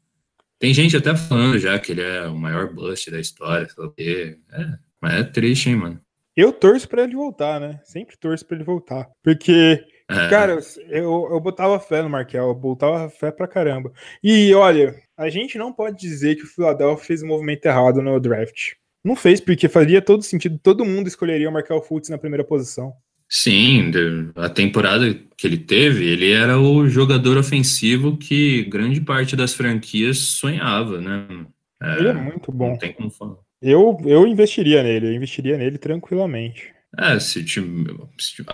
tem 0.58 0.72
gente 0.72 0.96
até 0.96 1.16
falando 1.16 1.58
já 1.58 1.76
que 1.78 1.90
ele 1.90 2.02
é 2.02 2.26
o 2.28 2.36
maior 2.36 2.72
bust 2.72 3.10
da 3.10 3.18
história, 3.18 3.66
quê. 3.96 4.38
É, 4.52 4.66
mas 5.00 5.14
é 5.14 5.24
triste, 5.24 5.68
hein, 5.68 5.76
mano. 5.76 6.00
Eu 6.36 6.52
torço 6.52 6.88
para 6.88 7.02
ele 7.02 7.14
voltar, 7.14 7.60
né? 7.60 7.80
Sempre 7.84 8.16
torço 8.16 8.46
para 8.46 8.56
ele 8.56 8.64
voltar. 8.64 9.08
Porque. 9.22 9.84
Cara, 10.28 10.58
eu, 10.88 11.28
eu 11.30 11.40
botava 11.40 11.78
fé 11.78 12.02
no 12.02 12.10
Markel, 12.10 12.48
eu 12.48 12.54
botava 12.54 13.08
fé 13.08 13.30
pra 13.30 13.48
caramba. 13.48 13.92
E 14.22 14.54
olha, 14.54 14.94
a 15.16 15.28
gente 15.28 15.58
não 15.58 15.72
pode 15.72 15.98
dizer 15.98 16.36
que 16.36 16.44
o 16.44 16.48
Philadelphia 16.48 17.04
fez 17.04 17.22
o 17.22 17.24
um 17.24 17.28
movimento 17.28 17.66
errado 17.66 18.02
no 18.02 18.18
draft. 18.20 18.72
Não 19.04 19.16
fez, 19.16 19.40
porque 19.40 19.68
faria 19.68 20.00
todo 20.00 20.22
sentido, 20.22 20.58
todo 20.62 20.84
mundo 20.84 21.08
escolheria 21.08 21.48
o 21.48 21.52
Markel 21.52 21.82
Fultz 21.82 22.08
na 22.08 22.18
primeira 22.18 22.44
posição. 22.44 22.92
Sim, 23.28 23.90
a 24.36 24.48
temporada 24.50 25.18
que 25.36 25.46
ele 25.46 25.56
teve, 25.56 26.06
ele 26.06 26.30
era 26.30 26.60
o 26.60 26.86
jogador 26.86 27.38
ofensivo 27.38 28.16
que 28.18 28.64
grande 28.64 29.00
parte 29.00 29.34
das 29.34 29.54
franquias 29.54 30.18
sonhava, 30.18 31.00
né? 31.00 31.26
É, 31.82 31.98
ele 31.98 32.08
é 32.08 32.12
muito 32.12 32.52
bom. 32.52 32.70
Não 32.70 32.78
tem 32.78 32.92
como 32.92 33.10
falar. 33.10 33.36
Eu, 33.60 33.96
eu 34.04 34.26
investiria 34.26 34.82
nele, 34.82 35.06
eu 35.06 35.12
investiria 35.14 35.56
nele 35.56 35.78
tranquilamente. 35.78 36.74
É, 36.98 37.18
se, 37.18 37.44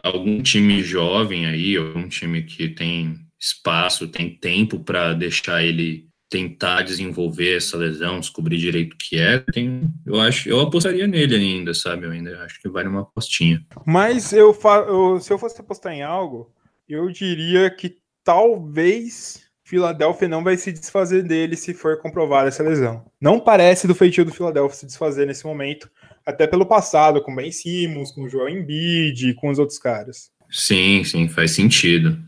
algum 0.03 0.43
time 0.43 0.83
jovem 0.83 1.47
aí, 1.47 1.77
algum 1.77 2.09
time 2.09 2.43
que 2.43 2.69
tem 2.69 3.19
espaço, 3.39 4.09
tem 4.09 4.31
tempo 4.31 4.81
para 4.81 5.13
deixar 5.13 5.63
ele 5.63 6.09
tentar 6.31 6.83
desenvolver 6.83 7.57
essa 7.57 7.77
lesão, 7.77 8.21
descobrir 8.21 8.59
direito 8.59 8.93
o 8.93 8.97
que 8.99 9.19
é, 9.19 9.39
tem, 9.39 9.83
eu 10.07 10.21
acho, 10.21 10.49
eu 10.49 10.61
apostaria 10.61 11.07
nele 11.07 11.35
ainda, 11.35 11.73
sabe? 11.73 12.05
Eu 12.05 12.11
ainda 12.11 12.43
acho 12.43 12.61
que 12.61 12.69
vale 12.69 12.89
uma 12.89 13.01
apostinha. 13.01 13.65
Mas 13.87 14.33
eu, 14.33 14.57
eu 14.87 15.21
se 15.21 15.33
eu 15.33 15.39
fosse 15.39 15.61
apostar 15.61 15.95
em 15.95 16.03
algo, 16.03 16.53
eu 16.89 17.11
diria 17.11 17.71
que 17.71 17.97
talvez 18.23 19.48
Filadélfia 19.69 20.27
não 20.27 20.43
vai 20.43 20.57
se 20.57 20.73
desfazer 20.73 21.23
dele 21.23 21.55
se 21.55 21.75
for 21.75 22.01
comprovada 22.01 22.49
essa 22.49 22.63
lesão. 22.63 23.05
Não 23.21 23.39
parece 23.39 23.87
do 23.87 23.95
feitio 23.95 24.25
do 24.25 24.33
Filadélfia 24.33 24.79
se 24.79 24.87
desfazer 24.87 25.27
nesse 25.27 25.45
momento, 25.45 25.91
até 26.25 26.47
pelo 26.47 26.65
passado, 26.65 27.21
com 27.21 27.37
Ben 27.37 27.53
Simmons, 27.53 28.11
com 28.11 28.23
o 28.23 28.29
Joel 28.31 28.49
Embiid, 28.49 29.35
com 29.35 29.51
os 29.51 29.59
outros 29.59 29.79
caras. 29.79 30.31
Sim, 30.51 31.05
sim, 31.05 31.29
faz 31.29 31.51
sentido. 31.51 32.19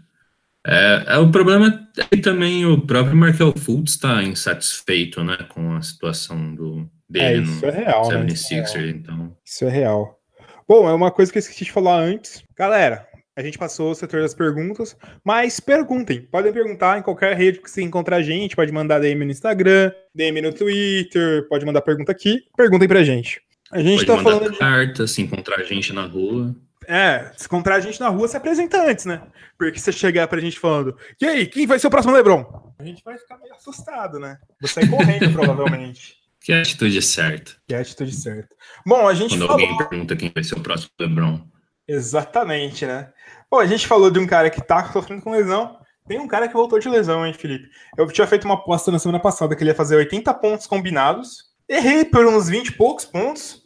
É, 0.66 1.04
é 1.06 1.16
o 1.16 1.30
problema 1.30 1.88
é 1.96 2.14
que 2.14 2.18
também 2.18 2.66
o 2.66 2.78
próprio 2.78 3.16
Markel 3.16 3.54
Fultz 3.56 3.92
está 3.92 4.22
insatisfeito, 4.22 5.24
né, 5.24 5.38
com 5.48 5.72
a 5.72 5.80
situação 5.80 6.54
do 6.54 6.86
dele 7.08 7.24
é, 7.24 7.38
isso 7.38 7.62
no 7.62 7.68
é 7.68 7.70
real, 7.70 8.02
76ers, 8.02 8.82
né? 8.82 8.88
então. 8.90 9.36
Isso 9.42 9.64
é 9.64 9.70
real. 9.70 10.20
Bom, 10.68 10.86
é 10.86 10.92
uma 10.92 11.10
coisa 11.10 11.32
que 11.32 11.38
eu 11.38 11.40
esqueci 11.40 11.64
de 11.64 11.72
falar 11.72 12.00
antes. 12.00 12.42
Galera, 12.54 13.08
a 13.40 13.42
gente 13.42 13.58
passou 13.58 13.90
o 13.90 13.94
setor 13.94 14.20
das 14.20 14.34
perguntas, 14.34 14.96
mas 15.24 15.58
perguntem. 15.58 16.22
Podem 16.22 16.52
perguntar 16.52 16.98
em 16.98 17.02
qualquer 17.02 17.36
rede 17.36 17.60
que 17.60 17.70
você 17.70 17.82
encontrar 17.82 18.16
a 18.16 18.22
gente. 18.22 18.54
Pode 18.54 18.70
mandar 18.70 19.00
DM 19.00 19.24
no 19.24 19.30
Instagram, 19.30 19.90
DM 20.14 20.42
no 20.42 20.52
Twitter, 20.52 21.48
pode 21.48 21.64
mandar 21.64 21.80
pergunta 21.80 22.12
aqui. 22.12 22.42
Perguntem 22.56 22.86
pra 22.86 23.02
gente. 23.02 23.40
A 23.72 23.80
gente 23.80 24.04
Pode 24.04 24.18
tá 24.18 24.30
falando 24.30 24.52
de 24.52 24.58
carta, 24.58 25.06
se 25.06 25.22
encontrar 25.22 25.62
gente 25.62 25.92
na 25.92 26.04
rua. 26.04 26.54
É, 26.86 27.30
se 27.36 27.46
encontrar 27.46 27.76
a 27.76 27.80
gente 27.80 28.00
na 28.00 28.08
rua, 28.08 28.26
se 28.26 28.36
apresenta 28.36 28.84
antes, 28.84 29.04
né? 29.04 29.22
Porque 29.56 29.78
você 29.78 29.92
chegar 29.92 30.26
pra 30.26 30.40
gente 30.40 30.58
falando, 30.58 30.96
e 31.20 31.26
aí, 31.26 31.46
quem 31.46 31.66
vai 31.66 31.78
ser 31.78 31.86
o 31.86 31.90
próximo 31.90 32.12
Lebron? 32.12 32.72
A 32.78 32.84
gente 32.84 33.02
vai 33.04 33.16
ficar 33.16 33.38
meio 33.38 33.54
assustado, 33.54 34.18
né? 34.18 34.38
Você 34.60 34.86
correndo, 34.88 35.30
provavelmente. 35.32 36.16
Que 36.40 36.52
atitude 36.52 37.00
certa. 37.02 37.52
Que 37.68 37.74
atitude 37.74 38.12
certa. 38.12 38.56
Bom, 38.84 39.06
a 39.06 39.14
gente 39.14 39.36
Quando 39.36 39.46
falou... 39.46 39.62
alguém 39.62 39.76
pergunta 39.76 40.16
quem 40.16 40.32
vai 40.34 40.42
ser 40.42 40.56
o 40.56 40.60
próximo 40.60 40.90
Lebron. 40.98 41.46
Exatamente, 41.86 42.86
né? 42.86 43.12
Bom, 43.50 43.58
a 43.58 43.66
gente 43.66 43.86
falou 43.86 44.10
de 44.10 44.18
um 44.18 44.26
cara 44.26 44.48
que 44.48 44.62
tá 44.62 44.92
sofrendo 44.92 45.22
com 45.22 45.32
lesão. 45.32 45.76
Tem 46.06 46.20
um 46.20 46.28
cara 46.28 46.46
que 46.46 46.54
voltou 46.54 46.78
de 46.78 46.88
lesão, 46.88 47.26
hein, 47.26 47.34
Felipe? 47.34 47.68
Eu 47.96 48.06
tinha 48.06 48.26
feito 48.26 48.44
uma 48.44 48.54
aposta 48.54 48.92
na 48.92 48.98
semana 48.98 49.18
passada 49.18 49.56
que 49.56 49.62
ele 49.62 49.70
ia 49.70 49.74
fazer 49.74 49.96
80 49.96 50.32
pontos 50.34 50.66
combinados. 50.66 51.50
Errei 51.68 52.04
por 52.04 52.24
uns 52.26 52.48
20 52.48 52.68
e 52.68 52.72
poucos 52.72 53.04
pontos. 53.04 53.62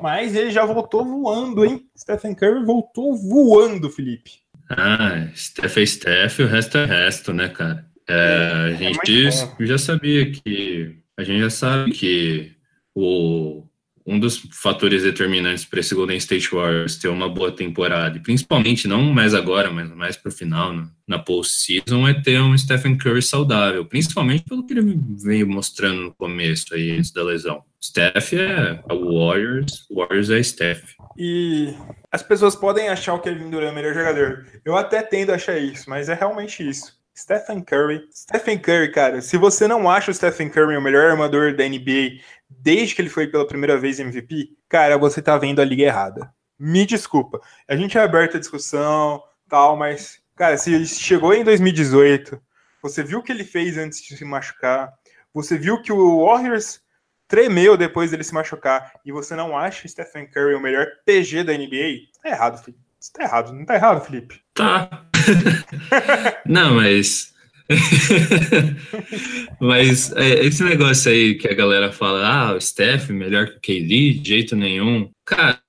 Mas 0.00 0.34
ele 0.34 0.50
já 0.50 0.64
voltou 0.64 1.04
voando, 1.04 1.64
hein? 1.64 1.86
Stephen 1.96 2.34
Curry 2.34 2.64
voltou 2.64 3.16
voando, 3.16 3.90
Felipe. 3.90 4.40
Ah, 4.70 5.28
Steph 5.34 5.78
é 5.78 5.86
Steph, 5.86 6.38
o 6.40 6.46
resto 6.46 6.78
é 6.78 6.84
resto, 6.84 7.32
né, 7.32 7.48
cara? 7.48 7.86
É, 8.08 8.50
a 8.52 8.70
é 8.70 8.76
gente 8.76 9.26
é 9.26 9.66
já 9.66 9.78
sabia 9.78 10.30
que. 10.30 10.98
A 11.16 11.24
gente 11.24 11.40
já 11.40 11.50
sabe 11.50 11.90
que 11.90 12.52
o, 12.94 13.64
um 14.08 14.18
dos 14.18 14.38
fatores 14.52 15.02
determinantes 15.02 15.66
para 15.66 15.80
esse 15.80 15.94
Golden 15.94 16.16
State 16.16 16.50
Warriors 16.50 16.96
ter 16.96 17.08
uma 17.08 17.28
boa 17.28 17.52
temporada, 17.52 18.16
e 18.16 18.22
principalmente 18.22 18.88
não 18.88 19.02
mais 19.02 19.34
agora, 19.34 19.70
mas 19.70 19.94
mais 19.94 20.16
para 20.16 20.30
o 20.30 20.32
final, 20.32 20.72
na, 20.72 20.88
na 21.06 21.18
post-season, 21.18 22.08
é 22.08 22.14
ter 22.14 22.40
um 22.40 22.56
Stephen 22.56 22.96
Curry 22.96 23.20
saudável, 23.20 23.84
principalmente 23.84 24.44
pelo 24.44 24.66
que 24.66 24.72
ele 24.72 24.98
veio 25.22 25.46
mostrando 25.46 26.00
no 26.00 26.14
começo 26.14 26.74
aí, 26.74 26.92
antes 26.92 27.10
da 27.10 27.22
lesão. 27.22 27.62
Steph 27.84 28.32
é 28.32 28.82
o 28.90 29.18
Warriors, 29.18 29.86
Warriors 29.90 30.30
é 30.30 30.42
Steph. 30.42 30.94
E 31.16 31.74
as 32.10 32.22
pessoas 32.22 32.56
podem 32.56 32.88
achar 32.88 33.12
o 33.12 33.20
Kevin 33.20 33.50
Durant 33.50 33.72
o 33.72 33.74
melhor 33.74 33.92
jogador. 33.92 34.46
Eu 34.64 34.74
até 34.74 35.02
tendo 35.02 35.32
a 35.32 35.34
achar 35.34 35.58
isso, 35.58 35.88
mas 35.88 36.08
é 36.08 36.14
realmente 36.14 36.66
isso. 36.66 36.97
Stephen 37.18 37.62
Curry. 37.62 38.08
Stephen 38.14 38.58
Curry, 38.58 38.92
cara, 38.92 39.20
se 39.20 39.36
você 39.36 39.66
não 39.66 39.90
acha 39.90 40.12
o 40.12 40.14
Stephen 40.14 40.48
Curry 40.48 40.76
o 40.76 40.80
melhor 40.80 41.10
armador 41.10 41.52
da 41.52 41.68
NBA 41.68 42.20
desde 42.48 42.94
que 42.94 43.02
ele 43.02 43.08
foi 43.08 43.26
pela 43.26 43.46
primeira 43.46 43.76
vez 43.76 43.98
MVP, 43.98 44.50
cara, 44.68 44.96
você 44.96 45.20
tá 45.20 45.36
vendo 45.36 45.60
a 45.60 45.64
liga 45.64 45.82
errada. 45.82 46.32
Me 46.56 46.86
desculpa. 46.86 47.40
A 47.66 47.74
gente 47.74 47.98
é 47.98 48.00
aberto 48.00 48.36
à 48.36 48.40
discussão, 48.40 49.20
tal, 49.48 49.76
mas, 49.76 50.20
cara, 50.36 50.56
se 50.56 50.72
ele 50.72 50.86
chegou 50.86 51.34
em 51.34 51.42
2018, 51.42 52.40
você 52.80 53.02
viu 53.02 53.18
o 53.18 53.22
que 53.22 53.32
ele 53.32 53.44
fez 53.44 53.76
antes 53.76 54.00
de 54.00 54.16
se 54.16 54.24
machucar, 54.24 54.92
você 55.34 55.58
viu 55.58 55.82
que 55.82 55.92
o 55.92 56.24
Warriors 56.24 56.80
tremeu 57.26 57.76
depois 57.76 58.12
dele 58.12 58.22
se 58.22 58.32
machucar 58.32 58.92
e 59.04 59.10
você 59.10 59.34
não 59.34 59.58
acha 59.58 59.86
o 59.86 59.88
Stephen 59.88 60.26
Curry 60.30 60.54
o 60.54 60.60
melhor 60.60 60.86
PG 61.04 61.42
da 61.42 61.52
NBA, 61.52 62.10
tá 62.22 62.28
errado, 62.28 62.62
Felipe. 62.62 62.82
Isso 63.00 63.12
tá 63.12 63.24
errado, 63.24 63.52
não 63.52 63.64
tá 63.64 63.74
errado, 63.74 64.04
Felipe? 64.04 64.40
Tá. 64.54 65.07
não, 66.46 66.74
mas. 66.74 67.34
mas 69.60 70.12
é, 70.12 70.44
esse 70.44 70.64
negócio 70.64 71.10
aí 71.10 71.34
que 71.34 71.48
a 71.48 71.54
galera 71.54 71.92
fala, 71.92 72.26
ah, 72.26 72.54
o 72.54 72.60
Steph 72.60 73.10
melhor 73.10 73.46
que 73.46 73.56
o 73.56 73.60
KD, 73.60 74.14
de 74.20 74.28
jeito 74.28 74.56
nenhum. 74.56 75.10
Cara, 75.24 75.60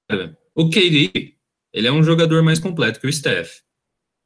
o 0.55 0.69
KD, 0.69 1.35
ele 1.73 1.87
é 1.87 1.91
um 1.91 2.03
jogador 2.03 2.41
mais 2.41 2.59
completo 2.59 2.99
que 2.99 3.07
o 3.07 3.13
Steph, 3.13 3.59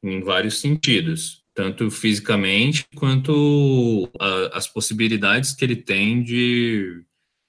em 0.02 0.20
vários 0.20 0.60
sentidos 0.60 1.42
tanto 1.56 1.88
fisicamente 1.88 2.84
quanto 2.96 4.10
a, 4.18 4.58
as 4.58 4.66
possibilidades 4.66 5.52
que 5.52 5.64
ele 5.64 5.76
tem 5.76 6.20
de 6.20 7.04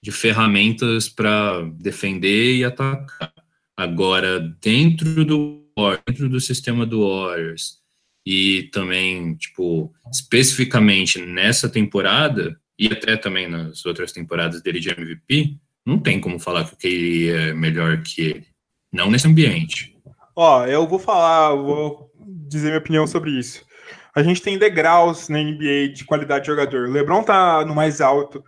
de 0.06 0.12
ferramentas 0.12 1.10
para 1.10 1.64
defender 1.80 2.58
e 2.58 2.64
atacar. 2.64 3.34
Agora, 3.76 4.40
dentro 4.62 5.26
do 5.26 5.65
dentro 6.08 6.30
do 6.30 6.40
sistema 6.40 6.86
do 6.86 7.08
Warriors 7.08 7.80
e 8.26 8.64
também, 8.72 9.36
tipo, 9.36 9.94
especificamente 10.12 11.22
nessa 11.22 11.70
temporada 11.70 12.60
e 12.78 12.88
até 12.88 13.16
também 13.16 13.48
nas 13.48 13.86
outras 13.86 14.12
temporadas 14.12 14.62
dele 14.62 14.80
de 14.80 14.90
MVP, 14.90 15.58
não 15.86 16.00
tem 16.00 16.20
como 16.20 16.40
falar 16.40 16.66
que 16.66 16.74
o 16.74 16.78
KD 16.78 17.30
é 17.30 17.54
melhor 17.54 18.02
que 18.02 18.22
ele. 18.22 18.48
Não 18.92 19.12
nesse 19.12 19.28
ambiente. 19.28 19.96
Ó, 20.36 20.66
eu 20.66 20.88
vou 20.88 21.00
falar, 21.00 21.54
vou 21.54 22.12
dizer 22.18 22.68
minha 22.68 22.80
opinião 22.80 23.06
sobre 23.06 23.32
isso. 23.32 23.64
A 24.16 24.24
gente 24.24 24.42
tem 24.42 24.58
degraus 24.58 25.30
na 25.30 25.40
NBA 25.40 25.90
de 25.94 26.06
qualidade 26.06 26.46
de 26.46 26.52
jogador. 26.52 26.88
O 26.88 26.92
LeBron 26.92 27.24
tá 27.24 27.64
no 27.66 27.76
mais 27.76 28.02
alto, 28.02 28.44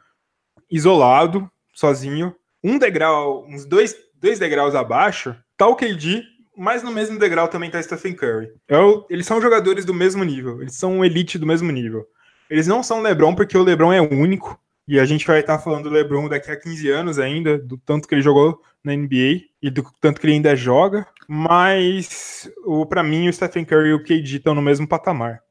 isolado, 0.72 1.50
sozinho. 1.74 2.34
Um 2.64 2.80
degrau, 2.80 3.46
uns 3.48 3.66
dois, 3.66 3.96
dois 4.16 4.40
degraus 4.40 4.74
abaixo, 4.74 5.36
tá 5.56 5.68
o 5.68 5.76
KD, 5.76 6.24
mas 6.58 6.82
no 6.82 6.92
mesmo 6.92 7.20
degrau 7.20 7.48
também 7.48 7.70
tá 7.70 7.82
Stephen 7.82 8.16
Curry. 8.16 8.50
Eu, 8.68 9.06
eles 9.10 9.26
são 9.26 9.42
jogadores 9.42 9.86
do 9.86 9.94
mesmo 9.94 10.24
nível, 10.24 10.62
eles 10.62 10.76
são 10.76 11.06
elite 11.06 11.38
do 11.38 11.46
mesmo 11.46 11.72
nível. 11.72 12.08
Eles 12.50 12.68
não 12.68 12.82
são 12.82 13.02
LeBron 13.02 13.36
porque 13.36 13.58
o 13.58 13.64
LeBron 13.64 13.94
é 13.94 14.02
único. 14.02 14.60
E 14.88 15.00
a 15.00 15.06
gente 15.06 15.28
vai 15.28 15.42
estar 15.42 15.60
falando 15.60 15.84
do 15.84 15.90
LeBron 15.90 16.30
daqui 16.30 16.50
a 16.50 16.56
15 16.56 16.90
anos 16.90 17.20
ainda, 17.20 17.58
do 17.58 17.78
tanto 17.78 18.08
que 18.08 18.16
ele 18.16 18.22
jogou 18.22 18.62
na 18.82 18.96
NBA 18.96 19.42
e 19.62 19.70
do 19.70 19.86
tanto 20.00 20.20
que 20.20 20.26
ele 20.26 20.36
ainda 20.36 20.56
joga. 20.56 21.06
Mas 21.28 22.50
o 22.66 22.86
para 22.86 23.04
mim 23.04 23.28
o 23.28 23.34
Stephen 23.34 23.66
Curry 23.66 23.90
e 23.90 23.94
o 23.94 24.04
KD 24.04 24.38
estão 24.38 24.56
no 24.56 24.62
mesmo 24.62 24.88
patamar. 24.88 25.42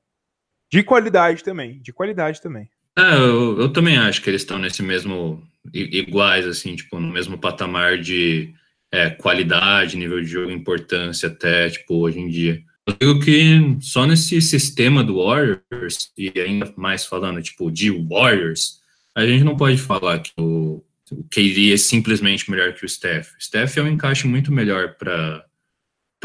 De 0.72 0.82
qualidade 0.82 1.44
também, 1.44 1.80
de 1.82 1.92
qualidade 1.92 2.40
também. 2.40 2.68
É, 2.98 3.14
eu, 3.14 3.60
eu 3.60 3.72
também 3.72 3.98
acho 3.98 4.22
que 4.22 4.30
eles 4.30 4.40
estão 4.40 4.58
nesse 4.58 4.82
mesmo 4.82 5.46
iguais 5.72 6.46
assim, 6.46 6.74
tipo, 6.74 6.98
no 6.98 7.12
mesmo 7.12 7.36
patamar 7.36 7.98
de 7.98 8.54
é, 8.92 9.10
qualidade, 9.10 9.96
nível 9.96 10.20
de 10.20 10.26
jogo, 10.26 10.50
importância 10.50 11.28
até, 11.28 11.68
tipo, 11.68 11.94
hoje 11.96 12.18
em 12.18 12.28
dia. 12.28 12.62
Eu 12.86 12.94
digo 13.14 13.24
que 13.24 13.76
só 13.80 14.06
nesse 14.06 14.40
sistema 14.40 15.02
do 15.02 15.16
Warriors, 15.16 16.12
e 16.16 16.32
ainda 16.40 16.72
mais 16.76 17.04
falando, 17.04 17.42
tipo, 17.42 17.70
de 17.70 17.90
Warriors, 17.90 18.80
a 19.14 19.26
gente 19.26 19.42
não 19.42 19.56
pode 19.56 19.78
falar 19.78 20.20
que 20.20 20.30
o, 20.38 20.84
o 21.10 21.24
KD 21.24 21.72
é 21.72 21.76
simplesmente 21.76 22.50
melhor 22.50 22.74
que 22.74 22.84
o 22.84 22.88
Steph. 22.88 23.32
O 23.38 23.42
Steph 23.42 23.76
é 23.76 23.82
um 23.82 23.88
encaixe 23.88 24.26
muito 24.26 24.52
melhor 24.52 24.94
para 24.94 25.44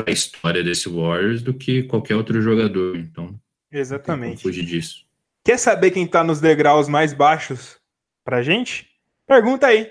a 0.05 0.11
história 0.11 0.63
desse 0.63 0.87
Warriors 0.87 1.41
do 1.41 1.53
que 1.53 1.83
qualquer 1.83 2.15
outro 2.15 2.41
jogador, 2.41 2.95
então... 2.97 3.39
Exatamente. 3.71 4.41
Fugir 4.41 4.65
disso. 4.65 5.05
Quer 5.43 5.57
saber 5.57 5.91
quem 5.91 6.05
tá 6.05 6.23
nos 6.23 6.41
degraus 6.41 6.87
mais 6.87 7.13
baixos 7.13 7.77
pra 8.23 8.43
gente? 8.43 8.87
Pergunta 9.25 9.67
aí. 9.67 9.89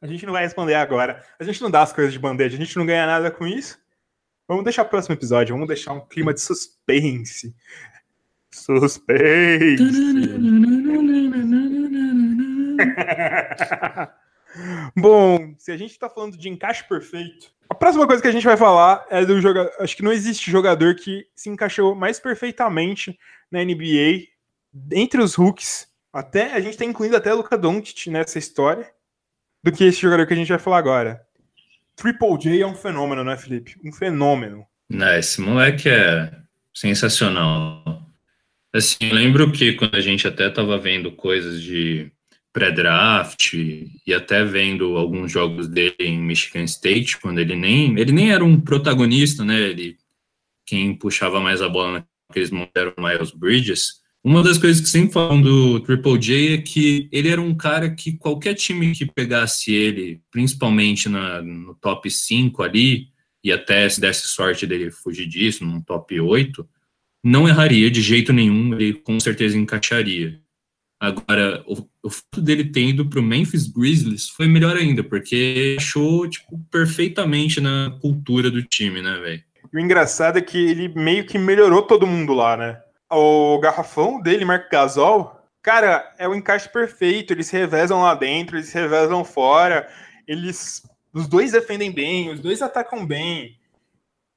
A 0.00 0.06
gente 0.06 0.26
não 0.26 0.32
vai 0.32 0.42
responder 0.42 0.74
agora. 0.74 1.22
A 1.38 1.44
gente 1.44 1.62
não 1.62 1.70
dá 1.70 1.82
as 1.82 1.92
coisas 1.92 2.12
de 2.12 2.18
bandeja, 2.18 2.56
a 2.56 2.60
gente 2.60 2.76
não 2.76 2.86
ganha 2.86 3.06
nada 3.06 3.30
com 3.30 3.46
isso. 3.46 3.78
Vamos 4.46 4.64
deixar 4.64 4.82
o 4.82 4.88
próximo 4.88 5.14
episódio, 5.14 5.54
vamos 5.54 5.68
deixar 5.68 5.92
um 5.92 6.00
clima 6.00 6.32
de 6.32 6.40
suspense. 6.40 7.54
Suspense. 8.50 9.76
Bom, 14.96 15.54
se 15.58 15.70
a 15.70 15.76
gente 15.76 15.90
está 15.90 16.08
falando 16.08 16.38
de 16.38 16.48
encaixe 16.48 16.82
perfeito, 16.84 17.52
a 17.68 17.74
próxima 17.74 18.06
coisa 18.06 18.22
que 18.22 18.28
a 18.28 18.32
gente 18.32 18.46
vai 18.46 18.56
falar 18.56 19.06
é 19.10 19.24
do 19.24 19.40
jogador. 19.40 19.70
Acho 19.78 19.94
que 19.94 20.02
não 20.02 20.12
existe 20.12 20.50
jogador 20.50 20.94
que 20.94 21.26
se 21.34 21.50
encaixou 21.50 21.94
mais 21.94 22.18
perfeitamente 22.18 23.18
na 23.50 23.62
NBA 23.62 24.28
entre 24.92 25.20
os 25.20 25.34
rookies. 25.34 25.86
Até 26.10 26.54
a 26.54 26.60
gente 26.60 26.72
está 26.72 26.84
incluindo 26.84 27.16
até 27.16 27.32
Luca 27.32 27.58
Doncic 27.58 28.06
nessa 28.06 28.38
história 28.38 28.90
do 29.62 29.72
que 29.72 29.84
esse 29.84 30.00
jogador 30.00 30.26
que 30.26 30.34
a 30.34 30.36
gente 30.36 30.48
vai 30.48 30.58
falar 30.58 30.78
agora. 30.78 31.20
Triple 31.96 32.38
J 32.38 32.62
é 32.62 32.66
um 32.66 32.74
fenômeno, 32.74 33.24
né, 33.24 33.36
Felipe? 33.36 33.76
Um 33.84 33.92
fenômeno. 33.92 34.64
Não, 34.88 35.14
esse 35.16 35.40
moleque 35.40 35.88
é 35.88 36.32
sensacional. 36.72 38.06
Assim, 38.72 38.96
eu 39.00 39.14
lembro 39.14 39.50
que 39.50 39.72
quando 39.72 39.96
a 39.96 40.00
gente 40.00 40.26
até 40.26 40.48
estava 40.48 40.78
vendo 40.78 41.10
coisas 41.12 41.60
de 41.60 42.10
pré-draft 42.52 43.54
e 43.54 44.14
até 44.14 44.44
vendo 44.44 44.96
alguns 44.96 45.30
jogos 45.30 45.68
dele 45.68 45.94
em 46.00 46.18
Michigan 46.18 46.64
State, 46.64 47.18
quando 47.18 47.38
ele 47.38 47.54
nem 47.54 47.98
ele 47.98 48.12
nem 48.12 48.32
era 48.32 48.44
um 48.44 48.60
protagonista, 48.60 49.44
né? 49.44 49.58
Ele 49.60 49.96
quem 50.66 50.94
puxava 50.94 51.40
mais 51.40 51.62
a 51.62 51.68
bola 51.68 52.04
naqueles 52.28 52.50
momentos 52.50 52.76
era 52.76 52.94
o 52.96 53.02
Miles 53.02 53.30
Bridges. 53.30 54.02
Uma 54.24 54.42
das 54.42 54.58
coisas 54.58 54.80
que 54.80 54.88
sempre 54.88 55.12
falam 55.12 55.40
do 55.40 55.80
Triple 55.80 56.18
J 56.18 56.54
é 56.54 56.58
que 56.58 57.08
ele 57.12 57.28
era 57.28 57.40
um 57.40 57.54
cara 57.54 57.90
que 57.90 58.16
qualquer 58.16 58.54
time 58.54 58.92
que 58.92 59.06
pegasse 59.06 59.72
ele, 59.72 60.20
principalmente 60.30 61.08
na, 61.08 61.40
no 61.40 61.74
top 61.74 62.10
5 62.10 62.62
ali, 62.62 63.08
e 63.42 63.52
até 63.52 63.88
se 63.88 64.00
desse 64.00 64.26
sorte 64.26 64.66
dele 64.66 64.90
fugir 64.90 65.26
disso, 65.26 65.64
num 65.64 65.80
top 65.80 66.20
8, 66.20 66.68
não 67.24 67.48
erraria 67.48 67.90
de 67.90 68.02
jeito 68.02 68.32
nenhum, 68.32 68.74
ele 68.74 68.94
com 68.94 69.18
certeza 69.20 69.56
encaixaria. 69.56 70.40
Agora, 71.00 71.62
o, 71.64 71.88
o 72.02 72.10
fato 72.10 72.42
dele 72.42 72.64
ter 72.64 72.88
ido 72.88 73.08
para 73.08 73.20
o 73.20 73.22
Memphis 73.22 73.68
Grizzlies 73.68 74.28
foi 74.28 74.48
melhor 74.48 74.76
ainda, 74.76 75.04
porque 75.04 75.76
achou 75.78 76.28
tipo, 76.28 76.58
perfeitamente 76.70 77.60
na 77.60 77.96
cultura 78.00 78.50
do 78.50 78.62
time, 78.64 79.00
né, 79.00 79.16
velho? 79.18 79.42
O 79.72 79.78
engraçado 79.78 80.38
é 80.38 80.42
que 80.42 80.58
ele 80.58 80.88
meio 80.88 81.24
que 81.24 81.38
melhorou 81.38 81.82
todo 81.82 82.06
mundo 82.06 82.32
lá, 82.34 82.56
né? 82.56 82.80
O 83.10 83.58
garrafão 83.58 84.20
dele, 84.20 84.44
Marco 84.44 84.68
Gasol, 84.70 85.40
cara, 85.62 86.14
é 86.18 86.28
o 86.28 86.34
encaixe 86.34 86.68
perfeito. 86.68 87.32
Eles 87.32 87.50
revezam 87.50 88.02
lá 88.02 88.14
dentro, 88.14 88.56
eles 88.56 88.72
revezam 88.72 89.24
fora. 89.24 89.88
Eles. 90.26 90.82
Os 91.12 91.26
dois 91.26 91.52
defendem 91.52 91.90
bem, 91.90 92.30
os 92.30 92.40
dois 92.40 92.60
atacam 92.60 93.06
bem. 93.06 93.58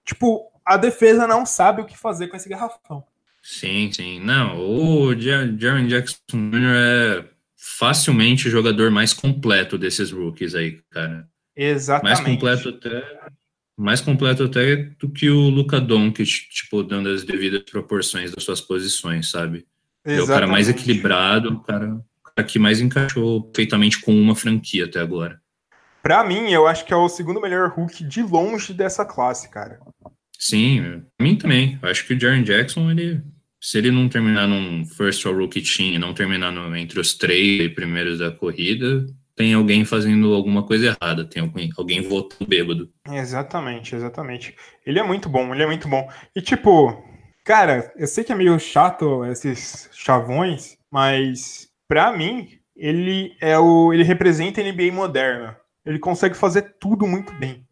Tipo, 0.05 0.51
a 0.65 0.77
defesa 0.77 1.27
não 1.27 1.45
sabe 1.45 1.81
o 1.81 1.85
que 1.85 1.97
fazer 1.97 2.27
com 2.27 2.37
esse 2.37 2.49
garrafão. 2.49 3.03
Sim, 3.43 3.91
sim. 3.91 4.19
Não, 4.19 4.57
o 4.57 5.19
Jaron 5.19 5.87
Jackson 5.87 6.17
Jr. 6.29 6.75
é 6.75 7.25
facilmente 7.57 8.47
o 8.47 8.51
jogador 8.51 8.89
mais 8.89 9.13
completo 9.13 9.77
desses 9.77 10.11
rookies 10.11 10.55
aí, 10.55 10.81
cara. 10.89 11.27
Exatamente. 11.55 12.21
Mais 12.21 12.25
completo 12.25 12.69
até 12.69 13.03
mais 13.81 13.99
completo 13.99 14.43
até 14.43 14.75
do 14.75 15.09
que 15.09 15.29
o 15.29 15.49
Luca 15.49 15.81
Doncic, 15.81 16.49
tipo, 16.49 16.83
dando 16.83 17.09
as 17.09 17.23
devidas 17.23 17.63
proporções 17.63 18.31
das 18.31 18.43
suas 18.43 18.61
posições, 18.61 19.29
sabe? 19.29 19.65
Exatamente. 20.05 20.19
É 20.19 20.23
o 20.23 20.27
cara 20.27 20.47
mais 20.47 20.69
equilibrado, 20.69 21.53
o 21.53 21.59
cara, 21.61 21.95
o 21.95 22.33
cara 22.35 22.47
que 22.47 22.59
mais 22.59 22.79
encaixou 22.79 23.43
perfeitamente 23.43 23.99
com 23.99 24.13
uma 24.13 24.35
franquia 24.35 24.85
até 24.85 24.99
agora. 24.99 25.41
Para 26.03 26.23
mim, 26.23 26.51
eu 26.51 26.67
acho 26.67 26.85
que 26.85 26.93
é 26.93 26.95
o 26.95 27.09
segundo 27.09 27.41
melhor 27.41 27.69
Hulk 27.69 28.03
de 28.03 28.23
longe 28.23 28.73
dessa 28.73 29.05
classe, 29.05 29.49
cara. 29.49 29.79
Sim, 30.37 31.03
pra 31.17 31.25
mim 31.25 31.35
também. 31.35 31.79
Eu 31.81 31.89
acho 31.89 32.05
que 32.05 32.13
o 32.13 32.19
Jaron 32.19 32.43
Jackson, 32.43 32.89
ele, 32.89 33.21
se 33.59 33.77
ele 33.77 33.91
não 33.91 34.09
terminar 34.09 34.47
num 34.47 34.85
first 34.85 35.25
all 35.25 35.35
rookie 35.35 35.61
team 35.61 35.93
e 35.93 35.99
não 35.99 36.13
terminar 36.13 36.51
no, 36.51 36.75
entre 36.75 36.99
os 36.99 37.13
três 37.13 37.71
primeiros 37.73 38.19
da 38.19 38.31
corrida, 38.31 39.05
tem 39.41 39.55
alguém 39.55 39.83
fazendo 39.83 40.35
alguma 40.35 40.61
coisa 40.63 40.85
errada, 40.85 41.25
tem 41.25 41.41
alguém, 41.41 41.67
alguém 41.75 42.07
votando 42.07 42.47
bêbado. 42.47 42.87
Exatamente, 43.09 43.95
exatamente. 43.95 44.55
Ele 44.85 44.99
é 44.99 45.03
muito 45.03 45.27
bom, 45.27 45.51
ele 45.51 45.63
é 45.63 45.65
muito 45.65 45.87
bom. 45.87 46.07
E 46.35 46.41
tipo, 46.41 47.03
cara, 47.43 47.91
eu 47.97 48.05
sei 48.05 48.23
que 48.23 48.31
é 48.31 48.35
meio 48.35 48.59
chato 48.59 49.25
esses 49.25 49.89
chavões, 49.93 50.77
mas 50.91 51.67
para 51.87 52.15
mim, 52.15 52.49
ele 52.75 53.35
é 53.41 53.57
o. 53.57 53.91
ele 53.91 54.03
representa 54.03 54.61
a 54.61 54.63
NBA 54.63 54.91
moderna. 54.93 55.57
Ele 55.83 55.97
consegue 55.97 56.37
fazer 56.37 56.75
tudo 56.79 57.07
muito 57.07 57.33
bem 57.33 57.65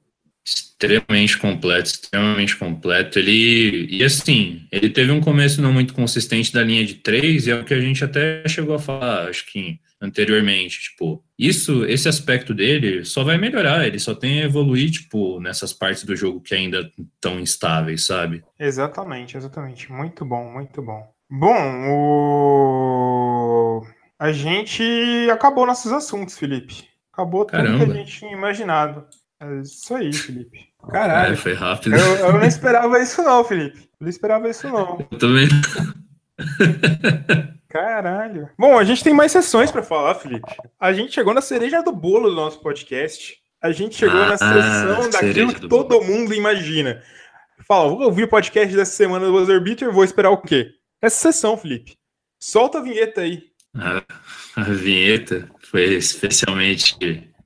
extremamente 0.81 1.37
completo, 1.37 1.89
extremamente 1.89 2.55
completo. 2.55 3.19
Ele 3.19 3.85
e 3.89 4.01
assim, 4.03 4.65
ele 4.71 4.89
teve 4.89 5.11
um 5.11 5.19
começo 5.19 5.61
não 5.61 5.73
muito 5.73 5.93
consistente 5.93 6.53
da 6.53 6.63
linha 6.63 6.85
de 6.85 6.95
três, 6.95 7.45
e 7.45 7.51
é 7.51 7.55
o 7.55 7.65
que 7.65 7.73
a 7.73 7.81
gente 7.81 8.03
até 8.03 8.47
chegou 8.47 8.75
a 8.75 8.79
falar, 8.79 9.27
acho 9.27 9.45
que 9.51 9.79
anteriormente, 10.01 10.79
tipo, 10.79 11.21
isso, 11.37 11.83
esse 11.83 12.07
aspecto 12.07 12.53
dele 12.53 13.03
só 13.03 13.21
vai 13.21 13.37
melhorar, 13.37 13.85
ele 13.85 13.99
só 13.99 14.15
tem 14.15 14.39
a 14.41 14.45
evoluir, 14.45 14.89
tipo, 14.89 15.41
nessas 15.41 15.73
partes 15.73 16.05
do 16.05 16.15
jogo 16.15 16.39
que 16.39 16.55
ainda 16.55 16.89
estão 16.97 17.37
instáveis, 17.37 18.05
sabe? 18.05 18.41
Exatamente, 18.57 19.35
exatamente. 19.35 19.91
Muito 19.91 20.23
bom, 20.23 20.49
muito 20.53 20.81
bom. 20.81 21.05
Bom, 21.29 21.89
o... 23.81 23.85
a 24.17 24.31
gente 24.31 24.81
acabou 25.29 25.65
nossos 25.65 25.91
assuntos, 25.91 26.37
Felipe. 26.37 26.87
Acabou 27.11 27.43
tudo 27.43 27.57
Caramba. 27.57 27.85
que 27.85 27.91
a 27.91 27.95
gente 27.95 28.19
tinha 28.19 28.31
imaginado. 28.31 29.05
É 29.41 29.61
isso 29.61 29.93
aí, 29.93 30.13
Felipe. 30.13 30.68
Caralho. 30.87 31.33
É, 31.33 31.35
foi 31.35 31.53
rápido. 31.53 31.95
Eu, 31.95 32.15
eu, 32.15 32.33
não 32.33 32.45
esperava 32.45 32.99
isso, 32.99 33.21
não, 33.21 33.43
Felipe. 33.43 33.79
Eu 33.79 33.87
não 34.01 34.09
esperava 34.09 34.49
isso, 34.49 34.67
não. 34.67 35.05
Eu 35.11 35.17
também. 35.17 35.47
Caralho. 37.69 38.49
Bom, 38.57 38.77
a 38.77 38.83
gente 38.83 39.03
tem 39.03 39.13
mais 39.13 39.31
sessões 39.31 39.71
para 39.71 39.83
falar, 39.83 40.15
Felipe. 40.15 40.55
A 40.79 40.91
gente 40.91 41.13
chegou 41.13 41.33
na 41.33 41.41
cereja 41.41 41.83
do 41.83 41.91
bolo 41.91 42.29
do 42.29 42.35
nosso 42.35 42.61
podcast. 42.61 43.37
A 43.61 43.71
gente 43.71 43.95
chegou 43.95 44.21
ah, 44.21 44.29
na 44.29 44.37
sessão 44.37 45.09
daquilo 45.09 45.53
que 45.53 45.67
todo 45.67 45.99
bolo. 45.99 46.05
mundo 46.05 46.33
imagina. 46.33 47.03
Fala, 47.67 47.89
vou 47.89 48.01
ouvir 48.03 48.23
o 48.23 48.27
podcast 48.27 48.75
dessa 48.75 48.91
semana 48.91 49.25
do 49.25 49.31
Buzzer 49.31 49.61
Beater, 49.61 49.91
vou 49.91 50.03
esperar 50.03 50.31
o 50.31 50.41
quê? 50.41 50.71
Essa 51.01 51.31
sessão, 51.31 51.57
Felipe. 51.57 51.95
Solta 52.39 52.79
a 52.79 52.81
vinheta 52.81 53.21
aí. 53.21 53.43
A, 53.75 54.03
a 54.55 54.63
vinheta 54.63 55.47
foi 55.59 55.93
especialmente 55.93 56.97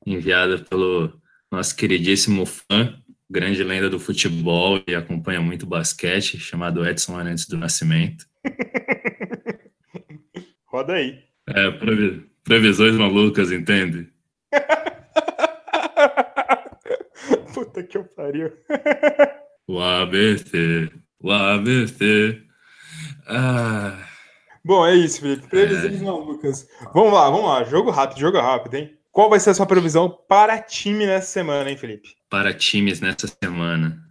enviada 0.05 0.59
pelo 0.59 1.11
nosso 1.51 1.75
queridíssimo 1.75 2.45
fã, 2.45 2.97
grande 3.34 3.63
lenda 3.63 3.89
do 3.89 3.99
futebol 3.99 4.79
e 4.88 4.93
acompanha 4.93 5.41
muito 5.41 5.65
basquete, 5.65 6.38
chamado 6.38 6.88
Edson 6.88 7.17
Arantes 7.17 7.47
do 7.47 7.57
Nascimento. 7.57 8.27
Roda 10.67 10.93
aí. 10.93 11.23
É, 11.47 11.71
previ 11.71 12.29
previsões 12.43 12.95
malucas, 12.95 13.51
entende? 13.51 14.07
Puta 17.53 17.84
que 17.84 17.97
eu 17.97 18.03
pariu. 18.03 18.51
o 19.67 19.79
ABC, 19.79 20.91
o 21.19 21.31
ABC. 21.31 22.41
Ah. 23.27 23.97
Bom, 24.63 24.86
é 24.86 24.95
isso, 24.95 25.21
Felipe. 25.21 25.47
Previsões 25.47 26.01
é. 26.01 26.05
malucas. 26.05 26.67
Vamos 26.93 27.13
lá, 27.13 27.29
vamos 27.29 27.47
lá. 27.47 27.63
Jogo 27.63 27.89
rápido, 27.89 28.19
jogo 28.19 28.39
rápido, 28.39 28.75
hein? 28.75 28.97
Qual 29.14 29.30
vai 29.30 29.39
ser 29.39 29.51
a 29.51 29.53
sua 29.53 29.68
previsão 29.68 30.09
para 30.28 30.59
time 30.59 31.05
nessa 31.05 31.28
semana, 31.28 31.70
hein, 31.70 31.78
Felipe? 31.78 32.16
Para 32.28 32.51
times 32.51 32.99
nessa 32.99 33.28
semana. 33.28 34.03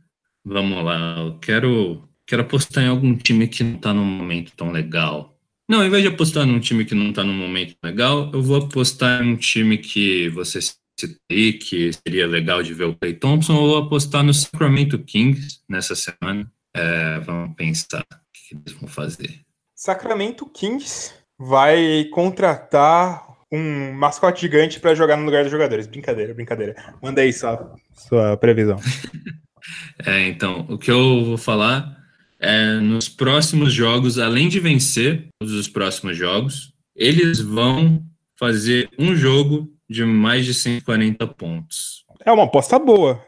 Vamos 0.44 0.84
lá, 0.84 1.16
eu 1.18 1.40
quero, 1.40 2.08
quero 2.24 2.42
apostar 2.42 2.84
em 2.84 2.86
algum 2.86 3.16
time 3.16 3.48
que 3.48 3.64
não 3.64 3.74
está 3.74 3.92
num 3.92 4.04
momento 4.04 4.52
tão 4.56 4.70
legal. 4.70 5.36
Não, 5.68 5.80
ao 5.80 5.86
invés 5.86 6.04
de 6.04 6.08
apostar 6.08 6.46
num 6.46 6.60
time 6.60 6.84
que 6.84 6.94
não 6.94 7.12
tá 7.12 7.24
num 7.24 7.34
momento 7.34 7.74
legal, 7.82 8.30
eu 8.32 8.40
vou 8.40 8.58
apostar 8.58 9.24
em 9.24 9.32
um 9.32 9.36
time 9.36 9.76
que 9.76 10.28
você 10.28 10.60
citei, 10.60 11.54
que 11.54 11.90
seria 11.92 12.28
legal 12.28 12.62
de 12.62 12.72
ver 12.72 12.84
o 12.84 12.94
Clay 12.94 13.14
Thompson, 13.14 13.56
ou 13.56 13.78
apostar 13.78 14.22
no 14.22 14.32
Sacramento 14.32 15.00
Kings 15.00 15.62
nessa 15.68 15.96
semana. 15.96 16.48
É, 16.76 17.18
vamos 17.18 17.56
pensar 17.56 18.02
o 18.02 18.16
que 18.32 18.54
eles 18.54 18.80
vão 18.80 18.88
fazer. 18.88 19.40
Sacramento 19.74 20.46
Kings 20.46 21.12
vai 21.36 22.04
contratar 22.12 23.31
um 23.52 23.92
mascote 23.92 24.40
gigante 24.40 24.80
para 24.80 24.94
jogar 24.94 25.18
no 25.18 25.26
lugar 25.26 25.42
dos 25.42 25.52
jogadores. 25.52 25.86
Brincadeira, 25.86 26.32
brincadeira. 26.32 26.74
Manda 27.02 27.20
aí 27.20 27.32
sua, 27.32 27.76
sua 27.94 28.36
previsão. 28.38 28.80
é, 30.06 30.26
então, 30.26 30.66
o 30.70 30.78
que 30.78 30.90
eu 30.90 31.22
vou 31.24 31.36
falar 31.36 31.94
é 32.40 32.76
nos 32.76 33.10
próximos 33.10 33.72
jogos, 33.72 34.18
além 34.18 34.48
de 34.48 34.58
vencer 34.58 35.28
todos 35.38 35.54
os 35.54 35.68
próximos 35.68 36.16
jogos, 36.16 36.72
eles 36.96 37.40
vão 37.40 38.02
fazer 38.38 38.88
um 38.98 39.14
jogo 39.14 39.70
de 39.88 40.04
mais 40.04 40.46
de 40.46 40.54
140 40.54 41.26
pontos. 41.28 42.04
É 42.24 42.32
uma 42.32 42.44
aposta 42.44 42.78
boa. 42.78 43.22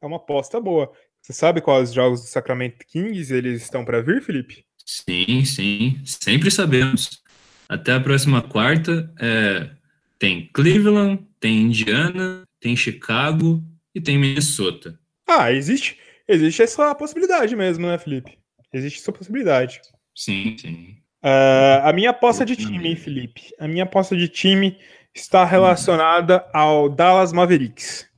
É 0.00 0.06
uma 0.06 0.16
aposta 0.16 0.60
boa. 0.60 0.92
Você 1.20 1.32
sabe 1.32 1.60
quais 1.60 1.92
jogos 1.92 2.20
do 2.20 2.26
Sacramento 2.26 2.84
Kings 2.86 3.32
eles 3.32 3.62
estão 3.62 3.84
para 3.84 4.02
vir, 4.02 4.22
Felipe? 4.22 4.64
Sim, 4.84 5.44
sim, 5.44 6.00
sempre 6.04 6.50
sabemos. 6.50 7.22
Até 7.68 7.92
a 7.92 8.00
próxima 8.00 8.42
quarta 8.42 9.10
é, 9.18 9.70
tem 10.18 10.48
Cleveland, 10.52 11.26
tem 11.40 11.62
Indiana, 11.62 12.42
tem 12.60 12.76
Chicago 12.76 13.62
e 13.94 14.00
tem 14.00 14.18
Minnesota. 14.18 14.98
Ah, 15.26 15.52
existe, 15.52 15.98
existe 16.28 16.62
essa 16.62 16.94
possibilidade 16.94 17.56
mesmo, 17.56 17.86
né, 17.86 17.98
Felipe? 17.98 18.38
Existe 18.72 19.00
essa 19.00 19.12
possibilidade. 19.12 19.80
Sim, 20.14 20.56
sim. 20.58 20.96
Uh, 21.22 21.84
a 21.84 21.92
minha 21.92 22.10
aposta 22.10 22.44
de 22.44 22.56
time, 22.56 22.96
Felipe, 22.96 23.54
a 23.58 23.68
minha 23.68 23.84
aposta 23.84 24.16
de 24.16 24.28
time 24.28 24.76
está 25.14 25.44
relacionada 25.44 26.44
ao 26.52 26.88
Dallas 26.88 27.32
Mavericks. 27.32 28.08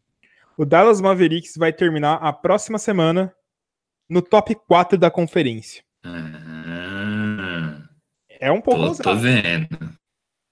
O 0.57 0.65
Dallas 0.65 1.01
Mavericks 1.01 1.57
vai 1.57 1.73
terminar 1.73 2.15
a 2.15 2.33
próxima 2.33 2.79
semana 2.79 3.35
no 4.09 4.23
top 4.23 4.55
4 4.67 4.97
da 4.97 5.11
conferência. 5.11 5.83
Ah, 6.03 6.44
é 8.41 8.51
um 8.51 8.61
pouco 8.61 8.80
tô, 8.80 8.89
ousado. 8.89 9.11
Tô 9.11 9.16
vendo. 9.16 9.68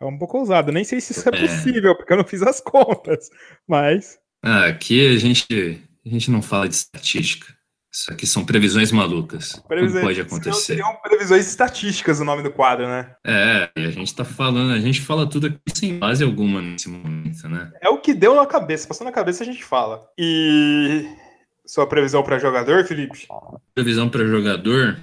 É 0.01 0.05
um 0.05 0.19
pouco 0.19 0.39
ousado. 0.39 0.73
Nem 0.73 0.85
sei 0.85 1.01
se 1.01 1.13
isso 1.13 1.29
é, 1.29 1.37
é 1.37 1.41
possível, 1.41 1.97
porque 1.97 2.13
eu 2.13 2.17
não 2.17 2.25
fiz 2.25 2.43
as 2.43 2.61
contas. 2.63 3.31
Mas. 3.69 4.19
Ah, 4.43 4.67
aqui 4.67 5.15
a 5.15 5.19
gente, 5.19 5.83
a 6.05 6.09
gente 6.09 6.31
não 6.31 6.43
fala 6.43 6.69
de 6.69 6.75
estatística. 6.75 7.47
Isso 7.95 8.11
aqui 8.11 8.27
são 8.27 8.43
previsões 8.43 8.91
malucas. 8.91 9.63
Previsões, 9.69 10.03
Como 10.03 10.07
pode 10.07 10.21
acontecer? 10.23 10.61
Seriam 10.63 10.97
previsões 11.03 11.47
estatísticas 11.47 12.21
o 12.21 12.25
nome 12.25 12.43
do 12.43 12.51
quadro, 12.51 12.87
né? 12.87 13.15
É, 13.25 13.69
e 13.77 13.85
a 13.85 13.91
gente 13.91 14.15
tá 14.15 14.25
falando, 14.25 14.73
a 14.73 14.81
gente 14.81 15.03
fala 15.03 15.29
tudo 15.29 15.49
aqui 15.49 15.59
sem 15.75 15.99
base 15.99 16.25
alguma 16.25 16.63
nesse 16.63 16.89
momento, 16.89 17.47
né? 17.51 17.71
É 17.83 17.91
o 17.91 17.99
que 17.99 18.15
deu 18.15 18.35
na 18.35 18.47
cabeça, 18.47 18.89
passou 18.89 19.05
na 19.05 19.13
cabeça 19.13 19.45
a 19.45 19.47
gente 19.47 19.63
fala. 19.63 20.09
E 20.19 21.07
sua 21.67 21.87
previsão 21.87 22.23
para 22.23 22.39
jogador, 22.39 22.83
Felipe? 22.87 23.29
Previsão 23.75 24.09
para 24.09 24.27
jogador 24.27 24.99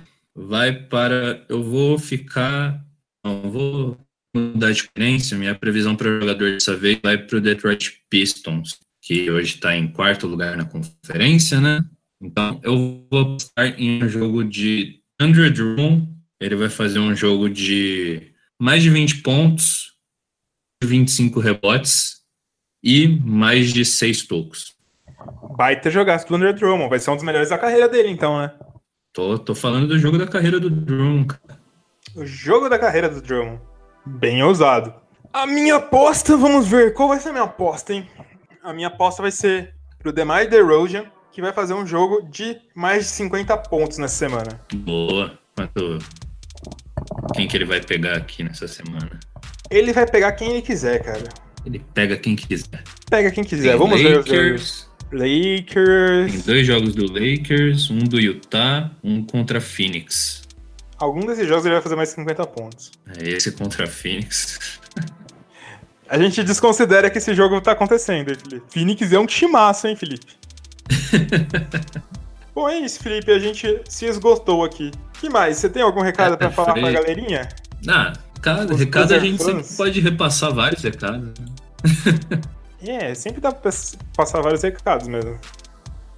vai 0.48 0.72
para. 0.72 1.44
Eu 1.50 1.64
vou 1.64 2.00
ficar. 2.00 2.84
Não, 3.26 3.52
vou 3.52 3.98
mudar 4.36 4.72
de 4.72 4.88
crença. 4.90 5.36
Minha 5.36 5.56
previsão 5.56 5.96
para 5.96 6.20
jogador 6.20 6.52
dessa 6.52 6.76
vez 6.76 7.00
vai 7.04 7.18
para 7.18 7.38
o 7.38 7.42
Detroit 7.42 8.02
Pistons, 8.10 8.80
que 9.02 9.30
hoje 9.30 9.56
está 9.56 9.76
em 9.76 9.88
quarto 9.88 10.28
lugar 10.28 10.56
na 10.56 10.66
conferência, 10.66 11.60
né? 11.60 11.84
Então, 12.22 12.60
eu 12.64 13.06
vou 13.10 13.22
apostar 13.22 13.80
em 13.80 14.04
um 14.04 14.08
jogo 14.08 14.44
de 14.44 15.02
Andrew 15.20 15.52
Drummond. 15.52 16.08
Ele 16.40 16.56
vai 16.56 16.70
fazer 16.70 17.00
um 17.00 17.14
jogo 17.14 17.50
de 17.50 18.34
mais 18.62 18.82
de 18.82 18.90
20 18.90 19.22
pontos, 19.22 19.94
25 20.82 21.40
rebotes 21.40 22.22
e 22.82 23.08
mais 23.08 23.74
de 23.74 23.84
6 23.84 24.26
tocos. 24.28 24.74
Baita 25.58 25.92
jogaço 25.92 26.28
do 26.28 26.36
Andrew 26.36 26.54
Drummond. 26.54 26.90
Vai 26.90 27.00
ser 27.00 27.12
um 27.12 27.16
dos 27.16 27.26
melhores 27.26 27.50
da 27.50 27.58
carreira 27.58 27.90
dele, 27.90 28.10
então, 28.10 28.40
né? 28.42 28.54
Tô, 29.20 29.38
tô 29.38 29.54
falando 29.54 29.86
do 29.86 30.00
jogo 30.00 30.18
da 30.18 30.26
carreira 30.26 30.62
do 30.62 30.70
Drummond. 30.70 31.36
O 32.16 32.26
jogo 32.26 32.70
da 32.70 32.80
carreira 32.80 33.10
do 33.10 33.22
Drummond. 33.22 33.60
Bem 34.06 34.42
ousado. 34.42 34.94
A 35.34 35.46
minha 35.46 35.76
aposta, 35.76 36.38
vamos 36.38 36.66
ver. 36.66 36.94
Qual 36.94 37.10
vai 37.10 37.20
ser 37.20 37.28
a 37.28 37.32
minha 37.34 37.44
aposta, 37.44 37.94
hein? 37.94 38.08
A 38.64 38.72
minha 38.72 38.88
aposta 38.88 39.22
vai 39.22 39.30
ser 39.30 39.76
pro 39.98 40.14
DeMar 40.14 40.48
DeRozan 40.48 41.04
que 41.34 41.42
vai 41.42 41.52
fazer 41.52 41.74
um 41.74 41.86
jogo 41.86 42.30
de 42.30 42.62
mais 42.74 43.08
de 43.08 43.10
50 43.10 43.58
pontos 43.58 43.98
nessa 43.98 44.16
semana. 44.16 44.62
Boa. 44.74 45.38
Quanto... 45.54 46.00
Quem 47.36 47.46
que 47.46 47.58
ele 47.58 47.66
vai 47.66 47.82
pegar 47.82 48.16
aqui 48.16 48.42
nessa 48.42 48.70
semana? 48.70 49.20
Ele 49.70 49.92
vai 49.92 50.08
pegar 50.08 50.32
quem 50.32 50.52
ele 50.52 50.62
quiser, 50.62 51.04
cara. 51.04 51.28
Ele 51.66 51.80
pega 51.94 52.16
quem 52.16 52.38
quiser. 52.38 52.84
Pega 53.10 53.30
quem 53.32 53.44
quiser. 53.44 53.72
Tem 53.72 53.78
Vamos 53.78 54.02
Lakers, 54.02 54.84
ver. 54.84 54.89
Lakers. 55.12 56.32
Tem 56.32 56.42
dois 56.42 56.68
jogos 56.68 56.96
do 56.96 57.12
Lakers, 57.12 57.90
um 57.90 58.00
do 58.00 58.20
Utah, 58.20 58.92
um 59.04 59.24
contra 59.24 59.60
Phoenix. 59.60 60.44
Algum 60.98 61.26
desses 61.26 61.48
jogos 61.48 61.66
ele 61.66 61.76
vai 61.76 61.82
fazer 61.82 61.96
mais 61.96 62.10
de 62.10 62.16
50 62.16 62.48
pontos. 62.48 62.92
É 63.18 63.30
esse 63.30 63.52
contra 63.54 63.88
Phoenix. 63.88 64.80
A 66.08 66.18
gente 66.18 66.44
desconsidera 66.44 67.10
que 67.10 67.20
esse 67.20 67.34
jogo 67.34 67.62
tá 67.62 67.72
acontecendo, 67.72 68.30
hein, 68.30 68.36
Felipe? 68.36 68.66
Phoenix 68.70 69.14
é 69.14 69.20
um 69.20 69.26
timaço, 69.26 69.88
hein, 69.88 69.96
Felipe? 69.96 70.34
Bom, 72.54 72.68
é 72.68 72.80
isso, 72.80 73.02
Felipe. 73.02 73.32
A 73.32 73.40
gente 73.40 73.82
se 73.88 74.06
esgotou 74.06 74.64
aqui. 74.66 74.92
que 75.14 75.30
mais? 75.30 75.58
Você 75.58 75.70
tem 75.70 75.82
algum 75.82 76.02
recado 76.02 76.34
é, 76.34 76.38
para 76.38 76.52
falar 76.52 76.74
pra 76.74 76.92
galerinha? 76.92 77.48
Ah, 77.88 78.14
Os 78.70 78.80
recado 78.80 79.14
a 79.14 79.20
gente 79.20 79.42
sempre 79.42 79.64
pode 79.78 80.00
repassar 80.02 80.54
vários 80.54 80.84
recados. 80.84 81.30
é, 82.82 83.14
sempre 83.14 83.42
dá 83.42 83.52
pra 83.52 83.72
passar 84.16 84.42
vários 84.42 84.64
recados 84.64 85.08
mesmo. 85.08 85.40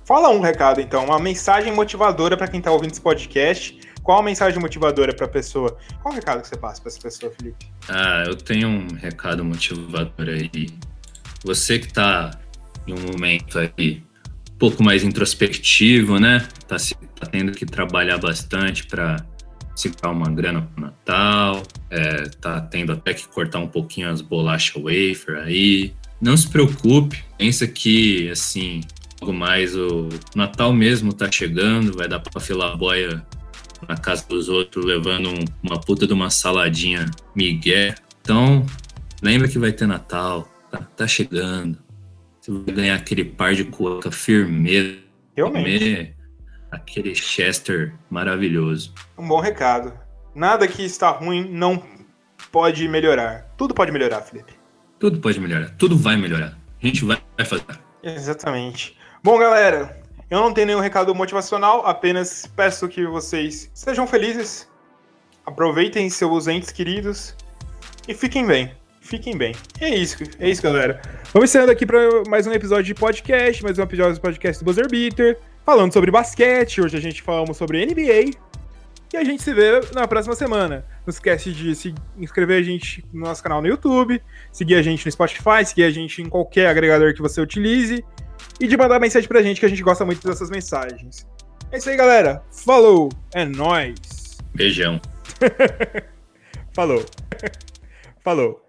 Fala 0.05 0.29
um 0.29 0.41
recado, 0.41 0.81
então. 0.81 1.05
Uma 1.05 1.19
mensagem 1.19 1.73
motivadora 1.73 2.35
para 2.35 2.47
quem 2.47 2.61
tá 2.61 2.71
ouvindo 2.71 2.91
esse 2.91 3.01
podcast. 3.01 3.79
Qual 4.03 4.19
a 4.19 4.23
mensagem 4.23 4.59
motivadora 4.59 5.13
para 5.13 5.25
a 5.25 5.29
pessoa? 5.29 5.77
Qual 6.01 6.11
o 6.11 6.15
recado 6.15 6.41
que 6.41 6.47
você 6.47 6.57
passa 6.57 6.81
para 6.81 6.89
essa 6.89 6.99
pessoa, 6.99 7.31
Felipe? 7.31 7.67
Ah, 7.87 8.23
eu 8.27 8.35
tenho 8.35 8.67
um 8.67 8.87
recado 8.95 9.45
motivador 9.45 10.27
aí. 10.27 10.69
Você 11.45 11.79
que 11.79 11.93
tá 11.93 12.31
em 12.87 12.93
um 12.93 13.11
momento 13.11 13.59
aí 13.59 14.03
pouco 14.61 14.83
mais 14.83 15.03
introspectivo, 15.03 16.19
né? 16.19 16.47
Tá, 16.67 16.77
se, 16.77 16.93
tá 16.93 17.25
tendo 17.25 17.51
que 17.51 17.65
trabalhar 17.65 18.19
bastante 18.19 18.85
para 18.85 19.25
segurar 19.75 20.11
uma 20.11 20.29
grana 20.29 20.61
pro 20.61 20.83
Natal, 20.83 21.63
é, 21.89 22.29
tá 22.39 22.61
tendo 22.61 22.91
até 22.91 23.15
que 23.15 23.27
cortar 23.27 23.57
um 23.57 23.67
pouquinho 23.67 24.07
as 24.07 24.21
bolachas 24.21 24.75
wafer 24.75 25.37
aí. 25.43 25.95
Não 26.21 26.37
se 26.37 26.47
preocupe, 26.47 27.23
pensa 27.35 27.67
que, 27.67 28.29
assim, 28.29 28.81
logo 29.19 29.33
mais 29.33 29.75
o 29.75 30.07
Natal 30.35 30.71
mesmo 30.71 31.11
tá 31.11 31.31
chegando, 31.31 31.97
vai 31.97 32.07
dar 32.07 32.19
pra 32.19 32.39
filar 32.39 32.73
a 32.73 32.77
boia 32.77 33.25
na 33.89 33.97
casa 33.97 34.23
dos 34.27 34.47
outros, 34.47 34.85
levando 34.85 35.29
um, 35.29 35.45
uma 35.63 35.81
puta 35.81 36.05
de 36.05 36.13
uma 36.13 36.29
saladinha 36.29 37.09
migué. 37.35 37.95
Então, 38.21 38.63
lembra 39.21 39.47
que 39.47 39.57
vai 39.57 39.71
ter 39.71 39.87
Natal, 39.87 40.47
tá, 40.69 40.77
tá 40.95 41.07
chegando. 41.07 41.79
Você 42.39 42.51
vai 42.51 42.75
ganhar 42.75 42.95
aquele 42.95 43.25
par 43.25 43.55
de 43.55 43.63
cueca 43.63 44.11
firmeza. 44.11 44.97
Realmente. 45.35 46.15
Aquele 46.69 47.15
Chester 47.15 47.95
maravilhoso. 48.09 48.93
Um 49.17 49.27
bom 49.27 49.39
recado. 49.39 49.91
Nada 50.35 50.67
que 50.67 50.83
está 50.83 51.09
ruim 51.09 51.49
não 51.51 51.83
pode 52.51 52.87
melhorar. 52.87 53.53
Tudo 53.57 53.73
pode 53.73 53.91
melhorar, 53.91 54.21
Felipe. 54.21 54.60
Tudo 55.01 55.19
pode 55.19 55.39
melhorar. 55.39 55.71
Tudo 55.71 55.97
vai 55.97 56.15
melhorar. 56.15 56.55
A 56.81 56.85
gente 56.85 57.03
vai 57.03 57.19
fazer. 57.43 57.63
Exatamente. 58.03 58.95
Bom, 59.23 59.37
galera, 59.37 59.99
eu 60.29 60.39
não 60.39 60.53
tenho 60.53 60.67
nenhum 60.67 60.79
recado 60.79 61.13
motivacional, 61.13 61.85
apenas 61.85 62.45
peço 62.55 62.87
que 62.87 63.05
vocês 63.05 63.69
sejam 63.73 64.05
felizes, 64.05 64.69
aproveitem 65.45 66.09
seus 66.09 66.47
entes 66.47 66.71
queridos 66.71 67.35
e 68.07 68.13
fiquem 68.13 68.45
bem 68.45 68.71
fiquem 69.01 69.35
bem. 69.35 69.53
É 69.79 69.89
isso, 69.89 70.23
é 70.39 70.49
isso, 70.49 70.61
galera. 70.61 71.01
Vamos 71.33 71.49
encerrando 71.49 71.71
aqui 71.71 71.85
para 71.85 71.99
mais 72.29 72.47
um 72.47 72.53
episódio 72.53 72.85
de 72.85 72.93
podcast, 72.93 73.61
mais 73.63 73.77
um 73.77 73.81
episódio 73.81 74.13
do 74.13 74.21
podcast 74.21 74.63
do 74.63 74.65
Buzzer 74.65 74.87
Beater, 74.89 75.37
falando 75.65 75.91
sobre 75.91 76.11
basquete. 76.11 76.79
Hoje 76.79 76.95
a 76.95 77.01
gente 77.01 77.21
falamos 77.21 77.57
sobre 77.57 77.85
NBA. 77.85 78.37
E 79.13 79.17
a 79.17 79.23
gente 79.23 79.43
se 79.43 79.53
vê 79.53 79.81
na 79.93 80.07
próxima 80.07 80.35
semana. 80.35 80.85
Não 81.05 81.11
esquece 81.11 81.51
de 81.51 81.75
se 81.75 81.93
inscrever 82.17 82.59
a 82.59 82.63
gente 82.63 83.03
no 83.11 83.21
nosso 83.25 83.43
canal 83.43 83.61
no 83.61 83.67
YouTube, 83.67 84.21
seguir 84.53 84.75
a 84.75 84.81
gente 84.81 85.05
no 85.05 85.11
Spotify, 85.11 85.65
seguir 85.65 85.83
a 85.83 85.91
gente 85.91 86.21
em 86.21 86.29
qualquer 86.29 86.67
agregador 86.67 87.13
que 87.13 87.21
você 87.21 87.41
utilize 87.41 88.03
e 88.59 88.67
de 88.67 88.77
mandar 88.77 88.99
mensagem 88.99 89.27
pra 89.27 89.41
gente 89.41 89.59
que 89.59 89.65
a 89.65 89.69
gente 89.69 89.83
gosta 89.83 90.05
muito 90.05 90.25
dessas 90.25 90.49
mensagens. 90.49 91.27
É 91.71 91.77
isso 91.77 91.89
aí, 91.89 91.97
galera. 91.97 92.41
Falou. 92.65 93.09
É 93.33 93.43
nóis. 93.43 94.37
Beijão. 94.55 95.01
Falou. 96.73 97.05
Falou. 98.23 98.61